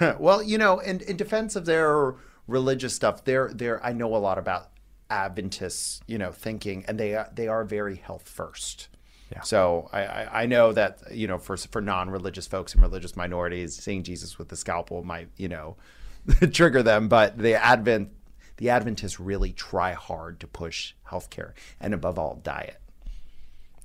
go. 0.00 0.16
well, 0.18 0.42
you 0.42 0.56
know, 0.56 0.78
in, 0.78 1.00
in 1.00 1.18
defense 1.18 1.54
of 1.54 1.66
their 1.66 2.14
religious 2.46 2.94
stuff, 2.94 3.24
they're, 3.24 3.50
they're, 3.52 3.84
I 3.84 3.92
know 3.92 4.16
a 4.16 4.16
lot 4.16 4.38
about 4.38 4.70
Adventists, 5.10 6.00
you 6.06 6.16
know, 6.16 6.32
thinking, 6.32 6.86
and 6.88 6.98
they 6.98 7.14
are, 7.14 7.28
they 7.34 7.46
are 7.46 7.62
very 7.62 7.96
health 7.96 8.26
first. 8.26 8.88
Yeah. 9.30 9.42
So 9.42 9.90
I, 9.92 10.06
I, 10.06 10.42
I 10.44 10.46
know 10.46 10.72
that 10.72 11.12
you 11.12 11.26
know 11.26 11.36
for 11.36 11.58
for 11.58 11.82
non-religious 11.82 12.46
folks 12.46 12.72
and 12.72 12.82
religious 12.82 13.14
minorities, 13.14 13.76
seeing 13.76 14.02
Jesus 14.02 14.38
with 14.38 14.48
the 14.48 14.56
scalpel 14.56 15.04
might 15.04 15.28
you 15.36 15.48
know 15.48 15.76
trigger 16.52 16.82
them, 16.82 17.08
but 17.08 17.36
the 17.36 17.52
Advent 17.52 18.12
the 18.58 18.70
Adventists 18.70 19.18
really 19.18 19.52
try 19.52 19.92
hard 19.92 20.40
to 20.40 20.46
push 20.46 20.94
healthcare 21.08 21.52
and 21.80 21.94
above 21.94 22.18
all 22.18 22.40
diet. 22.42 22.80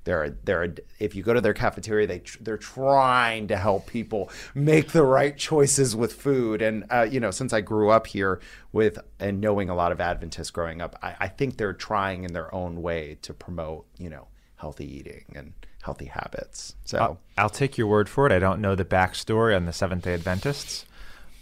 They're 0.03 0.31
they're 0.43 0.75
if 0.99 1.15
you 1.15 1.23
go 1.23 1.33
to 1.33 1.39
their 1.39 1.53
cafeteria, 1.53 2.07
they 2.07 2.21
they're 2.41 2.57
trying 2.57 3.47
to 3.47 3.55
help 3.55 3.87
people 3.87 4.29
make 4.53 4.91
the 4.91 5.03
right 5.03 5.37
choices 5.37 5.95
with 5.95 6.13
food. 6.13 6.61
And 6.61 6.85
uh, 6.89 7.07
you 7.09 7.21
know, 7.21 7.31
since 7.31 7.53
I 7.53 7.61
grew 7.61 7.89
up 7.89 8.07
here 8.07 8.41
with 8.73 8.99
and 9.19 9.39
knowing 9.39 9.69
a 9.69 9.75
lot 9.75 9.93
of 9.93 10.01
Adventists 10.01 10.51
growing 10.51 10.81
up, 10.81 10.97
I, 11.01 11.15
I 11.21 11.27
think 11.29 11.55
they're 11.55 11.71
trying 11.71 12.25
in 12.25 12.33
their 12.33 12.53
own 12.53 12.81
way 12.81 13.17
to 13.21 13.33
promote 13.33 13.85
you 13.97 14.09
know 14.09 14.27
healthy 14.57 14.93
eating 14.93 15.25
and 15.35 15.53
healthy 15.83 16.05
habits. 16.05 16.75
So 16.83 16.97
I'll, 16.97 17.19
I'll 17.37 17.49
take 17.49 17.77
your 17.77 17.87
word 17.87 18.09
for 18.09 18.25
it. 18.25 18.33
I 18.33 18.39
don't 18.39 18.59
know 18.59 18.75
the 18.75 18.85
backstory 18.85 19.55
on 19.55 19.65
the 19.65 19.73
Seventh 19.73 20.03
Day 20.03 20.13
Adventists, 20.13 20.85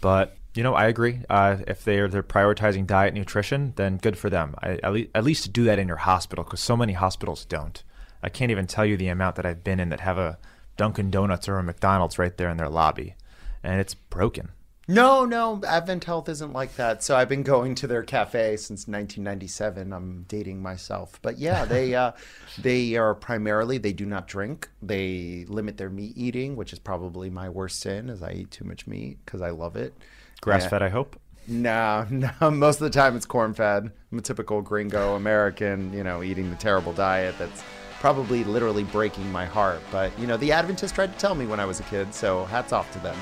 but 0.02 0.38
you 0.54 0.64
know 0.64 0.74
I 0.74 0.88
agree. 0.88 1.20
Uh, 1.30 1.58
if 1.68 1.84
they're 1.84 2.08
they're 2.08 2.24
prioritizing 2.24 2.86
diet 2.86 3.10
and 3.10 3.18
nutrition, 3.18 3.74
then 3.76 3.98
good 3.98 4.18
for 4.18 4.30
them. 4.30 4.56
I, 4.60 4.80
at, 4.84 4.94
le- 4.94 5.06
at 5.16 5.24
least 5.24 5.54
do 5.54 5.64
that 5.66 5.80
in 5.80 5.88
your 5.88 5.98
hospital 5.98 6.44
because 6.44 6.60
so 6.60 6.76
many 6.78 6.94
hospitals 6.94 7.46
don't. 7.46 7.84
I 8.24 8.30
can't 8.30 8.52
even 8.52 8.68
tell 8.68 8.86
you 8.86 8.98
the 8.98 9.08
amount 9.08 9.36
that 9.38 9.46
I've 9.46 9.64
been 9.64 9.80
in 9.80 9.90
that 9.90 10.02
have 10.02 10.18
a 10.18 10.38
Dunkin' 10.78 11.12
Donuts 11.12 11.50
or 11.50 11.58
a 11.58 11.64
McDonald's 11.64 12.20
right 12.20 12.36
there 12.38 12.50
in 12.50 12.58
their 12.58 12.70
lobby, 12.70 13.16
and 13.64 13.80
it's 13.80 13.94
broken. 13.94 14.50
No, 14.88 15.26
no, 15.26 15.62
Advent 15.66 16.04
Health 16.04 16.28
isn't 16.28 16.54
like 16.54 16.76
that. 16.76 17.02
So 17.04 17.16
I've 17.16 17.30
been 17.30 17.44
going 17.44 17.76
to 17.76 17.88
their 17.88 18.04
cafe 18.04 18.58
since 18.58 18.88
1997. 18.88 19.94
I'm 19.94 20.26
dating 20.28 20.62
myself, 20.62 21.20
but 21.22 21.38
yeah, 21.38 21.66
they 21.66 21.96
uh, 21.96 22.12
they 22.62 22.96
are 22.96 23.16
primarily 23.16 23.78
they 23.78 23.94
do 23.94 24.06
not 24.06 24.28
drink. 24.28 24.70
They 24.82 25.46
limit 25.48 25.78
their 25.78 25.90
meat 25.90 26.18
eating, 26.18 26.56
which 26.56 26.74
is 26.74 26.80
probably 26.80 27.30
my 27.30 27.48
worst 27.48 27.80
sin, 27.80 28.10
as 28.10 28.22
I 28.22 28.32
eat 28.32 28.52
too 28.52 28.66
much 28.66 28.88
meat 28.88 29.20
because 29.24 29.42
I 29.42 29.52
love 29.52 29.76
it. 29.76 29.94
Grass 30.42 30.66
fed, 30.66 30.82
I 30.82 30.90
hope. 30.90 31.20
No, 31.48 32.06
no. 32.42 32.52
Most 32.52 32.82
of 32.82 32.86
the 32.86 32.90
time 32.90 33.16
it's 33.16 33.26
corn 33.26 33.54
fed. 33.54 33.92
I'm 34.12 34.18
a 34.18 34.22
typical 34.22 34.62
gringo 34.62 35.16
American, 35.16 35.94
you 35.94 36.04
know, 36.04 36.24
eating 36.24 36.50
the 36.50 36.56
terrible 36.56 36.94
diet 36.94 37.36
that's 37.38 37.64
probably 38.00 38.44
literally 38.44 38.84
breaking 38.84 39.32
my 39.32 39.46
heart. 39.46 39.80
But, 39.92 40.18
you 40.18 40.26
know, 40.26 40.38
the 40.38 40.52
Adventists 40.52 40.92
tried 40.92 41.14
to 41.14 41.20
tell 41.20 41.36
me 41.36 41.46
when 41.46 41.60
I 41.60 41.66
was 41.66 41.80
a 41.80 41.84
kid, 41.84 42.14
so 42.14 42.46
hats 42.46 42.74
off 42.74 42.92
to 42.94 43.00
them. 43.00 43.16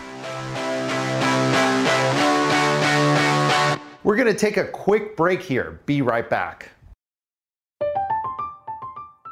We're 4.04 4.16
going 4.16 4.28
to 4.28 4.34
take 4.34 4.56
a 4.56 4.66
quick 4.66 5.18
break 5.18 5.42
here. 5.42 5.80
Be 5.86 6.02
right 6.02 6.28
back. 6.30 6.72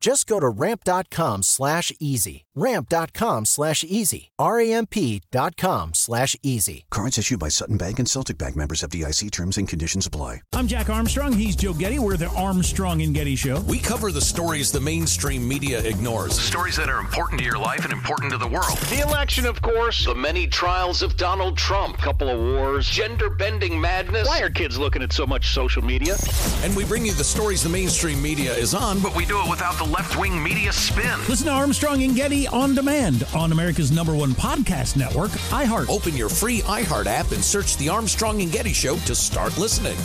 Just 0.00 0.28
go 0.28 0.38
to 0.38 0.48
ramp.com 0.48 1.42
slash 1.42 1.92
easy. 1.98 2.44
Ramp.com 2.54 3.44
slash 3.44 3.84
easy. 3.84 4.30
R-A-M-P.com 4.38 5.94
slash 5.94 6.36
easy. 6.42 6.86
Cards 6.90 7.18
issued 7.18 7.38
by 7.38 7.48
Sutton 7.48 7.76
Bank 7.76 7.98
and 7.98 8.08
Celtic 8.08 8.36
Bank 8.38 8.56
members 8.56 8.82
FDIC 8.82 9.30
terms 9.30 9.58
and 9.58 9.68
conditions 9.68 10.06
apply. 10.06 10.42
I'm 10.52 10.66
Jack 10.66 10.90
Armstrong. 10.90 11.32
He's 11.32 11.54
Joe 11.54 11.72
Getty. 11.72 11.98
We're 12.00 12.16
the 12.16 12.28
Armstrong 12.30 13.02
and 13.02 13.14
Getty 13.14 13.36
Show. 13.36 13.60
We 13.62 13.78
cover 13.78 14.10
the 14.10 14.20
stories 14.20 14.72
the 14.72 14.80
mainstream 14.80 15.46
media 15.46 15.80
ignores. 15.80 16.38
Stories 16.38 16.76
that 16.76 16.88
are 16.88 16.98
important 16.98 17.38
to 17.40 17.44
your 17.44 17.58
life 17.58 17.84
and 17.84 17.92
important 17.92 18.32
to 18.32 18.38
the 18.38 18.48
world. 18.48 18.78
The 18.90 19.04
election, 19.06 19.46
of 19.46 19.60
course. 19.62 20.04
The 20.04 20.14
many 20.14 20.46
trials 20.48 21.02
of 21.02 21.16
Donald 21.16 21.56
Trump. 21.56 21.98
Couple 21.98 22.28
of 22.28 22.40
wars. 22.40 22.88
Gender 22.88 23.30
bending 23.30 23.80
madness. 23.80 24.26
Why 24.26 24.40
are 24.40 24.50
kids 24.50 24.78
looking 24.78 25.02
at 25.02 25.12
so 25.12 25.26
much 25.26 25.52
social 25.54 25.82
media? 25.82 26.16
And 26.62 26.74
we 26.76 26.84
bring 26.84 27.06
you 27.06 27.12
the 27.12 27.24
stories 27.24 27.62
the 27.62 27.68
mainstream 27.68 28.20
media 28.20 28.52
is 28.52 28.74
on, 28.74 29.00
but 29.00 29.14
we 29.14 29.24
do 29.24 29.40
it 29.40 29.48
without 29.48 29.76
the 29.78 29.87
left 29.88 30.18
wing 30.18 30.42
media 30.42 30.72
spin. 30.72 31.18
Listen 31.28 31.46
to 31.46 31.52
Armstrong 31.52 32.02
and 32.02 32.14
Getty 32.14 32.46
on 32.48 32.74
demand 32.74 33.26
on 33.34 33.52
America's 33.52 33.90
number 33.90 34.14
one 34.14 34.32
podcast 34.32 34.96
network, 34.96 35.30
iHeart. 35.50 35.88
Open 35.88 36.16
your 36.16 36.28
free 36.28 36.60
iHeart 36.60 37.06
app 37.06 37.32
and 37.32 37.42
search 37.42 37.76
The 37.76 37.88
Armstrong 37.88 38.42
and 38.42 38.52
Getty 38.52 38.72
Show 38.72 38.96
to 38.96 39.14
start 39.14 39.56
listening. 39.58 39.96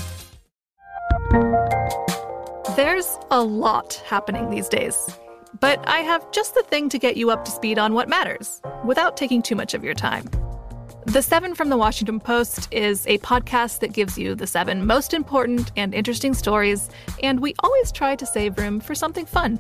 There's 2.76 3.18
a 3.30 3.42
lot 3.42 4.02
happening 4.06 4.50
these 4.50 4.68
days, 4.68 4.98
but 5.60 5.88
I 5.88 6.00
have 6.00 6.32
just 6.32 6.56
the 6.56 6.64
thing 6.64 6.90
to 6.90 6.98
get 6.98 7.18
you 7.18 7.30
up 7.30 7.46
to 7.46 7.52
speed 7.52 7.78
on 7.78 7.94
what 7.94 8.10
matters 8.10 8.62
without 8.84 9.16
taking 9.16 9.42
too 9.42 9.56
much 9.56 9.74
of 9.74 9.84
your 9.84 9.94
time. 9.94 10.26
The 11.06 11.22
Seven 11.22 11.54
from 11.54 11.68
the 11.68 11.76
Washington 11.78 12.20
Post 12.20 12.70
is 12.72 13.06
a 13.08 13.18
podcast 13.20 13.80
that 13.80 13.92
gives 13.92 14.18
you 14.18 14.36
the 14.36 14.48
seven 14.48 14.86
most 14.86 15.14
important 15.14 15.72
and 15.76 15.94
interesting 15.94 16.34
stories, 16.34 16.90
and 17.22 17.42
we 17.42 17.54
always 17.60 17.92
try 17.92 18.16
to 18.16 18.26
save 18.26 18.58
room 18.58 18.80
for 18.80 18.96
something 18.96 19.26
fun. 19.26 19.60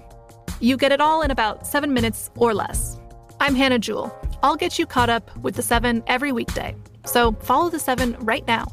You 0.59 0.77
get 0.77 0.91
it 0.91 1.01
all 1.01 1.21
in 1.21 1.31
about 1.31 1.65
seven 1.67 1.93
minutes 1.93 2.29
or 2.35 2.53
less. 2.53 2.99
I'm 3.39 3.55
Hannah 3.55 3.79
Jewell. 3.79 4.15
I'll 4.41 4.55
get 4.55 4.79
you 4.79 4.85
caught 4.85 5.09
up 5.09 5.35
with 5.37 5.55
the 5.55 5.61
seven 5.61 6.03
every 6.07 6.31
weekday. 6.31 6.75
So 7.05 7.33
follow 7.33 7.69
the 7.69 7.79
seven 7.79 8.15
right 8.19 8.45
now. 8.47 8.65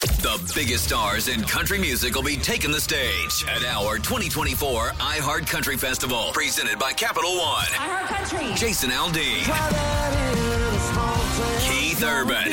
The 0.00 0.52
biggest 0.54 0.84
stars 0.84 1.28
in 1.28 1.42
country 1.42 1.78
music 1.78 2.14
will 2.14 2.22
be 2.22 2.36
taking 2.36 2.72
the 2.72 2.80
stage 2.80 3.44
at 3.48 3.64
our 3.64 3.96
2024 3.98 4.88
iHeart 4.88 5.48
Country 5.48 5.76
Festival, 5.76 6.30
presented 6.32 6.78
by 6.78 6.92
Capital 6.92 7.36
One. 7.36 7.64
iHeart 7.66 8.06
Country. 8.06 8.54
Jason 8.54 8.90
Aldean. 8.90 9.42
Keith 11.60 12.02
Urban. 12.02 12.52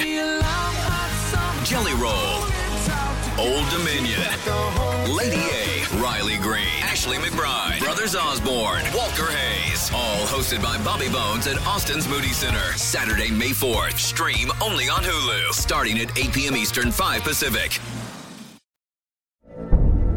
Jelly 1.65 1.93
Roll. 1.93 2.43
Old 3.37 3.69
Dominion. 3.69 4.19
Lady 5.15 5.37
A. 5.37 5.78
Riley 5.93 6.37
Green. 6.37 6.67
Ashley 6.83 7.17
McBryde, 7.17 7.79
Brothers 7.79 8.15
Osborne. 8.15 8.83
Walker 8.93 9.31
Hayes. 9.31 9.89
All 9.91 10.25
hosted 10.27 10.61
by 10.61 10.77
Bobby 10.83 11.09
Bones 11.09 11.47
at 11.47 11.57
Austin's 11.65 12.07
Moody 12.07 12.27
Center. 12.27 12.59
Saturday, 12.77 13.31
May 13.31 13.49
4th. 13.49 13.97
Stream 13.97 14.51
only 14.61 14.87
on 14.87 15.01
Hulu. 15.01 15.51
Starting 15.51 15.97
at 15.97 16.15
8 16.17 16.31
p.m. 16.31 16.55
Eastern, 16.55 16.91
5 16.91 17.23
Pacific. 17.23 17.79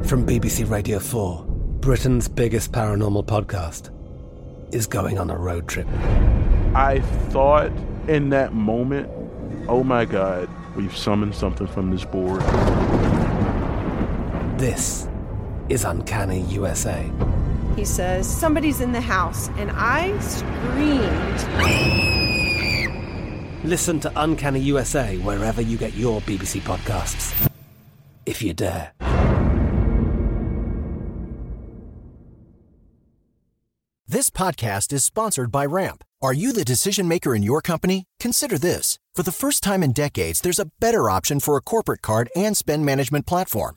From 0.05 0.27
BBC 0.27 0.69
Radio 0.69 0.99
4, 0.99 1.45
Britain's 1.81 2.29
biggest 2.29 2.73
paranormal 2.73 3.25
podcast 3.25 3.91
is 4.75 4.87
going 4.87 5.19
on 5.19 5.31
a 5.31 5.37
road 5.39 5.69
trip. 5.69 5.89
I 6.75 7.01
thought 7.31 7.73
in 8.09 8.29
that 8.31 8.53
moment, 8.53 9.09
oh 9.69 9.83
my 9.83 10.05
God, 10.05 10.51
we've 10.77 10.95
summoned 10.95 11.35
something 11.35 11.67
from 11.67 11.91
this 11.91 12.05
board. 12.05 12.43
This 14.59 15.09
is 15.73 15.85
Uncanny 15.85 16.43
USA. 16.43 17.11
He 17.77 17.87
says, 17.87 18.29
Somebody's 18.29 18.83
in 18.83 18.93
the 18.93 19.01
house, 19.01 19.49
and 19.57 19.71
I 19.73 20.19
screamed. 20.21 21.41
Listen 23.65 23.99
to 24.01 24.13
Uncanny 24.17 24.61
USA 24.61 25.17
wherever 25.19 25.63
you 25.63 25.79
get 25.79 25.95
your 25.95 26.21
BBC 26.23 26.61
podcasts, 26.61 27.51
if 28.27 28.43
you 28.43 28.53
dare. 28.53 28.93
This 34.07 34.29
podcast 34.29 34.93
is 34.93 35.03
sponsored 35.05 35.51
by 35.51 35.65
Ramp. 35.65 36.05
Are 36.21 36.35
you 36.35 36.53
the 36.53 36.67
decision 36.67 37.09
maker 37.09 37.35
in 37.35 37.43
your 37.43 37.63
company? 37.63 38.05
Consider 38.21 38.59
this. 38.59 38.99
For 39.15 39.23
the 39.23 39.33
first 39.33 39.63
time 39.63 39.83
in 39.83 39.93
decades, 39.93 40.43
there's 40.43 40.59
a 40.59 40.71
better 40.81 41.09
option 41.09 41.41
for 41.41 41.57
a 41.57 41.63
corporate 41.63 42.03
card 42.03 42.29
and 42.37 42.55
spend 42.55 42.85
management 42.85 43.25
platform. 43.27 43.77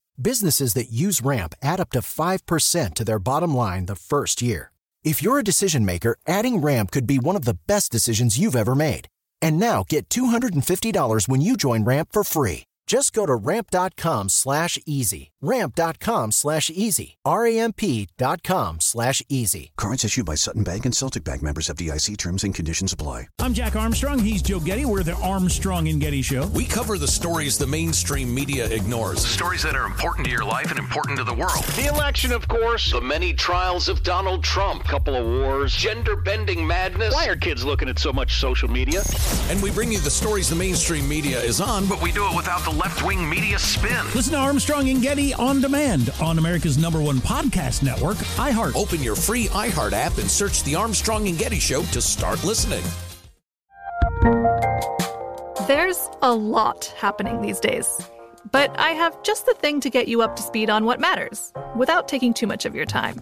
Businesses 0.19 0.73
that 0.73 0.91
use 0.91 1.21
Ramp 1.21 1.55
add 1.61 1.79
up 1.79 1.91
to 1.91 1.99
5% 1.99 2.93
to 2.93 3.03
their 3.05 3.19
bottom 3.19 3.55
line 3.55 3.85
the 3.85 3.95
first 3.95 4.41
year. 4.41 4.71
If 5.03 5.21
you're 5.23 5.39
a 5.39 5.43
decision 5.43 5.85
maker, 5.85 6.15
adding 6.27 6.61
Ramp 6.61 6.91
could 6.91 7.07
be 7.07 7.17
one 7.17 7.35
of 7.35 7.45
the 7.45 7.57
best 7.67 7.91
decisions 7.91 8.37
you've 8.37 8.55
ever 8.55 8.75
made. 8.75 9.07
And 9.41 9.59
now 9.59 9.83
get 9.87 10.09
$250 10.09 11.27
when 11.27 11.41
you 11.41 11.57
join 11.57 11.83
Ramp 11.83 12.09
for 12.11 12.23
free. 12.23 12.63
Just 12.87 13.13
go 13.13 13.25
to 13.25 13.35
ramp.com 13.35 14.29
slash 14.29 14.77
easy. 14.85 15.31
Ramp.com 15.43 16.31
slash 16.31 16.69
easy. 16.69 17.17
R-A-M-P.com 17.25 18.79
slash 18.79 19.23
easy. 19.27 19.71
Cards 19.77 20.03
issued 20.05 20.25
by 20.25 20.35
Sutton 20.35 20.63
Bank 20.63 20.85
and 20.85 20.95
Celtic 20.95 21.23
Bank 21.23 21.41
members 21.41 21.69
of 21.69 21.77
DIC 21.77 22.17
terms 22.17 22.43
and 22.43 22.53
conditions 22.53 22.93
apply. 22.93 23.27
I'm 23.39 23.53
Jack 23.55 23.75
Armstrong. 23.75 24.19
He's 24.19 24.41
Joe 24.43 24.59
Getty. 24.59 24.85
We're 24.85 25.01
the 25.03 25.13
Armstrong 25.15 25.87
and 25.87 25.99
Getty 25.99 26.21
Show. 26.21 26.45
We 26.47 26.65
cover 26.65 26.97
the 26.99 27.07
stories 27.07 27.57
the 27.57 27.65
mainstream 27.65 28.33
media 28.35 28.67
ignores. 28.67 29.25
Stories 29.25 29.63
that 29.63 29.75
are 29.75 29.85
important 29.85 30.25
to 30.25 30.31
your 30.31 30.45
life 30.45 30.69
and 30.69 30.77
important 30.77 31.17
to 31.17 31.23
the 31.23 31.33
world. 31.33 31.63
The 31.77 31.87
election, 31.87 32.31
of 32.31 32.47
course. 32.47 32.91
The 32.91 33.01
many 33.01 33.33
trials 33.33 33.89
of 33.89 34.03
Donald 34.03 34.43
Trump. 34.43 34.83
Couple 34.83 35.15
of 35.15 35.25
wars. 35.25 35.73
Gender 35.75 36.15
bending 36.17 36.67
madness. 36.67 37.13
Why 37.15 37.27
are 37.27 37.35
kids 37.35 37.63
looking 37.65 37.89
at 37.89 37.97
so 37.97 38.13
much 38.13 38.39
social 38.39 38.69
media? 38.69 39.01
And 39.49 39.59
we 39.63 39.71
bring 39.71 39.91
you 39.91 39.99
the 39.99 40.11
stories 40.11 40.49
the 40.49 40.55
mainstream 40.55 41.07
media 41.09 41.39
is 41.41 41.59
on, 41.61 41.87
but 41.87 41.99
we 42.01 42.11
do 42.11 42.27
it 42.27 42.35
without 42.35 42.63
the 42.63 42.70
left 42.71 43.05
wing 43.05 43.29
media 43.29 43.59
spin. 43.59 44.05
Listen 44.15 44.33
to 44.33 44.39
Armstrong 44.39 44.89
and 44.89 45.01
Getty 45.01 45.33
on 45.33 45.61
demand 45.61 46.11
on 46.21 46.37
America's 46.37 46.77
number 46.77 47.01
one 47.01 47.17
podcast 47.17 47.83
network, 47.83 48.17
iHeart. 48.37 48.75
Open 48.75 49.01
your 49.01 49.15
free 49.15 49.47
iHeart 49.47 49.93
app 49.93 50.17
and 50.17 50.29
search 50.29 50.63
The 50.63 50.75
Armstrong 50.75 51.27
and 51.27 51.37
Getty 51.37 51.59
Show 51.59 51.83
to 51.83 52.01
start 52.01 52.43
listening. 52.43 52.83
There's 55.67 56.09
a 56.21 56.33
lot 56.33 56.85
happening 56.97 57.41
these 57.41 57.59
days, 57.59 57.87
but 58.51 58.77
I 58.79 58.89
have 58.89 59.21
just 59.23 59.45
the 59.45 59.53
thing 59.53 59.79
to 59.81 59.89
get 59.89 60.07
you 60.07 60.21
up 60.21 60.35
to 60.35 60.41
speed 60.41 60.69
on 60.69 60.85
what 60.85 60.99
matters 60.99 61.53
without 61.75 62.07
taking 62.07 62.33
too 62.33 62.47
much 62.47 62.65
of 62.65 62.75
your 62.75 62.85
time. 62.85 63.21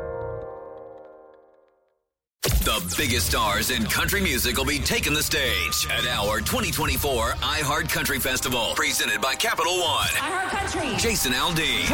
The 2.41 2.95
biggest 2.97 3.27
stars 3.27 3.69
in 3.69 3.83
country 3.85 4.19
music 4.19 4.57
will 4.57 4.65
be 4.65 4.79
taking 4.79 5.13
the 5.13 5.21
stage 5.21 5.85
at 5.91 6.07
our 6.07 6.39
2024 6.39 7.33
iHeart 7.33 7.87
Country 7.87 8.17
Festival, 8.17 8.73
presented 8.75 9.21
by 9.21 9.35
Capital 9.35 9.79
One. 9.79 10.07
iHeart 10.07 10.49
Country. 10.49 10.97
Jason 10.97 11.33
Aldean. 11.33 11.85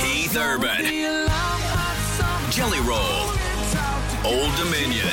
Keith 0.00 0.34
Urban. 0.34 0.84
Jelly 2.50 2.80
Roll. 2.80 3.41
Old 4.24 4.54
Dominion. 4.54 5.08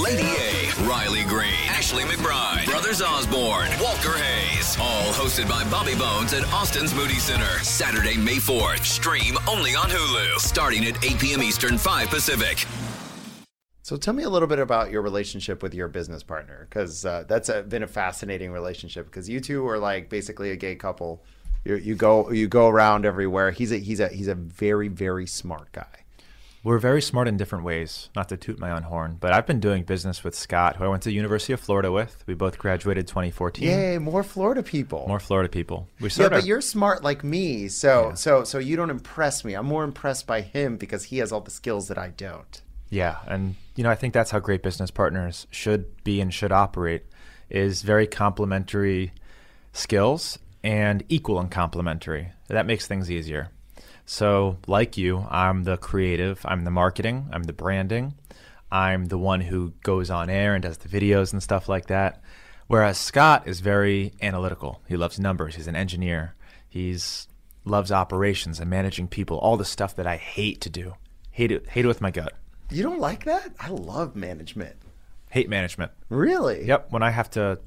Lady 0.00 0.22
A. 0.22 0.72
Riley 0.86 1.24
Green. 1.24 1.50
Ashley 1.68 2.04
McBryde, 2.04 2.66
Brothers 2.66 3.02
Osborne. 3.02 3.68
Walker 3.82 4.16
Hayes. 4.16 4.76
All 4.80 5.12
hosted 5.12 5.48
by 5.48 5.68
Bobby 5.68 5.96
Bones 5.96 6.32
at 6.32 6.44
Austin's 6.52 6.94
Moody 6.94 7.18
Center. 7.18 7.58
Saturday, 7.64 8.16
May 8.16 8.36
4th. 8.36 8.84
Stream 8.84 9.36
only 9.48 9.74
on 9.74 9.86
Hulu. 9.86 10.38
Starting 10.38 10.84
at 10.84 11.04
8 11.04 11.18
p.m. 11.18 11.42
Eastern, 11.42 11.76
5 11.76 12.10
Pacific. 12.10 12.64
So 13.82 13.96
tell 13.96 14.14
me 14.14 14.22
a 14.22 14.30
little 14.30 14.46
bit 14.46 14.60
about 14.60 14.92
your 14.92 15.02
relationship 15.02 15.60
with 15.60 15.74
your 15.74 15.88
business 15.88 16.22
partner, 16.22 16.68
because 16.70 17.04
uh, 17.04 17.24
that's 17.26 17.48
a, 17.48 17.64
been 17.64 17.82
a 17.82 17.88
fascinating 17.88 18.52
relationship. 18.52 19.06
Because 19.06 19.28
you 19.28 19.40
two 19.40 19.66
are 19.66 19.78
like 19.78 20.08
basically 20.08 20.52
a 20.52 20.56
gay 20.56 20.76
couple. 20.76 21.24
You, 21.64 21.74
you 21.74 21.96
go 21.96 22.30
you 22.30 22.46
go 22.46 22.68
around 22.68 23.04
everywhere. 23.04 23.50
He's 23.50 23.72
a 23.72 23.78
he's 23.78 23.98
a 23.98 24.06
he's 24.06 24.28
a 24.28 24.36
very 24.36 24.86
very 24.86 25.26
smart 25.26 25.72
guy. 25.72 26.01
We're 26.64 26.78
very 26.78 27.02
smart 27.02 27.26
in 27.26 27.36
different 27.36 27.64
ways, 27.64 28.08
not 28.14 28.28
to 28.28 28.36
toot 28.36 28.60
my 28.60 28.70
own 28.70 28.84
horn, 28.84 29.16
but 29.18 29.32
I've 29.32 29.46
been 29.46 29.58
doing 29.58 29.82
business 29.82 30.22
with 30.22 30.36
Scott, 30.36 30.76
who 30.76 30.84
I 30.84 30.88
went 30.88 31.02
to 31.02 31.08
the 31.08 31.14
University 31.14 31.52
of 31.52 31.58
Florida 31.58 31.90
with. 31.90 32.22
We 32.28 32.34
both 32.34 32.56
graduated 32.56 33.08
2014. 33.08 33.64
Yay, 33.64 33.98
more 33.98 34.22
Florida 34.22 34.62
people. 34.62 35.04
More 35.08 35.18
Florida 35.18 35.48
people. 35.48 35.88
We 36.00 36.08
Yeah, 36.16 36.28
but 36.28 36.46
you're 36.46 36.60
smart 36.60 37.02
like 37.02 37.24
me, 37.24 37.66
so 37.66 38.12
so 38.14 38.44
so 38.44 38.58
you 38.58 38.76
don't 38.76 38.90
impress 38.90 39.44
me. 39.44 39.54
I'm 39.54 39.66
more 39.66 39.82
impressed 39.82 40.28
by 40.28 40.40
him 40.40 40.76
because 40.76 41.04
he 41.04 41.18
has 41.18 41.32
all 41.32 41.40
the 41.40 41.50
skills 41.50 41.88
that 41.88 41.98
I 41.98 42.10
don't. 42.10 42.62
Yeah, 42.90 43.16
and 43.26 43.56
you 43.74 43.82
know, 43.82 43.90
I 43.90 43.96
think 43.96 44.14
that's 44.14 44.30
how 44.30 44.38
great 44.38 44.62
business 44.62 44.92
partners 44.92 45.48
should 45.50 46.04
be 46.04 46.20
and 46.20 46.32
should 46.32 46.52
operate 46.52 47.06
is 47.50 47.82
very 47.82 48.06
complementary 48.06 49.12
skills 49.72 50.38
and 50.62 51.02
equal 51.08 51.40
and 51.40 51.50
complementary. 51.50 52.32
That 52.46 52.66
makes 52.66 52.86
things 52.86 53.10
easier. 53.10 53.50
So, 54.12 54.58
like 54.66 54.98
you, 54.98 55.26
I'm 55.30 55.64
the 55.64 55.78
creative, 55.78 56.44
I'm 56.44 56.64
the 56.64 56.70
marketing, 56.70 57.30
I'm 57.32 57.44
the 57.44 57.54
branding, 57.54 58.12
I'm 58.70 59.06
the 59.06 59.16
one 59.16 59.40
who 59.40 59.72
goes 59.82 60.10
on 60.10 60.28
air 60.28 60.52
and 60.52 60.62
does 60.62 60.76
the 60.76 60.88
videos 60.90 61.32
and 61.32 61.42
stuff 61.42 61.66
like 61.66 61.86
that. 61.86 62.22
Whereas 62.66 62.98
Scott 62.98 63.48
is 63.48 63.60
very 63.60 64.12
analytical. 64.20 64.82
He 64.86 64.98
loves 64.98 65.18
numbers. 65.18 65.54
He's 65.54 65.66
an 65.66 65.76
engineer. 65.76 66.34
He's 66.68 67.26
loves 67.64 67.90
operations 67.90 68.60
and 68.60 68.68
managing 68.68 69.08
people, 69.08 69.38
all 69.38 69.56
the 69.56 69.64
stuff 69.64 69.96
that 69.96 70.06
I 70.06 70.18
hate 70.18 70.60
to 70.60 70.68
do. 70.68 70.92
Hate 71.30 71.50
it 71.50 71.70
hate 71.70 71.86
it 71.86 71.88
with 71.88 72.02
my 72.02 72.10
gut. 72.10 72.34
You 72.68 72.82
don't 72.82 73.00
like 73.00 73.24
that? 73.24 73.50
I 73.58 73.70
love 73.70 74.14
management. 74.14 74.76
Hate 75.30 75.48
management. 75.48 75.90
Really? 76.10 76.66
Yep. 76.66 76.92
When 76.92 77.02
I 77.02 77.12
have 77.12 77.30
to 77.30 77.60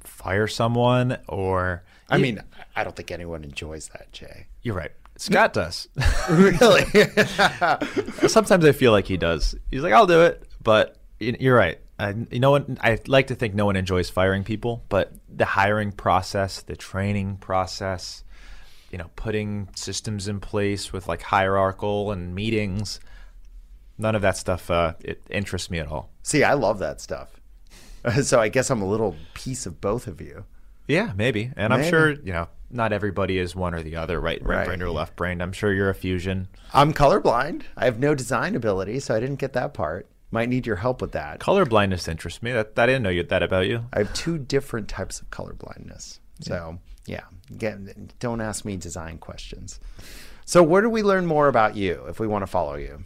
fire 0.00 0.46
someone 0.46 1.16
or 1.26 1.84
I 2.10 2.18
mean, 2.18 2.42
I 2.76 2.84
don't 2.84 2.94
think 2.94 3.10
anyone 3.10 3.44
enjoys 3.44 3.88
that, 3.94 4.12
Jay. 4.12 4.48
You're 4.60 4.74
right. 4.74 4.92
Scott 5.16 5.52
does. 5.52 5.88
really? 6.30 6.84
Sometimes 8.28 8.64
I 8.64 8.72
feel 8.72 8.92
like 8.92 9.06
he 9.06 9.16
does. 9.16 9.54
He's 9.70 9.82
like, 9.82 9.92
I'll 9.92 10.06
do 10.06 10.22
it, 10.22 10.46
but 10.62 10.96
you're 11.18 11.56
right. 11.56 11.78
I, 11.98 12.14
you 12.30 12.40
know 12.40 12.50
what? 12.50 12.66
I 12.80 12.98
like 13.06 13.28
to 13.28 13.34
think 13.34 13.54
no 13.54 13.64
one 13.64 13.76
enjoys 13.76 14.10
firing 14.10 14.44
people, 14.44 14.84
but 14.88 15.12
the 15.28 15.46
hiring 15.46 15.92
process, 15.92 16.60
the 16.62 16.76
training 16.76 17.38
process, 17.38 18.22
you 18.90 18.98
know, 18.98 19.10
putting 19.16 19.68
systems 19.74 20.28
in 20.28 20.40
place 20.40 20.92
with 20.92 21.08
like 21.08 21.22
hierarchical 21.22 22.12
and 22.12 22.34
meetings, 22.34 23.00
none 23.98 24.14
of 24.14 24.22
that 24.22 24.36
stuff 24.36 24.70
uh, 24.70 24.94
it 25.00 25.22
interests 25.30 25.70
me 25.70 25.78
at 25.78 25.88
all. 25.88 26.10
See, 26.22 26.44
I 26.44 26.52
love 26.52 26.78
that 26.80 27.00
stuff. 27.00 27.40
so 28.22 28.40
I 28.40 28.48
guess 28.48 28.70
I'm 28.70 28.82
a 28.82 28.88
little 28.88 29.16
piece 29.34 29.66
of 29.66 29.80
both 29.80 30.06
of 30.06 30.20
you. 30.20 30.44
Yeah, 30.86 31.12
maybe. 31.16 31.50
And 31.56 31.72
I'm 31.72 31.82
sure, 31.82 32.12
you 32.12 32.32
know, 32.32 32.48
not 32.70 32.92
everybody 32.92 33.38
is 33.38 33.54
one 33.54 33.74
or 33.74 33.82
the 33.82 33.96
other, 33.96 34.20
right? 34.20 34.40
Right, 34.42 34.58
Right. 34.58 34.66
brain 34.66 34.82
or 34.82 34.90
left 34.90 35.16
brain. 35.16 35.40
I'm 35.40 35.52
sure 35.52 35.72
you're 35.72 35.90
a 35.90 35.94
fusion. 35.94 36.48
I'm 36.74 36.92
colorblind. 36.92 37.62
I 37.76 37.84
have 37.84 37.98
no 37.98 38.14
design 38.14 38.54
ability, 38.54 39.00
so 39.00 39.14
I 39.14 39.20
didn't 39.20 39.36
get 39.40 39.52
that 39.54 39.72
part. 39.74 40.08
Might 40.30 40.48
need 40.48 40.66
your 40.66 40.76
help 40.76 41.00
with 41.00 41.12
that. 41.12 41.38
Colorblindness 41.38 42.08
interests 42.08 42.42
me. 42.42 42.52
That, 42.52 42.72
I 42.76 42.86
didn't 42.86 43.02
know 43.04 43.10
you, 43.10 43.22
that 43.22 43.42
about 43.42 43.66
you. 43.66 43.84
I 43.92 43.98
have 43.98 44.12
two 44.12 44.38
different 44.38 44.88
types 44.88 45.20
of 45.20 45.30
colorblindness. 45.30 46.18
So, 46.40 46.78
yeah, 47.06 47.22
get, 47.56 48.18
don't 48.18 48.40
ask 48.40 48.64
me 48.64 48.76
design 48.76 49.18
questions. 49.18 49.78
So, 50.44 50.62
where 50.62 50.82
do 50.82 50.90
we 50.90 51.02
learn 51.02 51.26
more 51.26 51.48
about 51.48 51.76
you 51.76 52.04
if 52.08 52.18
we 52.20 52.26
want 52.26 52.42
to 52.42 52.46
follow 52.48 52.74
you? 52.74 53.04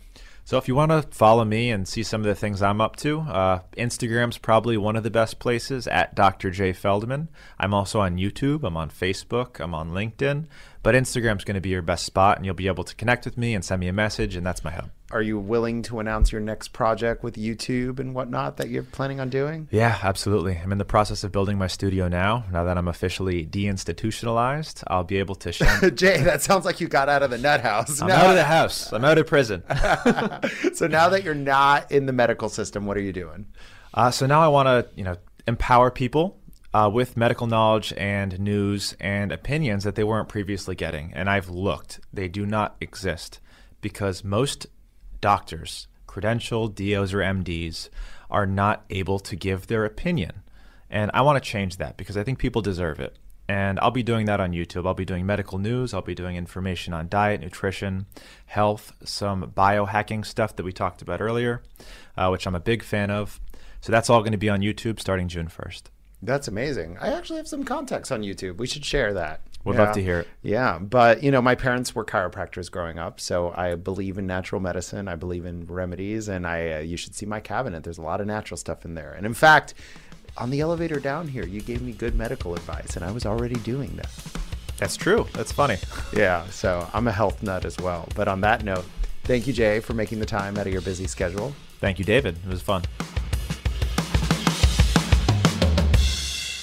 So 0.51 0.59
if 0.59 0.67
you 0.67 0.75
want 0.75 0.91
to 0.91 1.03
follow 1.17 1.45
me 1.45 1.71
and 1.71 1.87
see 1.87 2.03
some 2.03 2.23
of 2.23 2.27
the 2.27 2.35
things 2.35 2.61
I'm 2.61 2.81
up 2.81 2.97
to, 2.97 3.21
uh, 3.21 3.61
Instagram's 3.79 4.37
probably 4.37 4.77
one 4.77 4.97
of 4.97 5.05
the 5.05 5.09
best 5.11 5.39
places 5.39 5.87
at 5.87 6.17
Dr. 6.17 6.51
Jay 6.51 6.73
Feldman. 6.73 7.29
I'm 7.57 7.73
also 7.73 8.01
on 8.01 8.17
YouTube. 8.17 8.65
I'm 8.65 8.77
on 8.77 8.91
Facebook. 8.91 9.61
I'm 9.61 9.75
on 9.75 9.93
LinkedIn. 9.93 10.47
But 10.83 10.95
Instagram's 10.95 11.45
going 11.45 11.57
to 11.57 11.61
be 11.61 11.69
your 11.69 11.83
best 11.83 12.07
spot, 12.07 12.39
and 12.39 12.47
you'll 12.47 12.55
be 12.55 12.67
able 12.67 12.85
to 12.85 12.95
connect 12.97 13.27
with 13.27 13.37
me 13.37 13.55
and 13.55 13.63
send 13.63 13.81
me 13.81 13.89
a 13.89 13.93
message, 13.93 14.35
and 14.35 14.47
that's 14.47 14.65
my 14.65 14.71
hub. 14.71 14.89
Are 15.11 15.21
you 15.21 15.39
willing 15.39 15.83
to 15.83 16.01
announce 16.01 16.33
your 16.33 16.41
next 16.41 16.69
project 16.69 17.23
with 17.23 17.35
YouTube 17.37 17.99
and 17.99 18.15
whatnot 18.15 18.57
that 18.59 18.71
you're 18.71 18.85
planning 18.85 19.21
on 19.21 19.29
doing? 19.29 19.69
Yeah, 19.71 19.99
absolutely. 20.03 20.57
I'm 20.57 20.73
in 20.73 20.79
the 20.79 20.85
process 20.87 21.23
of 21.25 21.33
building 21.33 21.59
my 21.59 21.67
studio 21.67 22.09
now. 22.09 22.45
Now 22.51 22.65
that 22.65 22.79
I'm 22.79 22.89
officially 22.89 23.45
deinstitutionalized, 23.45 24.83
I'll 24.87 25.05
be 25.05 25.19
able 25.19 25.35
to 25.37 25.53
share. 25.53 25.91
Jay, 25.91 26.23
that 26.23 26.43
sounds 26.43 26.65
like 26.65 26.81
you 26.81 26.89
got 26.89 27.09
out 27.09 27.23
of 27.23 27.31
the 27.31 27.39
nut 27.39 27.61
house. 27.61 28.01
I'm 28.01 28.09
No. 28.09 28.15
out 28.15 28.31
of 28.31 28.37
the 28.37 28.45
house. 28.45 28.93
I'm 28.93 29.05
out 29.05 29.19
of 29.19 29.27
prison. 29.27 29.63
so 30.75 30.87
now 30.87 31.09
that 31.11 31.23
you're 31.25 31.35
not 31.35 31.91
in 31.93 32.07
the 32.07 32.13
medical 32.13 32.49
system, 32.49 32.87
what 32.87 32.97
are 32.97 33.01
you 33.03 33.13
doing? 33.13 33.47
Uh, 33.93 34.11
so 34.11 34.27
now 34.27 34.41
I 34.41 34.49
want 34.49 34.67
to, 34.67 34.87
you 34.97 35.05
know, 35.05 35.17
empower 35.47 35.91
people 35.91 36.39
uh, 36.73 36.91
with 36.93 37.17
medical 37.17 37.47
knowledge 37.47 37.93
and 37.97 38.39
news 38.39 38.95
and 39.01 39.33
opinions 39.33 39.85
that 39.85 39.95
they 39.95 40.05
weren't 40.05 40.29
previously 40.29 40.75
getting. 40.75 41.13
And 41.15 41.29
I've 41.29 41.49
looked; 41.49 42.01
they 42.13 42.29
do 42.29 42.47
not 42.47 42.77
exist 42.81 43.41
because 43.81 44.25
most 44.25 44.67
doctors, 45.21 45.89
credentialed 46.07 46.75
DOs 46.75 47.13
or 47.13 47.19
MDs, 47.19 47.89
are 48.31 48.47
not 48.47 48.85
able 48.91 49.19
to 49.21 49.37
give 49.37 49.67
their 49.67 49.85
opinion. 49.85 50.43
And 50.89 51.11
I 51.15 51.23
want 51.23 51.43
to 51.43 51.49
change 51.49 51.77
that 51.77 51.97
because 51.97 52.17
I 52.17 52.25
think 52.25 52.39
people 52.39 52.63
deserve 52.63 53.01
it. 53.01 53.17
And 53.49 53.81
I'll 53.81 53.91
be 53.91 54.05
doing 54.05 54.27
that 54.27 54.41
on 54.41 54.53
YouTube. 54.53 54.87
I'll 54.87 54.95
be 54.95 55.05
doing 55.05 55.27
medical 55.27 55.59
news. 55.59 55.93
I'll 55.93 56.03
be 56.03 56.15
doing 56.15 56.37
information 56.37 56.95
on 56.95 57.09
diet, 57.09 57.41
nutrition, 57.41 58.07
health, 58.47 58.93
some 59.05 59.53
biohacking 59.57 60.25
stuff 60.25 60.55
that 60.55 60.63
we 60.63 60.73
talked 60.73 61.03
about 61.03 61.21
earlier, 61.21 61.63
uh, 62.17 62.29
which 62.29 62.47
I'm 62.47 62.55
a 62.55 62.61
big 62.61 62.85
fan 62.85 63.11
of. 63.11 63.41
So 63.81 63.91
that's 63.91 64.09
all 64.09 64.21
going 64.21 64.33
to 64.33 64.39
be 64.39 64.49
on 64.49 64.61
YouTube 64.61 65.01
starting 65.01 65.27
June 65.27 65.49
1st. 65.49 65.83
That's 66.23 66.49
amazing. 66.49 66.99
I 67.01 67.13
actually 67.13 67.39
have 67.39 67.49
some 67.49 67.65
contacts 67.65 68.11
on 68.11 68.23
YouTube. 68.23 68.59
We 68.59 68.67
should 68.67 68.85
share 68.85 69.15
that. 69.15 69.41
We'd 69.65 69.77
love 69.77 69.95
to 69.95 70.03
hear 70.03 70.21
it. 70.21 70.29
Yeah, 70.43 70.79
but 70.79 71.23
you 71.23 71.31
know, 71.31 71.43
my 71.43 71.55
parents 71.55 71.95
were 71.95 72.05
chiropractors 72.05 72.71
growing 72.71 72.99
up, 72.99 73.21
so 73.21 73.53
I 73.55 73.75
believe 73.75 74.17
in 74.17 74.27
natural 74.27 74.61
medicine. 74.61 75.07
I 75.07 75.17
believe 75.17 75.45
in 75.45 75.67
remedies, 75.67 76.29
and 76.29 76.47
I 76.47 76.73
uh, 76.73 76.79
you 76.79 76.97
should 76.97 77.15
see 77.15 77.27
my 77.27 77.41
cabinet. 77.41 77.85
There's 77.85 77.99
a 77.99 78.03
lot 78.03 78.23
of 78.23 78.27
natural 78.27 78.57
stuff 78.57 78.87
in 78.87 78.95
there. 78.95 79.13
And 79.13 79.27
in 79.27 79.35
fact, 79.35 79.75
on 80.39 80.49
the 80.49 80.61
elevator 80.61 80.99
down 80.99 81.29
here, 81.29 81.45
you 81.47 81.61
gave 81.61 81.83
me 81.83 81.93
good 81.93 82.15
medical 82.15 82.55
advice, 82.55 82.97
and 82.97 83.05
I 83.05 83.11
was 83.11 83.27
already 83.27 83.57
doing 83.57 83.95
that. 83.97 84.11
That's 84.79 84.97
true. 84.97 85.27
That's 85.35 85.53
funny. 85.53 85.77
Yeah, 86.13 86.45
so 86.47 86.89
I'm 86.93 87.07
a 87.07 87.13
health 87.13 87.41
nut 87.41 87.65
as 87.65 87.79
well. 87.79 88.09
But 88.17 88.27
on 88.27 88.41
that 88.41 88.65
note, 88.65 88.85
thank 89.25 89.47
you, 89.47 89.53
Jay, 89.53 89.79
for 89.79 89.95
making 89.95 90.19
the 90.19 90.27
time 90.27 90.59
out 90.59 90.67
of 90.67 90.73
your 90.73 90.83
busy 90.83 91.07
schedule. 91.07 91.55
Thank 91.79 92.01
you, 92.01 92.05
David. 92.05 92.37
It 92.45 92.49
was 92.51 92.63
fun. 92.63 92.83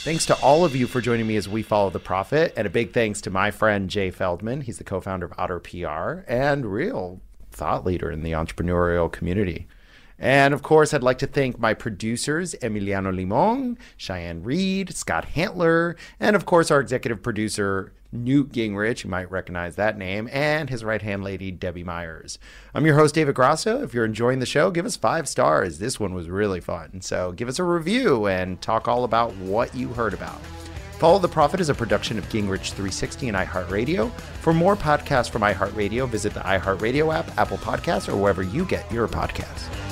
Thanks 0.07 0.25
to 0.27 0.39
all 0.39 0.63
of 0.63 0.73
you 0.73 0.87
for 0.87 1.01
joining 1.01 1.27
me 1.27 1.35
as 1.35 1.49
we 1.49 1.61
follow 1.61 1.89
the 1.89 1.99
profit, 1.99 2.53
and 2.55 2.65
a 2.65 2.69
big 2.69 2.93
thanks 2.93 3.19
to 3.19 3.29
my 3.29 3.51
friend 3.51 3.89
Jay 3.89 4.09
Feldman. 4.09 4.61
He's 4.61 4.77
the 4.77 4.85
co-founder 4.85 5.25
of 5.25 5.33
Otter 5.37 5.59
PR 5.59 6.23
and 6.31 6.65
real 6.65 7.19
thought 7.51 7.85
leader 7.85 8.09
in 8.09 8.23
the 8.23 8.31
entrepreneurial 8.31 9.11
community. 9.11 9.67
And 10.17 10.53
of 10.53 10.63
course, 10.63 10.93
I'd 10.93 11.03
like 11.03 11.17
to 11.17 11.27
thank 11.27 11.59
my 11.59 11.73
producers, 11.73 12.55
Emiliano 12.61 13.13
Limon, 13.13 13.77
Cheyenne 13.97 14.43
Reed, 14.43 14.95
Scott 14.95 15.25
Hantler, 15.35 15.97
and 16.21 16.37
of 16.37 16.45
course, 16.45 16.71
our 16.71 16.79
executive 16.79 17.21
producer, 17.21 17.91
Newt 18.11 18.51
Gingrich. 18.51 19.03
You 19.03 19.09
might 19.09 19.31
recognize 19.31 19.75
that 19.75 19.97
name, 19.97 20.29
and 20.31 20.69
his 20.69 20.83
right 20.83 21.01
hand 21.01 21.23
lady, 21.23 21.51
Debbie 21.51 21.83
Myers. 21.83 22.39
I'm 22.73 22.85
your 22.85 22.95
host, 22.95 23.15
David 23.15 23.35
Grasso. 23.35 23.81
If 23.83 23.93
you're 23.93 24.05
enjoying 24.05 24.39
the 24.39 24.45
show, 24.45 24.71
give 24.71 24.85
us 24.85 24.95
five 24.95 25.27
stars. 25.27 25.79
This 25.79 25.99
one 25.99 26.13
was 26.13 26.29
really 26.29 26.61
fun. 26.61 27.01
So 27.01 27.31
give 27.31 27.47
us 27.47 27.59
a 27.59 27.63
review 27.63 28.27
and 28.27 28.61
talk 28.61 28.87
all 28.87 29.03
about 29.03 29.35
what 29.37 29.73
you 29.75 29.89
heard 29.89 30.13
about. 30.13 30.39
Follow 30.99 31.19
the 31.19 31.27
Profit 31.27 31.59
is 31.59 31.69
a 31.69 31.75
production 31.75 32.17
of 32.17 32.27
Gingrich 32.29 32.71
360 32.71 33.27
and 33.27 33.37
iHeartRadio. 33.37 34.11
For 34.41 34.51
more 34.51 34.75
podcasts 34.75 35.29
from 35.29 35.43
iHeartRadio, 35.43 36.09
visit 36.09 36.33
the 36.33 36.39
iHeartRadio 36.39 37.13
app, 37.13 37.37
Apple 37.37 37.57
Podcasts, 37.57 38.11
or 38.11 38.17
wherever 38.17 38.41
you 38.41 38.65
get 38.65 38.91
your 38.91 39.07
podcasts. 39.07 39.86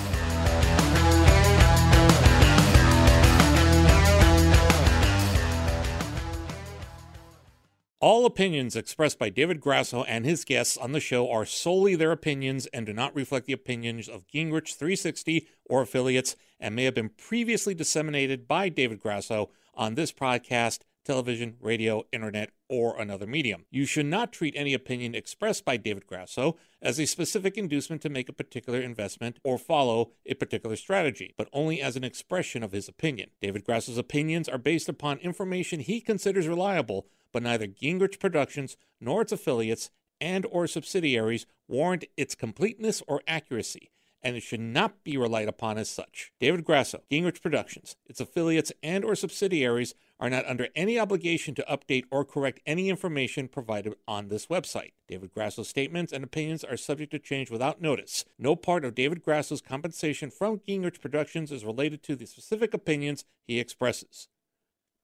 All 8.05 8.27
opinions 8.27 8.75
expressed 8.75 9.17
by 9.17 9.29
David 9.29 9.59
Grasso 9.59 10.03
and 10.03 10.27
his 10.27 10.45
guests 10.45 10.77
on 10.77 10.91
the 10.91 10.99
show 10.99 11.27
are 11.31 11.43
solely 11.43 11.95
their 11.95 12.11
opinions 12.11 12.67
and 12.67 12.85
do 12.85 12.93
not 12.93 13.15
reflect 13.15 13.47
the 13.47 13.53
opinions 13.53 14.07
of 14.07 14.27
Gingrich 14.27 14.75
360 14.75 15.47
or 15.65 15.81
affiliates 15.81 16.35
and 16.59 16.75
may 16.75 16.83
have 16.83 16.93
been 16.93 17.09
previously 17.09 17.73
disseminated 17.73 18.47
by 18.47 18.69
David 18.69 18.99
Grasso 18.99 19.49
on 19.73 19.95
this 19.95 20.11
podcast, 20.11 20.81
television, 21.03 21.55
radio, 21.59 22.03
internet, 22.11 22.51
or 22.69 23.01
another 23.01 23.25
medium. 23.25 23.65
You 23.71 23.87
should 23.87 24.05
not 24.05 24.31
treat 24.31 24.53
any 24.55 24.75
opinion 24.75 25.15
expressed 25.15 25.65
by 25.65 25.77
David 25.77 26.05
Grasso 26.05 26.57
as 26.83 26.99
a 26.99 27.07
specific 27.07 27.57
inducement 27.57 28.03
to 28.03 28.09
make 28.09 28.29
a 28.29 28.33
particular 28.33 28.81
investment 28.81 29.39
or 29.43 29.57
follow 29.57 30.11
a 30.27 30.35
particular 30.35 30.75
strategy, 30.75 31.33
but 31.39 31.49
only 31.51 31.81
as 31.81 31.95
an 31.95 32.03
expression 32.03 32.61
of 32.61 32.71
his 32.71 32.87
opinion. 32.87 33.31
David 33.41 33.63
Grasso's 33.63 33.97
opinions 33.97 34.47
are 34.47 34.59
based 34.59 34.89
upon 34.89 35.17
information 35.17 35.79
he 35.79 36.01
considers 36.01 36.47
reliable, 36.47 37.07
but 37.36 37.43
neither 37.43 37.67
Gingrich 37.67 38.17
Productions 38.17 38.77
nor 39.01 39.21
its 39.21 39.33
affiliates 39.33 39.89
and 40.21 40.45
or 40.51 40.67
subsidiaries 40.67 41.45
warrant 41.67 42.05
its 42.15 42.33
completeness 42.33 43.03
or 43.09 43.21
accuracy 43.27 43.91
and 44.23 44.38
it 44.38 44.41
should 44.41 44.61
not 44.61 45.03
be 45.03 45.17
relied 45.17 45.49
upon 45.49 45.77
as 45.77 45.89
such. 45.89 46.31
David 46.39 46.63
Grasso, 46.63 47.01
Gingrich 47.11 47.41
Productions, 47.41 47.97
its 48.05 48.21
affiliates 48.21 48.71
and 48.81 49.03
or 49.03 49.15
subsidiaries 49.15 49.95
are 50.17 50.29
not 50.29 50.47
under 50.47 50.69
any 50.77 50.97
obligation 50.97 51.53
to 51.55 51.65
update 51.69 52.05
or 52.09 52.23
correct 52.23 52.61
any 52.65 52.89
information 52.89 53.49
provided 53.49 53.95
on 54.07 54.29
this 54.29 54.45
website. 54.45 54.93
David 55.09 55.31
Grasso's 55.33 55.67
statements 55.67 56.13
and 56.13 56.23
opinions 56.23 56.63
are 56.63 56.77
subject 56.77 57.11
to 57.11 57.19
change 57.19 57.51
without 57.51 57.81
notice. 57.81 58.23
No 58.39 58.55
part 58.55 58.86
of 58.86 58.95
David 58.95 59.21
Grasso's 59.21 59.61
compensation 59.61 60.31
from 60.31 60.59
Gingrich 60.59 61.01
Productions 61.01 61.51
is 61.51 61.65
related 61.65 62.01
to 62.03 62.15
the 62.15 62.25
specific 62.25 62.73
opinions 62.73 63.25
he 63.43 63.59
expresses. 63.59 64.29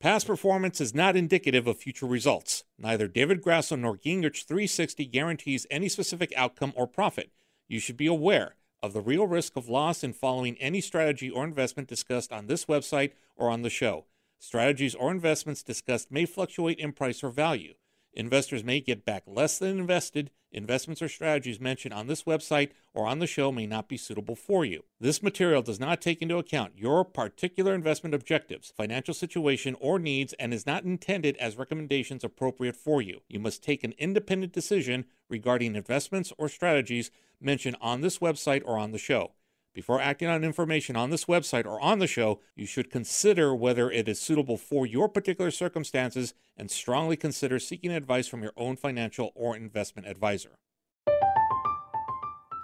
Past 0.01 0.25
performance 0.25 0.81
is 0.81 0.95
not 0.95 1.15
indicative 1.15 1.67
of 1.67 1.77
future 1.77 2.07
results. 2.07 2.63
Neither 2.79 3.07
David 3.07 3.39
Grasso 3.39 3.75
nor 3.75 3.95
Gingrich 3.95 4.45
360 4.45 5.05
guarantees 5.05 5.67
any 5.69 5.87
specific 5.89 6.33
outcome 6.35 6.73
or 6.75 6.87
profit. 6.87 7.29
You 7.67 7.79
should 7.79 7.97
be 7.97 8.07
aware 8.07 8.55
of 8.81 8.93
the 8.93 8.99
real 8.99 9.27
risk 9.27 9.55
of 9.55 9.69
loss 9.69 10.03
in 10.03 10.13
following 10.13 10.57
any 10.57 10.81
strategy 10.81 11.29
or 11.29 11.43
investment 11.43 11.87
discussed 11.87 12.33
on 12.33 12.47
this 12.47 12.65
website 12.65 13.11
or 13.35 13.51
on 13.51 13.61
the 13.61 13.69
show. 13.69 14.05
Strategies 14.39 14.95
or 14.95 15.11
investments 15.11 15.61
discussed 15.61 16.11
may 16.11 16.25
fluctuate 16.25 16.79
in 16.79 16.93
price 16.93 17.21
or 17.21 17.29
value. 17.29 17.75
Investors 18.13 18.63
may 18.63 18.81
get 18.81 19.05
back 19.05 19.23
less 19.25 19.57
than 19.57 19.79
invested. 19.79 20.31
Investments 20.51 21.01
or 21.01 21.07
strategies 21.07 21.61
mentioned 21.61 21.93
on 21.93 22.07
this 22.07 22.23
website 22.23 22.71
or 22.93 23.07
on 23.07 23.19
the 23.19 23.27
show 23.27 23.51
may 23.53 23.65
not 23.65 23.87
be 23.87 23.95
suitable 23.95 24.35
for 24.35 24.65
you. 24.65 24.83
This 24.99 25.23
material 25.23 25.61
does 25.61 25.79
not 25.79 26.01
take 26.01 26.21
into 26.21 26.37
account 26.37 26.73
your 26.75 27.05
particular 27.05 27.73
investment 27.73 28.13
objectives, 28.13 28.73
financial 28.75 29.13
situation, 29.13 29.77
or 29.79 29.97
needs 29.97 30.33
and 30.33 30.53
is 30.53 30.65
not 30.65 30.83
intended 30.83 31.37
as 31.37 31.57
recommendations 31.57 32.23
appropriate 32.23 32.75
for 32.75 33.01
you. 33.01 33.21
You 33.29 33.39
must 33.39 33.63
take 33.63 33.83
an 33.83 33.93
independent 33.97 34.51
decision 34.51 35.05
regarding 35.29 35.75
investments 35.75 36.33
or 36.37 36.49
strategies 36.49 37.11
mentioned 37.39 37.77
on 37.79 38.01
this 38.01 38.19
website 38.19 38.61
or 38.65 38.77
on 38.77 38.91
the 38.91 38.97
show. 38.97 39.31
Before 39.73 40.01
acting 40.01 40.27
on 40.27 40.43
information 40.43 40.97
on 40.97 41.11
this 41.11 41.25
website 41.25 41.65
or 41.65 41.79
on 41.79 41.99
the 41.99 42.07
show, 42.07 42.41
you 42.57 42.65
should 42.65 42.91
consider 42.91 43.55
whether 43.55 43.89
it 43.89 44.09
is 44.09 44.19
suitable 44.19 44.57
for 44.57 44.85
your 44.85 45.07
particular 45.07 45.49
circumstances 45.49 46.33
and 46.57 46.69
strongly 46.69 47.15
consider 47.15 47.57
seeking 47.57 47.91
advice 47.91 48.27
from 48.27 48.43
your 48.43 48.51
own 48.57 48.75
financial 48.75 49.31
or 49.33 49.55
investment 49.55 50.09
advisor. 50.09 50.57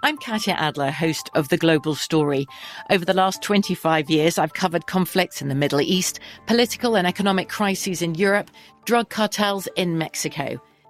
I'm 0.02 0.18
Katya 0.18 0.54
Adler, 0.54 0.90
host 0.90 1.30
of 1.34 1.48
The 1.48 1.56
Global 1.56 1.94
Story. 1.94 2.46
Over 2.90 3.06
the 3.06 3.14
last 3.14 3.42
25 3.42 4.10
years, 4.10 4.36
I've 4.36 4.52
covered 4.52 4.86
conflicts 4.86 5.40
in 5.40 5.48
the 5.48 5.54
Middle 5.54 5.80
East, 5.80 6.20
political 6.46 6.94
and 6.94 7.06
economic 7.06 7.48
crises 7.48 8.02
in 8.02 8.16
Europe, 8.16 8.50
drug 8.84 9.08
cartels 9.08 9.66
in 9.76 9.96
Mexico. 9.96 10.60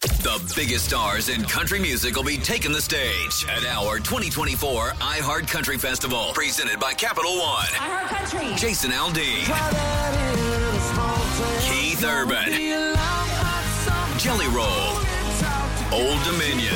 The 0.00 0.40
biggest 0.56 0.86
stars 0.86 1.28
in 1.28 1.42
country 1.42 1.78
music 1.78 2.16
will 2.16 2.24
be 2.24 2.38
taking 2.38 2.72
the 2.72 2.80
stage 2.80 3.44
at 3.50 3.66
our 3.66 3.98
2024 3.98 4.92
iHeart 4.92 5.46
Country 5.46 5.76
Festival, 5.76 6.30
presented 6.32 6.80
by 6.80 6.94
Capital 6.94 7.36
One. 7.36 7.66
iHeart 7.66 8.08
Country. 8.08 8.56
Jason 8.56 8.92
Aldean. 8.92 9.44
Keith 11.60 12.02
Urban. 12.02 12.50
Jelly 14.18 14.48
Roll. 14.48 14.96
Old 15.92 16.24
Dominion. 16.24 16.74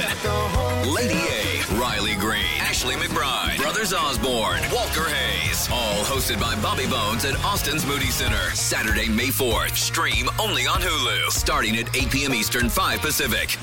Lady 0.93 1.14
A. 1.14 1.81
Riley 1.81 2.16
Green. 2.16 2.45
Ashley 2.61 2.97
McBryde. 2.97 3.53
Osborne. 3.93 4.62
Walker 4.72 5.09
Hayes. 5.09 5.68
All 5.70 6.05
hosted 6.05 6.41
by 6.41 6.55
Bobby 6.62 6.87
Bones 6.87 7.24
at 7.24 7.37
Austin's 7.45 7.85
Moody 7.85 8.07
Center. 8.07 8.51
Saturday, 8.55 9.09
May 9.09 9.28
4th. 9.28 9.76
Stream 9.76 10.30
only 10.39 10.66
on 10.66 10.80
Hulu. 10.80 11.30
Starting 11.30 11.76
at 11.76 11.95
8 11.95 12.11
p.m. 12.11 12.35
Eastern, 12.35 12.68
5 12.68 13.01
Pacific. 13.01 13.59